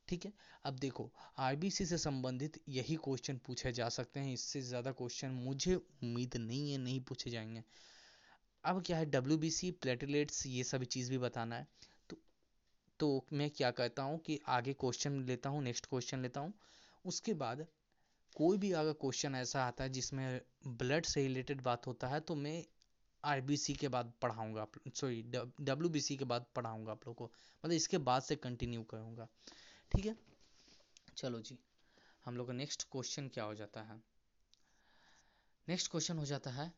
ठीक 0.08 0.24
है? 0.24 0.32
अब 0.64 0.78
देखो 0.78 1.10
आरबीसी 1.38 1.86
से 1.86 1.98
संबंधित 1.98 2.60
यही 2.68 2.96
क्वेश्चन 2.96 3.40
पूछे 3.46 3.72
जा 3.72 3.88
सकते 3.88 4.20
हैं, 4.20 4.32
इससे 4.32 4.60
ज़्यादा 4.60 4.92
क्वेश्चन 4.92 5.30
मुझे 5.30 5.74
उम्मीद 5.74 6.36
नहीं 6.36 6.72
है, 6.72 6.78
नहीं 6.78 7.00
पूछे 7.00 7.30
जाएँगे। 7.30 7.62
अब 8.64 8.82
क्या 8.82 8.96
है 8.96 9.06
डब्ल्यू 9.06 9.38
बी 9.38 9.50
सी 9.50 9.70
प्लेटलेट्स 9.70 10.46
ये 10.46 10.64
सभी 10.64 10.86
चीज़ 10.86 11.10
भी 11.10 11.18
बताना 11.18 11.56
है। 11.56 11.66
तो 13.00 13.08
मैं 13.32 13.48
क्या 13.50 13.70
कहता 13.70 14.02
हूँ 14.02 14.18
कि 14.18 14.38
आगे 14.48 14.72
क्वेश्चन 14.72 15.12
लेता 15.24 15.48
हूँ 15.48 15.62
नेक्स्ट 15.62 15.86
क्वेश्चन 15.86 16.22
लेता 16.22 16.40
हूँ। 16.40 16.52
उसके 17.04 17.34
बाद 17.34 17.66
कोई 18.36 18.58
भी 18.58 18.72
अगर 18.72 18.92
क्वेश्चन 18.92 19.34
ऐसा 19.34 19.64
आता 19.64 19.84
है 19.84 19.90
जिसमें 19.90 20.40
ब्लड 20.66 21.04
से 21.04 21.22
रिलेटेड 21.22 21.62
बात 21.62 21.86
होता 21.86 22.08
है 22.08 22.20
तो 22.20 22.34
मैं 22.34 22.64
आरबीसी 23.24 23.74
के 23.74 23.88
बाद 23.88 24.12
पढ़ाऊँगा 24.22 24.66
सॉरी 24.94 25.22
डब्ल्यूबीसी 25.22 26.16
के 26.16 26.24
बाद 26.24 26.46
पढ़ाऊँगा 26.56 26.92
आप 26.92 27.06
लोग 27.06 27.16
को। 27.16 27.24
मतलब 27.24 27.72
इसके 27.72 27.98
बाद 28.00 28.22
से 28.22 28.36
कंटिन्यू 28.36 28.82
करूँगा। 28.82 29.26
ठीक 29.92 30.06
है? 30.06 30.16
चलो 31.16 31.40
जी, 31.40 31.58
हम 32.24 32.36
लोग 32.36 32.46
का 32.46 32.52
नेक्स्ट 32.52 32.86
क्वेश्चन 32.92 33.28
क्या 33.28 33.44
हो 33.44 33.54
जाता 33.54 33.82
है? 33.82 34.00
नेक्स्ट 35.68 35.90
क्वेश्चन 35.90 36.18
हो 36.18 36.24
जाता 36.24 36.50
है 36.50 36.72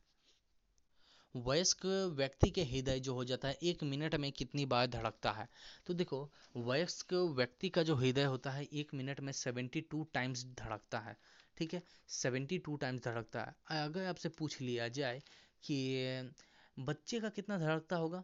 वयस्क 1.35 1.85
व्यक्ति 2.17 2.51
के 2.51 2.63
हृदय 2.65 2.99
जो 3.01 3.15
हो 3.15 3.25
जाता 3.25 3.49
है, 3.49 3.59
एक 3.63 3.83
मिनट 3.83 4.15
में 4.15 4.31
कितनी 4.33 4.67
बार 4.67 4.87
धड़कता 4.87 5.31
है। 5.33 5.49
तो 5.87 5.95
देखो, 5.95 6.31
वयस्क 6.57 7.13
व्यक्ति 7.37 7.69
का 7.69 7.83
जो 7.83 7.95
हृदय 7.95 8.25
होता 8.25 8.51
है, 8.51 8.65
एक 8.65 8.95
मिनट 8.95 9.21
में 9.21 9.33
सेवेंटी 9.33 9.81
टू 9.81 10.03
टाइम्स 10.15 10.45
धड़कता 10.45 10.99
है। 10.99 11.17
ठीक 11.57 11.75
है? 11.75 11.83
सेवेंटी 12.09 12.59
टू 12.59 12.77
टाइम्स 12.77 13.05
धड़कता 13.05 13.41
है। 13.41 13.85
अगर 13.85 14.07
आपसे 14.07 14.29
पूछ 14.29 14.61
लिया 14.61 14.89
जाए 14.89 15.23
कि, 15.65 16.31
बच्चे 16.79 17.21
का 17.21 17.29
कितना 17.29 17.59
धड़कता 17.59 17.97
होगा, 17.97 18.23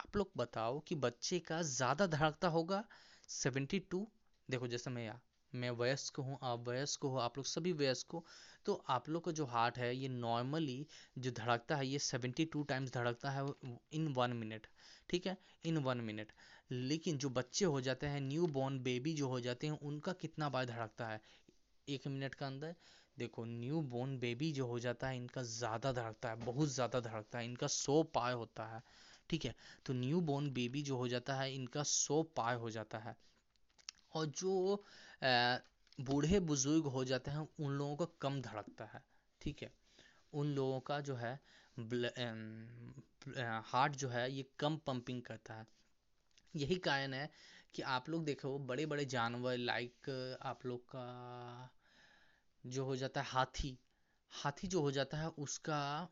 आप 0.00 0.16
लोग 0.16 0.30
बताओ 0.36 0.80
कि 0.80 0.94
बच्चे 0.94 1.38
का 1.38 1.62
ज़्यादा 1.62 2.06
धड़कता 2.06 2.48
होगा 2.48 2.84
सेवेंटी 3.28 3.78
टू। 3.80 4.06
देखो, 4.48 4.66
जैसे 4.66 4.90
मैं 4.90 5.06
या 5.06 5.20
मैं 5.52 5.70
वयस्क 5.70 6.16
हूँ, 6.16 6.38
आप 6.42 6.68
वयस्क 6.68 7.02
हो, 7.02 7.16
आप 7.16 7.36
लोग 7.38 7.46
सभी 7.46 7.72
वयस्क 7.72 8.12
हो 8.12 8.24
तो 8.68 8.74
आप 8.88 9.08
लोग 9.08 9.24
का 9.24 9.32
जो 9.32 9.44
हार्ट 9.46 9.78
है, 9.78 9.94
ये 9.96 10.08
नॉर्मली 10.08 10.86
जो 11.18 11.30
धड़कता 11.30 11.76
है, 11.76 11.86
ये 11.86 11.98
सेवेंटी 11.98 12.44
टू 12.44 12.62
टाइम्स 12.62 12.92
धड़कता 12.92 13.30
है 13.30 13.46
इन 13.92 14.08
वन 14.14 14.32
मिनट 14.36 14.66
ठीक 15.10 15.26
है? 15.26 15.36
इन 15.64 15.78
वन 15.78 16.00
मिनट 16.00 16.32
लेकिन 16.70 17.18
जो 17.18 17.30
बच्चे 17.30 17.64
हो 17.64 17.80
जाते 17.80 18.06
हैं 18.06 18.20
न्यू 18.20 18.46
बॉर्न 18.48 18.78
बेबी 18.82 19.14
जो 19.14 19.28
हो 19.28 19.40
जाते 19.40 19.66
हैं, 19.66 19.78
उनका 19.80 20.12
कितना 20.12 20.48
बार 20.48 20.64
धड़कता 20.66 21.06
है? 21.06 21.20
एक 21.88 22.06
मिनट 22.06 22.34
का 22.34 22.46
अंदर। 22.46 22.74
देखो 23.16 23.44
न्यू 23.44 23.80
बॉर्न 23.92 24.18
बेबी 24.18 24.50
जो 24.52 24.66
हो 24.66 24.78
जाता 24.78 25.08
है, 25.08 25.16
इनका 25.16 25.42
ज़्यादा 25.42 25.92
धड़कता 25.92 26.28
है, 26.28 26.36
बहुत 26.36 26.68
ज़्यादा 26.68 27.00
धड़कता 27.00 27.38
है, 27.38 27.44
इनका 27.44 27.66
सौ 27.66 28.02
पार 28.14 28.32
होता 28.32 28.66
है, 28.66 28.82
ठीक 29.30 29.44
है? 29.44 29.54
तो 29.86 29.92
न्यू 29.94 30.20
बॉर्न 30.20 30.50
बेबी 30.50 30.82
जो 30.82 30.96
हो 30.96 31.08
जाता 31.08 31.34
है, 31.34 31.54
इनका 31.54 31.82
सौ 31.82 32.22
पार 32.36 32.56
हो 32.56 32.70
जाता 32.70 32.98
है। 32.98 33.16
और 34.14 34.26
जो 34.26 34.84
बूढ़े 35.98 36.38
बुज़ुर्ग 36.40 36.84
हो 36.86 37.04
जाते 37.04 37.30
हैं, 37.30 37.48
उन 37.60 37.72
लोगों 37.72 37.96
का 37.96 38.06
कम 38.20 38.40
धड़कता 38.42 38.84
है, 38.84 39.02
ठीक 39.40 39.62
है? 39.62 39.72
उन 40.32 40.54
लोगों 40.54 40.80
का 40.80 41.00
जो 41.00 41.14
है 41.16 41.34
हार्ट 43.62 43.96
जो 43.96 44.08
है, 44.08 44.30
ये 44.32 44.46
कम 44.58 44.76
पंपिंग 44.76 45.22
करता 45.22 45.54
है। 45.54 45.66
यही 46.56 46.76
कारण 46.76 47.14
है 47.14 47.30
कि 47.74 47.82
आप 47.82 48.08
लोग 48.08 48.24
देखो 48.24 48.58
बड़े 48.58 48.86
बड़े 48.86 49.04
जानवर 49.04 49.56
लाइक 49.56 50.38
आप 50.42 50.66
लोग 50.66 50.84
का 50.88 51.70
जो 52.64 52.84
हो 52.84 52.96
जाता 52.96 53.20
है, 53.20 53.26
हाथी 53.28 53.78
हाथी 54.32 54.68
जो 54.68 54.80
हो 54.80 54.90
जाता 54.90 55.18
है, 55.18 55.28
उसका 55.28 56.08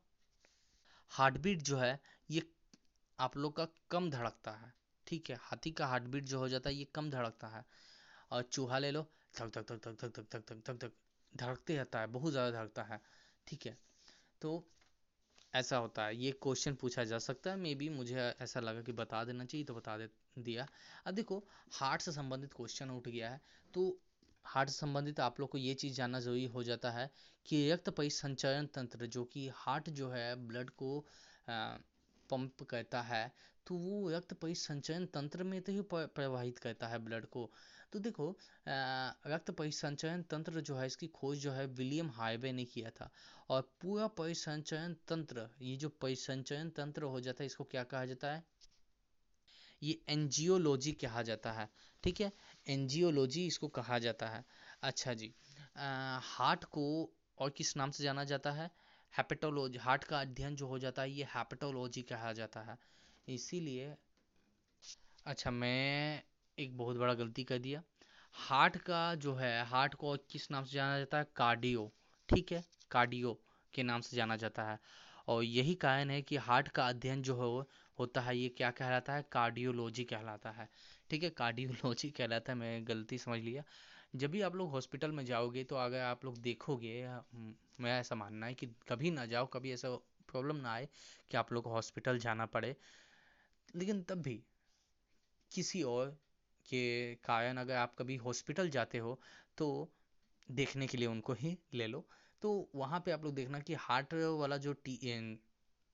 हार्ट 1.10 1.38
बीट 1.38 1.62
जो 1.62 1.76
है, 1.78 2.00
ये 2.30 2.42
आप 3.18 3.36
लोग 3.36 3.56
का 3.56 3.66
कम 3.90 4.10
धड़कता 4.10 4.50
है, 4.52 4.72
ठीक 5.06 5.30
है? 5.30 5.36
हाथी 5.40 5.70
का 5.70 5.86
हार्ट 5.86 6.04
बीट 6.04 6.24
जो 6.24 6.38
हो 6.38 6.48
जाता 6.48 6.70
है, 6.70 6.76
ये 6.76 6.84
कम 6.84 7.10
धड़कता 7.10 7.48
है। 7.48 7.64
और 8.30 8.42
चूहा 8.42 8.78
ले 8.78 8.90
लो 8.90 9.06
धक 9.36 9.50
धक 9.50 9.72
धक 9.72 9.80
धक 9.84 10.04
धक 10.04 10.16
धक 10.16 10.26
धक 10.32 10.48
धक 10.48 10.62
धक 10.66 10.78
धक 10.78 10.92
धड़कते 11.32 11.76
रहता 11.76 12.00
है 12.00 12.06
बहुत 12.08 12.32
ज़्यादा 12.32 12.50
धड़कता 12.52 12.82
है 12.84 13.00
ठीक 13.46 13.66
है 13.66 13.76
तो 14.42 14.52
ऐसा 15.54 15.76
होता 15.76 16.04
है 16.04 16.16
ये 16.16 16.30
क्वेश्चन 16.42 16.74
पूछा 16.74 17.04
जा 17.04 17.18
सकता 17.18 17.50
है 17.50 17.56
मे 17.56 17.74
बी 17.74 17.88
मुझे 17.90 18.16
ऐसा 18.40 18.60
लगा 18.60 18.82
कि 18.82 18.92
बता 18.92 19.22
देना 19.24 19.44
चाहिए 19.44 19.64
तो 19.64 19.74
बता 19.74 19.96
दे 19.98 20.08
दिया 20.38 20.66
अब 21.06 21.14
देखो 21.14 21.42
हार्ट 21.72 22.02
से 22.02 22.12
संबंधित 22.12 22.52
क्वेश्चन 22.54 22.90
उठ 22.90 23.08
गया 23.08 23.30
है 23.30 23.40
तो 23.74 23.86
हार्ट 24.44 24.70
से 24.70 24.76
संबंधित 24.76 25.20
आप 25.20 25.40
लोग 25.40 25.48
को 25.50 25.58
ये 25.58 25.74
चीज़ 25.74 25.94
जानना 25.94 26.20
ज़रूरी 26.20 26.44
हो 26.46 26.62
जाता 26.62 26.90
है 26.90 27.10
कि 27.46 27.70
रक्त 27.72 27.88
परिसंचरण 27.90 28.66
तंत्र 28.74 29.06
जो 29.08 29.24
कि 29.26 29.48
हार्ट 29.54 29.90
जो 29.90 30.08
है 30.10 30.34
ब्लड 30.46 30.70
को 30.78 30.98
पंप 31.48 32.62
करता 32.70 33.00
है 33.02 33.30
तो 33.66 33.74
वो 33.76 34.10
रक्त 34.10 34.32
परिसंचयन 34.34 35.06
तंत्र 35.14 35.44
में 35.44 35.60
तो 35.62 35.72
ही 35.72 35.80
प्रवाहित 35.92 36.58
करता 36.58 36.86
है 36.86 36.98
ब्लड 36.98 37.26
को 37.26 37.50
तो 37.96 38.00
देखो 38.00 38.28
रक्त 39.26 39.50
परिसंचयन 39.50 40.22
तंत्र 40.22 40.60
जो 40.60 40.74
है, 40.76 40.86
इसकी 40.86 41.06
खोज 41.08 41.38
जो 41.40 41.52
है 41.52 41.66
विलियम 41.68 42.10
हार्वे 42.10 42.52
ने 42.52 42.64
किया 42.66 42.90
था। 42.90 43.10
और 43.50 43.62
पूरा 43.80 44.06
परिसंचयन 44.18 44.96
तंत्र, 45.08 45.48
ये 45.62 45.76
जो 45.76 45.88
परिसंचयन 46.00 46.70
तंत्र 46.70 47.02
हो 47.04 47.20
जाता 47.20 47.42
है, 47.42 47.46
इसको 47.46 47.64
क्या 47.64 47.84
कहा 47.84 48.04
जाता 48.06 48.32
है? 48.32 48.44
ये 49.82 49.98
एंजियोलॉजी 50.08 50.92
कहा 50.94 51.22
जाता 51.22 51.52
है। 51.52 51.68
ठीक 52.04 52.20
है? 52.20 52.32
एंजियोलॉजी 52.66 53.46
इसको 53.46 53.68
कहा 53.70 53.98
जाता 53.98 54.28
है। 54.28 54.44
अच्छा 54.82 55.14
जी 55.14 55.32
हार्ट 56.28 56.64
को 56.66 56.86
और 57.38 57.50
किस 57.50 57.76
नाम 57.76 57.90
से 57.90 58.04
जाना 58.04 58.24
जाता 58.26 58.52
है? 58.52 58.70
हेपेटोलॉजी, 59.14 59.78
हार्ट 59.78 60.04
का 60.04 60.20
अध्ययन 60.20 60.56
जो 60.56 60.66
हो 60.66 60.78
जाता 60.78 61.02
है, 61.02 61.10
ये 61.10 61.24
हेपेटोलॉजी 61.34 62.02
कहा 62.04 62.32
जाता 62.34 62.60
है। 62.62 62.78
इसीलिए 63.28 63.94
अच्छा 65.26 65.50
मैं 65.50 66.22
एक 66.58 66.76
बहुत 66.76 66.96
बड़ा 66.96 67.14
गलती 67.14 67.44
कर 67.44 67.58
दिया। 67.58 67.82
हार्ट 68.32 68.76
का 68.76 69.14
जो 69.14 69.34
है, 69.34 69.64
हार्ट 69.64 69.94
को 69.94 70.16
किस 70.30 70.50
नाम 70.50 70.64
से 70.64 70.74
जाना 70.74 70.98
जाता 70.98 71.18
है? 71.18 71.26
कार्डियो, 71.36 71.92
ठीक 72.28 72.52
है? 72.52 72.64
कार्डियो 72.90 73.40
के 73.74 73.82
नाम 73.82 74.00
से 74.00 74.16
जाना 74.16 74.36
जाता 74.36 74.64
है। 74.64 74.78
और 75.28 75.42
यही 75.44 75.74
कारण 75.74 76.10
है 76.10 76.20
कि 76.22 76.36
हार्ट 76.36 76.68
का 76.68 76.88
अध्ययन 76.88 77.22
जो 77.22 77.34
हो, 77.34 77.68
होता 77.98 78.20
है, 78.20 78.36
ये 78.38 78.48
क्या 78.48 78.70
कहलाता 78.70 79.14
है? 79.14 79.24
कार्डियोलॉजी 79.32 80.04
कहलाता 80.04 80.50
है। 80.50 80.68
ठीक 81.10 81.22
है? 81.22 81.30
कार्डियोलॉजी 81.30 82.10
कहलाता 82.10 82.52
है 82.52 82.58
मैं 82.58 82.86
गलती 82.88 83.18
समझ 83.18 83.40
लिया। 83.40 83.62
जब 84.16 84.30
भी 84.30 84.40
आप 84.40 84.54
लोग 84.56 84.70
हॉस्पिटल 84.70 85.12
में 85.12 85.24
जाओगे 85.26 85.64
तो 85.64 85.76
अगर 85.76 86.00
आप 86.00 86.24
लोग 86.24 86.36
देखोगे 86.38 86.92
मेरा 87.80 87.96
ऐसा 87.98 88.14
मानना 88.14 88.46
है 88.46 88.54
कि 88.54 88.66
कभी 88.88 89.10
ना 89.10 89.26
जाओ, 89.26 89.46
कभी 89.46 89.72
ऐसा 89.72 89.88
प्रॉब्लम 90.28 90.56
ना 90.56 90.72
आए 90.72 90.88
कि 91.30 91.36
आप 91.36 91.52
लोग 91.52 91.64
को 91.64 91.70
हॉस्पिटल 91.70 92.18
जाना 92.18 92.46
पड़े। 92.46 92.76
लेकिन 93.76 94.02
तब 94.02 94.22
भी 94.22 94.42
किसी 95.52 95.82
और 95.82 96.16
के 96.68 97.14
कारण 97.24 97.56
अगर 97.56 97.76
आप 97.76 97.94
कभी 97.98 98.16
हॉस्पिटल 98.16 98.70
जाते 98.70 98.98
हो 98.98 99.20
तो 99.58 99.68
देखने 100.48 100.86
के 100.86 100.98
लिए 100.98 101.06
उनको 101.06 101.32
ही 101.32 101.56
ले 101.74 101.86
लो। 101.86 102.06
तो 102.42 102.70
वहाँ 102.74 103.00
पे 103.00 103.10
आप 103.10 103.24
लोग 103.24 103.34
देखना 103.34 103.60
कि 103.60 103.74
हार्ट 103.74 104.14
वाला 104.14 104.56
जो 104.56 104.72
टी 104.84 104.98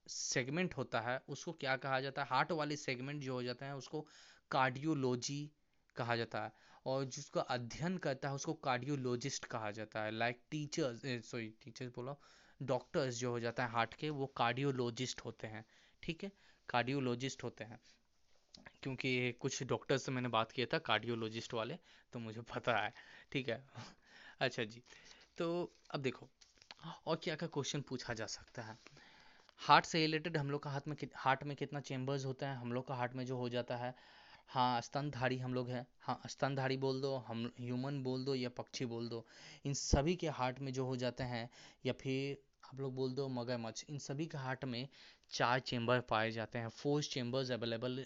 सेगमेंट 0.07 0.75
होता 0.77 1.01
है, 1.01 1.21
उसको 1.29 1.53
क्या 1.53 1.77
कहा 1.77 2.01
जाता 2.01 2.23
है? 2.23 2.29
हार्ट 2.29 2.53
वाले 2.53 2.77
सेगमेंट 2.77 3.23
जो 3.23 3.33
हो 3.33 3.43
जाते 3.43 3.65
हैं, 3.65 3.73
उसको 3.73 4.07
कार्डियोलॉजी 4.51 5.51
कहा 5.97 6.17
जाता 6.17 6.43
है। 6.45 6.53
और 6.87 7.05
जिसका 7.05 7.41
अध्ययन 7.41 7.97
करता 7.99 8.29
है, 8.29 8.35
उसको 8.35 8.53
कार्डियोलॉजिस्ट 8.65 9.45
कहा 9.45 9.71
जाता 9.71 10.03
है। 10.03 10.11
लाइक 10.11 10.43
टीचर्स 10.51 11.03
सॉरी 11.27 11.49
टीचर्स 11.65 11.93
बोला 11.95 12.17
डॉक्टर्स 12.63 13.15
जो 13.15 13.31
हो 13.31 13.41
जाता 13.41 13.65
है 13.65 13.71
हार्ट 13.71 13.95
के, 13.95 14.11
वो 14.11 14.27
कार्डियोलॉजिस्ट 14.27 15.21
होते 15.21 15.47
हैं। 15.47 15.65
ठीक 16.03 16.25
है? 16.25 16.33
कार्डियोलॉजिस्ट 16.69 17.45
होते 17.45 17.65
हैं। 17.65 17.81
क्योंकि 18.83 19.33
कुछ 19.33 19.63
डॉक्टर 19.63 19.97
से 19.97 20.13
मैंने 20.13 20.29
बात 20.29 20.53
किया 20.53 20.67
था 20.73 20.79
कार्डियोलॉजिस्ट 20.79 21.55
वाले 21.55 21.79
तो 22.13 22.19
मुझे 22.19 22.41
पता 22.41 22.77
है, 22.77 22.93
ठीक 23.33 23.49
है? 23.49 23.65
अच्छा 24.41 24.65
जी 24.65 24.83
तो 25.39 25.73
अब 25.91 26.01
देखो, 26.01 26.29
और 27.07 27.17
क्या 27.17 27.35
क्या 27.35 27.49
क्वेश्चन 27.49 27.81
पूछा 27.81 28.15
जा 28.15 28.27
सकता 28.27 28.63
है? 28.63 28.77
हार्ट 29.61 29.85
से 29.85 29.99
रिलेटेड 29.99 30.37
हम 30.37 30.51
लोग 30.51 30.63
का 30.63 30.71
हाथ 30.71 30.89
में 30.89 30.97
हार्ट 31.17 31.45
में 31.45 31.57
कितना 31.57 31.81
चेम्बर्स 31.81 32.25
होता 32.27 32.49
है, 32.49 32.57
हम 32.57 32.73
लोग 32.73 32.87
का 32.89 32.95
हार्ट 32.95 33.15
में 33.15 33.25
जो 33.27 33.37
हो 33.37 33.49
जाता 33.49 33.77
है 33.77 33.95
हाँ 34.49 34.81
स्तनधारी 34.81 35.39
हम 35.39 35.55
लोग 35.55 35.69
हैं 35.71 35.87
हाँ 36.01 36.21
स्तनधारी 36.29 36.77
बोल 36.77 37.01
दो, 37.01 37.17
हम 37.17 37.51
ह्यूमन 37.61 38.03
बोल 38.03 38.25
दो 38.25 38.35
या 38.35 38.49
पक्षी 38.49 38.87
बोल 38.87 39.09
दो, 39.09 39.27
इन 39.67 39.75
सभी 39.75 40.17
के 40.17 40.29
हार्ट 40.29 40.61
में 40.61 40.73
जो 40.73 40.85
हो 40.85 40.97
जाते 40.97 41.25
हैं, 41.25 41.49
या 41.87 41.93
फिर 41.93 42.39
आप 42.65 42.81
लोग 42.81 42.95
बोल 42.95 43.13
दो 43.15 43.29
मगरमच्छ, 43.29 43.85
इन 43.91 43.99
सभी 43.99 44.27
के 44.27 44.39
हार्ट 44.39 44.65
में 44.65 44.89
चार 45.33 45.61
चेम्बर 45.61 46.01
पाए 46.01 46.31
जाते 46.31 46.59
हैं 46.59 46.69
फोर 46.69 47.03
चेम्बर्स 47.03 47.51
अवेलेबल 47.51 48.05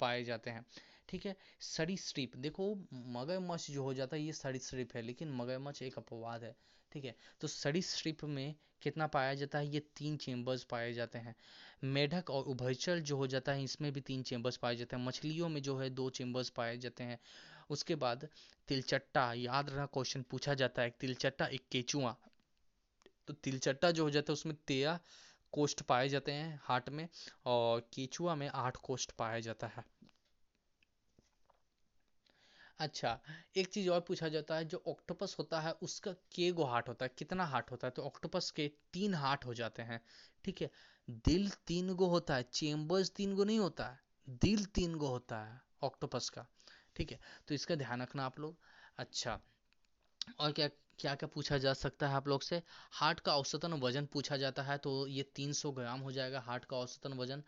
पाए 0.00 0.24
जाते 0.24 0.50
हैं। 0.50 0.66
ठीक 1.08 1.26
है? 1.26 1.36
सरीसृप 1.60 2.36
देखो, 2.36 2.74
मगरमच्छ 2.92 3.70
जो 3.70 3.82
हो 3.82 3.94
जाता 3.94 4.16
है, 4.16 4.22
ये 4.22 4.32
सरीसृप 4.32 4.88
है, 4.94 5.02
लेकिन 5.02 5.32
मगरमच्छ 5.32 5.82
एक 5.82 5.98
अपवाद 5.98 6.44
है। 6.44 6.56
ठीक 6.92 7.04
है? 7.04 7.16
तो 7.40 7.48
सरीसृप 7.48 8.24
में 8.24 8.54
कितना 8.82 9.06
पाया 9.06 9.34
जाता 9.34 9.58
है? 9.58 9.68
ये 9.68 9.80
तीन 9.80 10.16
चेम्बर्स 10.16 10.64
पाए 10.64 10.92
जाते 10.92 11.18
हैं। 11.18 11.36
मेढक 11.84 12.30
और 12.30 12.44
उभयचर 12.44 12.98
जो 12.98 13.16
हो 13.16 13.26
जाता 13.26 13.52
है, 13.52 13.64
इसमें 13.64 13.92
भी 13.92 14.00
तीन 14.00 14.22
चेम्बर्स 14.22 14.56
पाए 14.56 14.76
जाते 14.76 14.96
हैं। 14.96 15.04
मछलियों 15.04 15.48
में 15.48 15.62
जो 15.62 15.78
है, 15.78 15.90
दो 15.90 16.10
चेम्बर्स 16.10 16.50
पाए 16.50 16.76
जाते 16.76 17.04
हैं। 17.04 17.18
उसके 17.70 17.94
बाद 17.94 18.28
तिलचट्टा, 18.68 19.32
याद 19.32 19.70
रहा, 19.70 19.86
क्वेश्चन 19.86 20.22
पूछा 20.22 20.54
जाता 20.54 20.82
है। 20.82 20.90
तिलचट्टा 20.90 21.46
एक 21.46 21.62
केचुआ। 21.72 22.16
तो 23.26 23.34
तिलचट्टा 23.34 23.90
जो 23.90 24.02
हो 24.02 24.10
जाता 24.10 24.32
है, 24.32 24.34
उसमें 24.34 24.56
तेरह 24.66 25.00
कोष्ठ 25.52 25.82
पाए 25.82 26.08
जाते 26.08 26.32
हैं 26.32 26.60
हार्ट 26.62 26.88
में 26.88 27.08
और 27.46 27.80
केचुआ 27.92 28.34
में 28.34 28.48
आठ 28.48 28.76
कोष्ठ 28.76 29.12
पाया 29.12 29.40
जाता 29.40 29.66
है। 29.66 29.84
अच्छा 32.78 33.18
एक 33.56 33.68
चीज़ 33.68 33.88
और 33.90 34.00
पूछा 34.00 34.28
जाता 34.28 34.56
है, 34.56 34.64
जो 34.64 34.82
ऑक्टोपस 34.88 35.34
होता 35.38 35.60
है, 35.60 35.72
उसका 35.72 36.12
के 36.12 36.50
गो 36.52 36.64
हार्ट 36.64 36.88
होता 36.88 37.04
है, 37.04 37.10
कितना 37.18 37.44
हार्ट 37.44 37.70
होता 37.70 37.86
है? 37.86 37.90
तो 37.90 38.02
ऑक्टोपस 38.02 38.50
के 38.50 38.70
तीन 38.92 39.14
हार्ट 39.14 39.46
हो 39.46 39.54
जाते 39.54 39.82
हैं, 39.82 40.00
ठीक 40.44 40.62
है? 40.62 40.70
दिल 41.08 41.50
तीन 41.66 41.94
गो 41.94 42.06
होता 42.06 42.34
है 42.34 42.42
चेम्बर्स 42.42 43.10
तीन 43.10 43.34
गो 43.34 43.44
नहीं 43.44 43.58
होता 43.58 43.86
है, 43.86 43.98
दिल 44.28 44.64
तीन 44.64 44.94
गो 44.94 45.06
होता 45.06 45.42
है 45.44 45.60
ऑक्टोपस 45.82 46.28
का, 46.28 46.46
ठीक 46.96 47.12
है? 47.12 47.18
तो 47.48 47.54
इसका 47.54 47.74
ध्यान 47.74 48.02
रखना 48.02 48.24
आप 48.24 48.38
लोग। 48.40 48.56
अच्छा 48.98 49.40
और 50.40 50.52
क्या 50.52 50.68
क्या 51.00 51.14
क्या 51.14 51.28
पूछा 51.34 51.58
जा 51.58 51.72
सकता 51.72 52.08
है 52.08 52.14
आप 52.14 52.28
लोग 52.28 52.42
से? 52.42 52.62
हार्ट 52.92 53.20
का 53.20 53.36
औसतन 53.36 53.72
वज़न 53.72 54.06
पूछा 54.06 54.36
जाता 54.36 54.62
है 54.62 54.76
तो 54.78 55.06
ये 55.06 55.22
300 55.36 55.70
ग्राम 55.72 56.00
हो 56.00 56.12
जाएगा 56.12 56.40
हार्ट 56.40 56.64
का 56.64 56.76
औसतन 56.76 57.12
वज़न। 57.12 57.42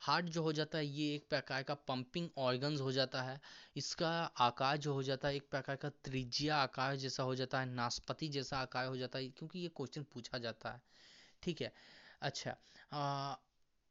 हार्ट 0.00 0.26
जो 0.26 0.42
हो 0.42 0.52
जाता 0.52 0.78
है 0.78 0.86
ये 0.86 1.14
एक 1.14 1.28
प्रकार 1.30 1.62
का 1.62 1.74
पंपिंग 1.74 2.28
ऑर्गन्स 2.38 2.80
हो 2.80 2.92
जाता 2.92 3.22
है। 3.22 3.40
इसका 3.76 4.10
आकार 4.40 4.76
जो 4.76 4.92
हो 4.92 5.02
जाता 5.02 5.28
है 5.28 5.36
एक 5.36 5.48
प्रकार 5.50 5.76
का 5.76 5.88
त्रिज्या 6.04 6.56
आकार 6.56 6.96
जैसा 6.96 7.22
हो 7.22 7.34
जाता 7.34 7.60
है 7.60 7.66
नाशपति 7.66 8.28
जैसा 8.28 8.58
आकार 8.58 8.86
हो 8.86 8.96
जाता 8.96 9.18
है 9.18 9.28
क्योंकि 9.28 9.58
ये 9.58 9.68
क्वेश्चन 9.68 10.02
पूछा 10.14 10.38
जाता 10.38 10.72
है। 10.72 10.80
ठीक 11.42 11.60
है? 11.62 11.72
अच्छा 12.22 12.56
आ, 12.92 13.34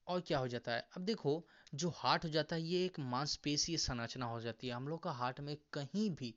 और 0.08 0.22
क्या 0.22 0.40
हो 0.40 0.48
जाता 0.48 0.72
है? 0.72 0.88
अब 0.98 1.02
देखो 1.02 1.46
जो 1.76 1.90
हार्ट 1.96 2.26
हो 2.26 2.30
जाता 2.30 2.56
है 2.56 2.62
ये 2.64 2.86
एक 2.86 3.00
मांसपेशीय 3.00 3.78
संरचना 3.78 4.26
हो 4.26 4.42
जाती 4.42 4.68
है। 4.68 4.74
हम 4.74 4.88
लोग 4.88 5.04
का 5.04 5.12
हार्ट 5.12 5.40
में 5.40 5.56
कहीं 5.74 6.10
भी 6.12 6.34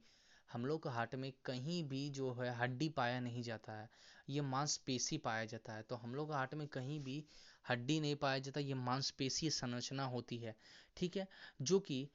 हम 0.51 0.66
लोग 0.66 0.82
का 0.82 0.90
हार्ट 0.90 1.14
में 1.14 1.32
कहीं 1.44 1.82
भी 1.88 2.09
जो 2.11 2.32
है 2.32 2.55
हड्डी 2.57 2.88
पाया 2.88 3.20
नहीं 3.20 3.42
जाता 3.42 3.72
है, 3.72 3.88
ये 4.28 4.40
मांसपेशी 4.40 5.18
पाया 5.18 5.44
जाता 5.44 5.72
है। 5.72 5.82
तो 5.82 5.96
हम 5.96 6.14
लोग 6.14 6.28
का 6.28 6.36
हार्ट 6.36 6.55
में 6.55 6.66
कहीं 6.68 6.99
भी 7.01 7.24
हड्डी 7.70 8.01
नहीं 8.01 8.16
पाया 8.16 8.38
जाता, 8.38 8.61
ये 8.61 8.74
मांसपेशी 8.74 9.51
संरचना 9.51 10.05
होती 10.05 10.38
है, 10.38 10.55
ठीक 10.96 11.16
है? 11.16 11.26
जो 11.62 11.80
कि 11.80 12.09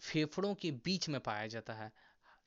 फेफड़ों 0.00 0.54
के 0.54 0.70
बीच 0.84 1.08
में 1.08 1.20
पाया 1.20 1.46
जाता 1.46 1.74
है। 1.74 1.92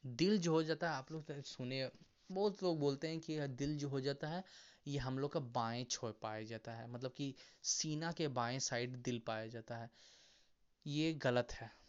दिल 0.06 0.38
जो 0.38 0.52
हो 0.52 0.64
जाता 0.64 0.90
है, 0.90 0.98
आप 0.98 1.12
लोग 1.12 1.26
तो 1.26 1.42
सुने, 1.42 1.90
बहुत 2.32 2.64
लोग 2.64 2.80
बोलते 2.80 3.08
हैं 3.08 3.20
कि 3.20 3.40
दिल 3.48 3.78
जो 3.78 3.90
हो 3.90 4.02
जाता 4.02 4.28
है, 4.28 4.44
ये 4.88 5.00
हम 5.00 5.20
लोग 5.20 5.32
का 5.34 5.40
बाएँ 5.40 5.84
छोर 5.84 6.20
पाया 6.22 6.44
जाता 6.44 6.72
है। 6.72 6.90
मतलब 6.92 7.14
कि 7.14 7.34
सीना 7.64 8.12
के 8.12 8.28
बाएँ 8.28 8.60
साइड 8.60 8.96
दिल 8.96 9.20
पाया 9.20 9.48
जाता 9.48 9.78
है। 9.78 9.90
ये 10.88 11.14
गलत 11.14 11.52
है। 11.52 11.81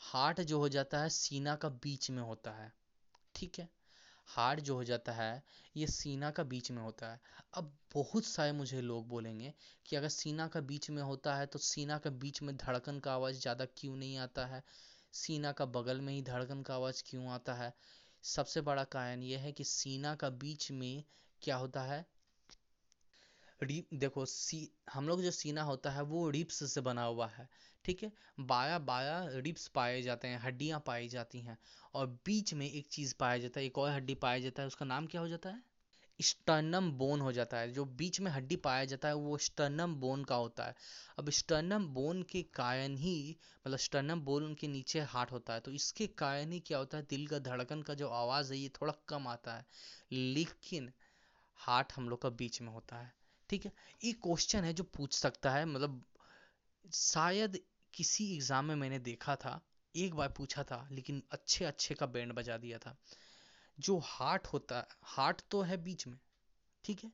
हार्ट 0.00 0.40
जो 0.40 0.58
हो 0.58 0.68
जाता 0.68 0.98
है 1.00 1.08
सीना 1.08 1.54
का 1.56 1.68
बीच 1.68 2.10
में 2.10 2.22
होता 2.22 2.50
है, 2.50 2.72
ठीक 3.34 3.58
है? 3.58 3.68
हार्ट 4.28 4.60
जो 4.60 4.74
हो 4.74 4.84
जाता 4.84 5.12
है, 5.12 5.42
ये 5.76 5.86
सीना 5.86 6.30
का 6.30 6.42
बीच 6.42 6.70
में 6.70 6.82
होता 6.82 7.10
है। 7.12 7.20
अब 7.54 7.72
बहुत 7.94 8.24
सारे 8.24 8.52
मुझे 8.52 8.80
लोग 8.80 9.08
बोलेंगे 9.08 9.54
कि 9.86 9.96
अगर 9.96 10.08
सीना 10.08 10.48
का 10.48 10.60
बीच 10.60 10.90
में 10.90 11.02
होता 11.02 11.34
है 11.36 11.46
तो 11.46 11.58
सीना 11.58 11.98
का 11.98 12.10
बीच 12.10 12.42
में 12.42 12.56
धड़कन 12.56 12.98
का 12.98 13.14
आवाज़ 13.14 13.40
ज़्यादा 13.40 13.64
क्यों 13.64 13.96
नहीं 13.96 14.16
आता 14.18 14.46
है? 14.46 14.62
सीना 15.12 15.52
का 15.52 15.64
बगल 15.64 16.00
में 16.00 16.12
ही 16.12 16.22
धड़कन 16.22 16.62
का 16.62 16.74
आवाज़ 16.74 17.02
क्यों 17.06 17.28
आता 17.28 17.54
है? 17.54 17.74
सबसे 18.24 18.60
बड़ा 18.60 18.84
कारण 18.84 19.22
यह 19.22 19.40
है 19.40 19.52
कि 19.52 19.64
सीना 19.64 20.14
का 20.14 20.30
बीच 20.30 20.70
में 20.72 21.04
क्या 21.42 21.56
होता 21.56 21.82
है? 21.82 22.06
देखो, 23.94 24.24
सी, 24.26 24.70
हम 24.92 25.08
लोग 25.08 25.22
जो 25.22 25.30
सीना 25.30 25.62
होता 25.62 25.90
है 25.90 26.02
वो 26.02 26.28
रिप्स 26.30 26.72
से 26.72 26.80
बना 26.80 27.04
हुआ 27.04 27.26
है। 27.26 27.48
ठीक 27.84 28.02
है? 28.02 28.12
बाया 28.40 28.78
बाया 28.78 29.26
रिप्स 29.30 29.68
पाए 29.68 30.02
जाते 30.02 30.28
हैं, 30.28 30.38
हड्डियाँ 30.38 30.82
पाई 30.86 31.08
जाती 31.08 31.40
हैं 31.40 31.58
और 31.94 32.06
बीच 32.26 32.54
में 32.54 32.70
एक 32.70 32.86
चीज़ 32.86 33.14
पाया 33.20 33.38
जाता 33.38 33.60
है, 33.60 33.66
एक 33.66 33.78
और 33.78 33.90
हड्डी 33.90 34.14
पाया 34.14 34.38
जाता 34.38 34.62
है, 34.62 34.66
उसका 34.66 34.86
नाम 34.86 35.06
क्या 35.06 35.20
हो 35.20 35.28
जाता 35.28 35.48
है? 35.48 35.62
स्टर्नम 36.20 36.90
बोन 36.92 37.20
हो 37.20 37.32
जाता 37.32 37.58
है। 37.58 37.70
जो 37.72 37.84
बीच 37.84 38.20
में 38.20 38.30
हड्डी 38.30 38.56
पाया 38.56 38.84
जाता 38.84 39.08
है, 39.08 39.14
वो 39.14 39.36
स्टर्नम 39.38 39.94
बोन 39.94 40.24
का 40.24 40.34
होता 40.34 40.64
है। 40.64 40.74
अब 41.18 41.30
स्टर्नम 41.30 41.86
बोन 41.86 42.22
के 42.22 42.42
कारण 42.42 42.96
ही 42.96 43.36
मतलब 43.66 43.78
स्टर्नम 43.78 44.20
बोन 44.20 44.54
के 44.54 44.68
नीचे 44.68 45.00
हार्ट 45.00 45.32
होता 45.32 45.54
है 45.54 45.60
तो 45.60 45.70
इसके 45.70 46.06
कारण 46.06 46.52
ही 46.52 46.60
क्या 46.60 46.78
होता 46.78 46.98
है? 46.98 47.06
दिल 47.10 47.26
का 47.26 47.38
धड़कन 47.38 47.82
का 47.82 47.94
जो 47.94 48.08
आवाज़ 48.08 48.52
है, 48.52 48.58
ये 48.58 48.68
थोड़ा 48.68 48.94
कम 49.08 49.26
आता 49.28 49.54
है, 49.54 49.66
लेकिन 50.12 50.92
हार्ट 51.56 51.92
हम 51.96 52.08
लोग 52.08 52.22
का 52.22 52.28
बीच 52.28 52.60
में 52.62 52.68
होता 52.68 52.96
है। 52.96 53.12
ठीक 53.50 53.64
है? 53.64 53.72
ये 54.04 54.12
क्वेश्चन 54.12 54.64
है 54.64 54.72
जो 54.72 54.84
पूछ 54.84 55.14
सकता 55.14 55.50
है 55.50 55.64
मतलब 55.64 56.04
शायद 56.92 57.58
किसी 57.94 58.32
एग्ज़ाम 58.34 58.64
में 58.64 58.74
मैंने 58.76 58.98
देखा 58.98 59.36
था 59.36 59.60
एक 59.94 60.14
बार 60.14 60.28
पूछा 60.28 60.62
था 60.62 60.86
लेकिन 60.92 61.22
अच्छे 61.32 61.64
अच्छे 61.64 61.94
का 61.94 62.06
बैंड 62.06 62.32
बजा 62.32 62.56
दिया 62.56 62.78
था। 62.78 62.96
जो 63.78 63.98
हार्ट 64.04 64.46
होता 64.46 64.78
है 64.78 64.86
हार्ट 65.06 65.42
तो 65.50 65.60
है 65.62 65.76
बीच 65.76 66.06
में 66.06 66.18
ठीक 66.84 67.04
है? 67.04 67.10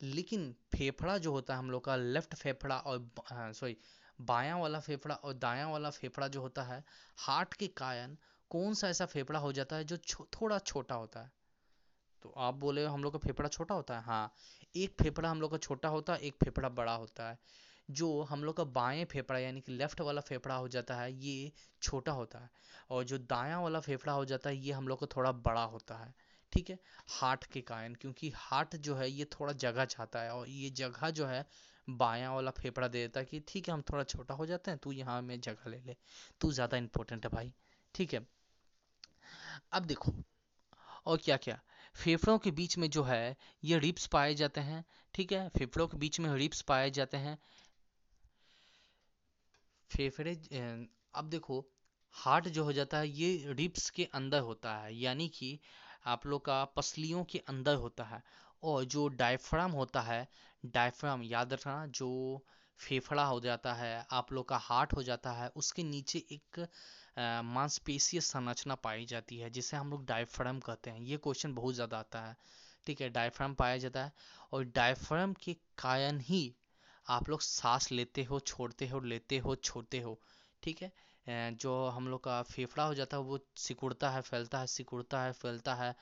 लेकिन 0.00 0.54
फेफड़ा 0.74 1.16
जो 1.18 1.32
होता 1.32 1.54
है 1.54 1.58
हम 1.58 1.70
लोग 1.70 1.84
का 1.84 1.96
लेफ़्ट 1.96 2.34
फेफड़ा 2.34 2.78
और 2.78 3.52
सॉरी 3.54 3.76
बायां 4.20 4.60
वाला 4.60 4.80
फेफड़ा 4.80 5.14
और 5.14 5.34
दायां 5.34 5.70
वाला 5.70 5.90
फेफड़ा 5.90 6.28
जो 6.28 6.40
होता 6.40 6.62
है 6.62 6.82
हार्ट 7.18 7.54
के 7.54 7.66
कारण 7.76 8.16
कौन 8.50 8.74
सा 8.74 8.88
ऐसा 8.88 9.06
फेफड़ा 9.06 9.38
हो 9.38 9.52
जाता 9.52 9.76
है 9.76 9.84
जो 9.84 9.96
छो, 9.96 10.28
थोड़ा 10.34 10.58
छोटा 10.58 10.94
होता 10.94 11.20
है? 11.20 11.32
तो 12.22 12.34
आप 12.36 12.54
बोले 12.54 12.84
हम 12.84 13.04
लोग 13.04 13.12
का 13.12 13.18
फेफड़ा 13.18 13.48
छोटा 13.48 13.74
होता 13.74 13.96
है? 13.96 14.02
हाँ 14.02 14.32
एक 14.76 14.94
फेफड़ा 15.02 15.30
हम 15.30 15.40
लोग 15.40 15.50
का 15.50 15.58
छोटा 15.58 15.88
होता 15.88 16.14
है 16.14 16.20
एक 16.20 16.34
फेफड़ा 16.44 16.68
बड़ा 16.68 16.94
होता 16.94 17.28
है। 17.30 17.38
जो 17.90 18.22
हम 18.22 18.44
लोग 18.44 18.56
का 18.56 18.64
बाएँ 18.64 19.04
फेफड़ा 19.04 19.38
यानी 19.38 19.60
कि 19.60 19.72
लेफ़्ट 19.72 20.00
वाला 20.00 20.20
फेफड़ा 20.20 20.54
हो 20.54 20.68
जाता 20.68 20.94
है, 20.94 21.12
ये 21.12 21.52
छोटा 21.82 22.12
होता 22.12 22.38
है 22.38 22.50
और 22.90 23.04
जो 23.04 23.18
दायां 23.18 23.62
वाला 23.62 23.80
फेफड़ा 23.80 24.12
हो 24.12 24.24
जाता 24.24 24.50
है, 24.50 24.56
ये 24.56 24.72
हम 24.72 24.88
लोग 24.88 25.00
का 25.00 25.06
थोड़ा 25.16 25.32
बड़ा 25.32 25.64
होता 25.64 25.94
है, 25.94 26.14
ठीक 26.52 26.70
है? 26.70 26.78
हार्ट 27.08 27.44
के 27.44 27.60
कारण, 27.60 27.94
क्योंकि 27.94 28.32
हार्ट 28.36 28.76
जो 28.76 28.94
है, 28.94 29.10
ये 29.10 29.24
थोड़ा 29.24 29.52
जगह 29.52 29.84
चाहता 29.84 30.22
है 30.22 30.30
और 30.30 30.48
ये 30.48 30.70
जगह 30.70 31.10
जो 31.10 31.26
है, 31.26 31.46
बायां 31.90 32.34
वाला 32.34 32.50
फेफड़ा 32.50 32.88
दे 32.88 32.98
देता 32.98 33.20
है 33.20 33.26
कि, 33.26 33.40
ठीक 33.48 33.68
है, 33.68 33.74
हम 33.74 33.82
थोड़ा 33.82 34.04
छोटा 34.04 34.34
हो 34.34 34.46
जाते 34.46 34.70
हैं, 34.70 34.80
तू 34.82 34.92
यहाँ 34.92 35.22
में 35.22 35.40
जगह 35.40 35.70
ले 35.70 35.80
ले, 35.80 35.96
तू 36.40 36.52
ज़्यादा 36.52 36.76
इंपॉर्टेंट 36.76 37.26
है 37.26 37.30
भाई, 37.30 37.54
ठीक 37.94 38.14
है? 38.14 38.26
अब 39.72 39.84
देखो, 39.84 40.12
और 41.06 41.16
क्या 41.16 41.36
क्या 41.36 41.60
फेफड़ों 41.94 42.38
के 42.38 42.50
बीच 42.50 42.78
में 42.78 42.90
जो 42.90 43.02
है, 43.02 43.36
ये 43.64 43.78
रिप्स 43.78 44.06
पाए 44.06 44.34
जाते 44.34 44.60
हैं, 44.60 44.84
ठीक 45.14 45.32
है? 45.32 45.48
फेफड़ों 45.48 45.88
के 45.88 45.96
बीच 45.96 46.20
में 46.20 46.34
रिप्स 46.34 46.62
पाए 46.62 46.90
जाते 46.90 47.16
हैं 47.16 47.38
फेफड़े 49.90 50.34
अब 51.14 51.28
देखो, 51.30 51.64
हार्ट 52.14 52.48
जो 52.48 52.64
हो 52.64 52.72
जाता 52.72 52.98
है, 52.98 53.08
ये 53.08 53.54
रिप्स 53.54 53.88
के 53.90 54.04
अंदर 54.14 54.40
होता 54.42 54.74
है, 54.76 54.94
यानी 54.96 55.28
कि 55.28 55.58
आप 56.06 56.26
लोग 56.26 56.44
का 56.44 56.64
पसलियों 56.76 57.24
के 57.24 57.38
अंदर 57.48 57.74
होता 57.76 58.04
है। 58.04 58.22
और 58.62 58.84
जो 58.84 59.06
डायफ्राम 59.08 59.72
होता 59.72 60.00
है, 60.00 60.26
डायफ्राम 60.64 61.22
याद 61.22 61.52
रखना, 61.52 61.86
जो 61.88 62.44
फेफड़ा 62.80 63.24
हो 63.24 63.40
जाता 63.40 63.72
है, 63.74 64.06
आप 64.12 64.32
लोग 64.32 64.48
का 64.48 64.56
हार्ट 64.58 64.92
हो 64.92 65.02
जाता 65.02 65.32
है, 65.32 65.48
उसके 65.56 65.82
नीचे 65.82 66.18
एक 66.32 66.66
मांसपेशीय 67.46 68.20
संरचना 68.20 68.74
पाई 68.74 69.04
जाती 69.06 69.38
है, 69.38 69.50
जिसे 69.50 69.76
हम 69.76 69.90
लोग 69.90 70.04
डायफ्राम 70.06 70.60
कहते 70.60 70.90
हैं। 70.90 71.00
ये 71.00 71.16
क्वेश्चन 71.16 71.54
बहुत 71.54 71.74
ज़्यादा 71.74 71.98
आता 71.98 72.20
है। 72.20 72.36
ठीक 72.86 73.00
है, 73.00 73.08
डायफ्राम 73.10 73.54
पाया 73.54 73.76
जाता 73.78 74.04
है 74.04 74.12
और 74.52 74.64
डायफ्राम 74.74 75.32
के 75.34 75.54
कारण 75.78 76.20
ही 76.20 76.42
आप 77.10 77.28
लोग 77.28 77.40
सांस 77.40 77.90
लेते 77.92 78.24
हो, 78.24 78.40
छोड़ते 78.40 78.88
हो, 78.88 79.00
लेते 79.00 79.38
हो, 79.38 79.54
छोड़ते 79.54 80.00
हो, 80.00 80.20
ठीक 80.62 80.82
है? 80.82 80.92
जो 81.56 81.74
हम 81.88 82.08
लोग 82.08 82.24
का 82.24 82.42
फेफड़ा 82.42 82.84
हो 82.84 82.94
जाता 82.94 83.16
है, 83.16 83.22
वो 83.22 83.38
सिकुड़ता 83.56 84.10
है, 84.10 84.20
फैलता 84.20 84.58
है, 84.58 84.66
सिकुड़ता 84.66 85.22
है, 85.22 85.32
फैलता 85.32 85.74
है 85.74 85.94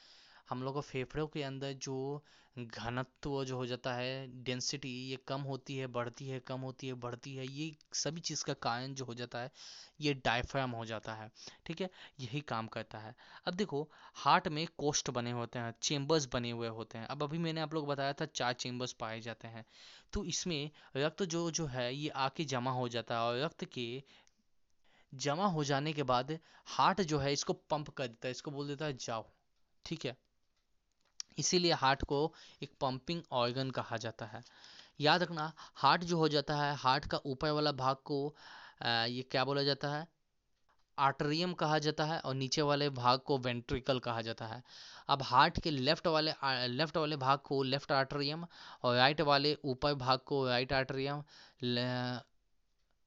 हम 0.48 0.62
लोग 0.62 0.74
को 0.74 0.80
फेफड़ों 0.80 1.26
के 1.26 1.42
अंदर 1.42 1.72
जो 1.72 2.24
घनत्व 2.56 3.44
जो 3.44 3.56
हो 3.56 3.66
जाता 3.66 3.92
है 3.94 4.42
डेंसिटी 4.44 4.88
ये 5.10 5.16
कम 5.28 5.40
होती 5.40 5.76
है, 5.76 5.86
बढ़ती 5.86 6.28
है, 6.28 6.38
कम 6.40 6.60
होती 6.60 6.86
है, 6.86 6.94
बढ़ती 6.94 7.34
है, 7.36 7.46
ये 7.46 7.76
सभी 7.92 8.20
चीज़ 8.20 8.44
का 8.44 8.52
कारण 8.52 8.94
जो 8.94 9.04
हो 9.04 9.14
जाता 9.14 9.38
है, 9.38 9.50
ये 10.00 10.14
डायफ्राम 10.14 10.70
हो 10.70 10.84
जाता 10.84 11.14
है, 11.14 11.30
ठीक 11.66 11.80
है? 11.80 11.90
यही 12.20 12.40
काम 12.40 12.66
करता 12.66 12.98
है। 12.98 13.14
अब 13.46 13.54
देखो 13.54 13.88
हार्ट 14.14 14.48
में 14.48 14.66
कोस्ट 14.78 15.10
बने 15.10 15.30
होते 15.30 15.58
हैं 15.58 15.74
चेम्बर्स 15.82 16.28
बने 16.32 16.50
हुए 16.50 16.68
होते 16.68 16.98
हैं। 16.98 17.06
अब 17.06 17.22
अभी 17.22 17.38
मैंने 17.38 17.60
आप 17.60 17.74
लोग 17.74 17.86
बताया 17.86 18.12
था, 18.12 18.24
चार 18.24 18.52
चेम्बर्स 18.52 18.92
पाए 18.92 19.20
जाते 19.20 19.48
हैं। 19.48 19.64
तो 20.12 20.24
इसमें 20.24 20.70
रक्त 20.96 21.22
जो 21.22 21.50
जो 21.50 21.66
है, 21.66 21.94
ये 21.94 22.08
आके 22.08 22.44
जमा 22.44 22.70
हो 22.70 22.88
जाता 22.88 23.14
है 23.14 23.20
और 23.20 23.40
रक्त 23.40 23.64
के 23.64 24.02
जमा 25.12 25.46
हो 25.46 25.64
जाने 25.64 25.92
के 25.92 26.02
बाद 26.02 26.38
हार्ट 26.66 27.00
जो 27.00 27.18
है, 27.18 27.32
इसको 27.32 27.52
पंप 27.52 27.90
कर 27.90 28.06
देता 28.06 28.28
है, 28.28 28.30
इसको 28.30 28.50
बोल 28.50 28.66
देता 28.68 28.84
है 28.84 28.96
जाओ, 28.96 29.26
ठीक 29.84 30.06
है? 30.06 30.16
इसीलिए 31.38 31.72
हार्ट 31.74 32.02
को 32.04 32.20
एक 32.62 32.70
पंपिंग 32.80 33.22
ऑर्गन 33.34 33.70
कहा 33.70 33.96
जाता 33.96 34.26
है। 34.26 34.42
याद 35.00 35.22
रखना, 35.22 35.52
हार्ट 35.76 36.04
जो 36.04 36.16
हो 36.18 36.28
जाता 36.28 36.56
है, 36.56 36.74
हार्ट 36.76 37.06
का 37.06 37.20
ऊपर 37.26 37.50
वाला 37.50 37.72
भाग 37.74 37.96
को 38.04 38.34
ये 38.84 39.22
क्या 39.30 39.44
बोला 39.44 39.62
जाता 39.62 39.88
है? 39.90 40.06
आर्टरियम 40.98 41.52
कहा 41.54 41.78
जाता 41.78 42.04
है 42.04 42.18
और 42.20 42.34
नीचे 42.34 42.62
वाले 42.62 42.88
भाग 42.92 43.20
को 43.26 43.36
वेंट्रिकल 43.38 43.98
कहा 44.00 44.22
जाता 44.22 44.46
है। 44.46 44.62
अब 45.08 45.22
हार्ट 45.22 45.60
के 45.62 45.70
लेफ़्ट 45.70 46.06
वाले 46.06 46.32
लेफ़्ट 46.68 46.96
वाले 46.96 47.16
भाग 47.16 47.38
को 47.44 47.62
लेफ़्ट 47.64 47.92
आर्टरियम 47.92 48.46
और 48.84 48.96
राइट 48.96 49.20
वाले 49.22 49.56
ऊपर 49.64 49.94
भाग 49.96 50.20
को 50.26 50.46
राइट 50.46 50.72
आर्टरियम 50.72 51.22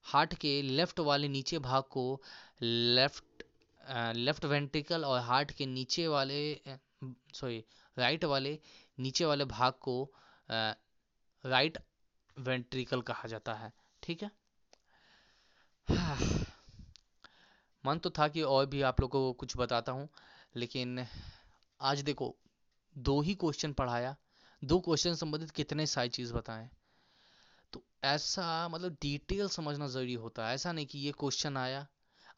हार्ट 0.06 0.34
के 0.36 0.62
लेफ़्ट 0.62 1.00
वाले 1.00 1.28
नीचे 1.28 1.60
भाग 1.60 1.84
को 1.92 2.06
लेफ़्ट 2.62 3.44
लेफ़्ट 4.18 4.46
वेंट्रिकल 4.46 5.06
और 5.06 5.20
हार्ट 5.22 5.52
के 5.52 5.66
नीचे 5.66 6.08
वाले 6.08 6.42
सॉरी 7.36 7.64
राइट 7.98 8.26
वाले, 8.26 8.60
नीचे 9.00 9.26
वाले 9.26 9.46
भाग 9.46 9.74
को 9.74 10.14
राइट 10.50 11.78
वेंट्रिकल 12.38 13.02
कहा 13.02 13.28
जाता 13.28 13.54
है, 13.54 13.72
ठीक 14.04 14.24
है? 14.24 14.32
मन 17.86 18.00
तो 18.00 18.10
था 18.10 18.28
कि 18.28 18.42
और 18.42 18.66
भी 18.66 18.82
आप 18.82 19.02
लोगों 19.02 19.22
को 19.22 19.34
कुछ 19.34 19.58
बताता 19.58 19.92
हूँ, 19.92 20.08
लेकिन 20.56 21.06
आज 21.82 22.02
देखो, 22.02 22.36
दो 22.96 23.22
ही 23.22 23.36
क्वेश्चन 23.36 23.74
पढ़ाया, 23.74 24.16
दो 24.62 24.80
क्वेश्चन 24.80 25.16
संबंधित 25.16 25.52
कितने 25.52 25.86
सारी 25.86 26.10
चीज़ 26.10 26.34
बताएँ। 26.34 26.70
तो 27.74 27.84
ऐसा 28.04 28.68
मतलब 28.68 28.98
डिटेल 29.02 29.48
समझना 29.48 29.88
ज़रूरी 29.88 30.14
होता 30.14 30.48
है, 30.48 30.56
ऐसा 30.56 30.72
नहीं 30.72 30.86
कि 30.86 31.00
ये 31.00 31.12
क्वेश्चन 31.12 31.58
आया। 31.58 31.88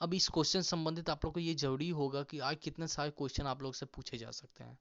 अब 0.02 0.14
इस 0.14 0.28
क्वेश्चन 0.28 0.62
संबंधित 0.62 1.10
आप 1.10 1.26
लोग 1.26 1.34
को 1.34 1.40
ये 1.40 1.54
ज़रूरी 1.56 1.90
होगा 1.90 2.24
कि 2.24 2.40
आज 2.40 2.58
कितने 2.64 2.88
सारे 2.88 3.12
क्वेश्चन 3.12 3.48
आप 3.48 3.62
लोग 3.62 3.74
से 3.74 3.86
पूछे 3.86 4.18
जा 4.18 4.32
सकते 4.32 4.64
हैं। 4.64 4.78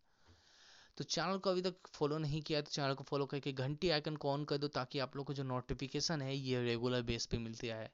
तो 0.98 1.04
चैनल 1.04 1.38
को 1.38 1.50
अभी 1.50 1.62
तक 1.62 1.88
फॉलो 1.94 2.18
नहीं 2.18 2.40
किया 2.42 2.60
तो 2.60 2.70
चैनल 2.70 2.94
को 2.94 3.04
फॉलो 3.04 3.26
करके 3.26 3.52
घंटी 3.52 3.90
आइकन 3.90 4.16
को 4.16 4.30
ऑन 4.30 4.44
कर 4.44 4.58
दो 4.58 4.68
ताकि 4.68 4.98
आप 4.98 5.16
लोग 5.16 5.26
को 5.26 5.34
जो 5.34 5.42
नोटिफिकेशन 5.42 6.22
है, 6.22 6.36
ये 6.36 6.62
रेगुलर 6.62 7.02
बेस 7.02 7.26
पे 7.26 7.38
मिलती 7.38 7.66
है 7.66 7.90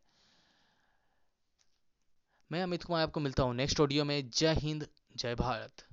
मैं 2.51 2.63
अमित 2.63 2.83
कुमार 2.83 3.03
आपको 3.03 3.21
मिलता 3.21 3.43
हूँ 3.43 3.55
नेक्स्ट 3.55 3.81
ऑडियो 3.81 4.05
में। 4.05 4.31
जय 4.31 4.55
हिंद, 4.55 4.87
जय 5.17 5.35
भारत। 5.35 5.85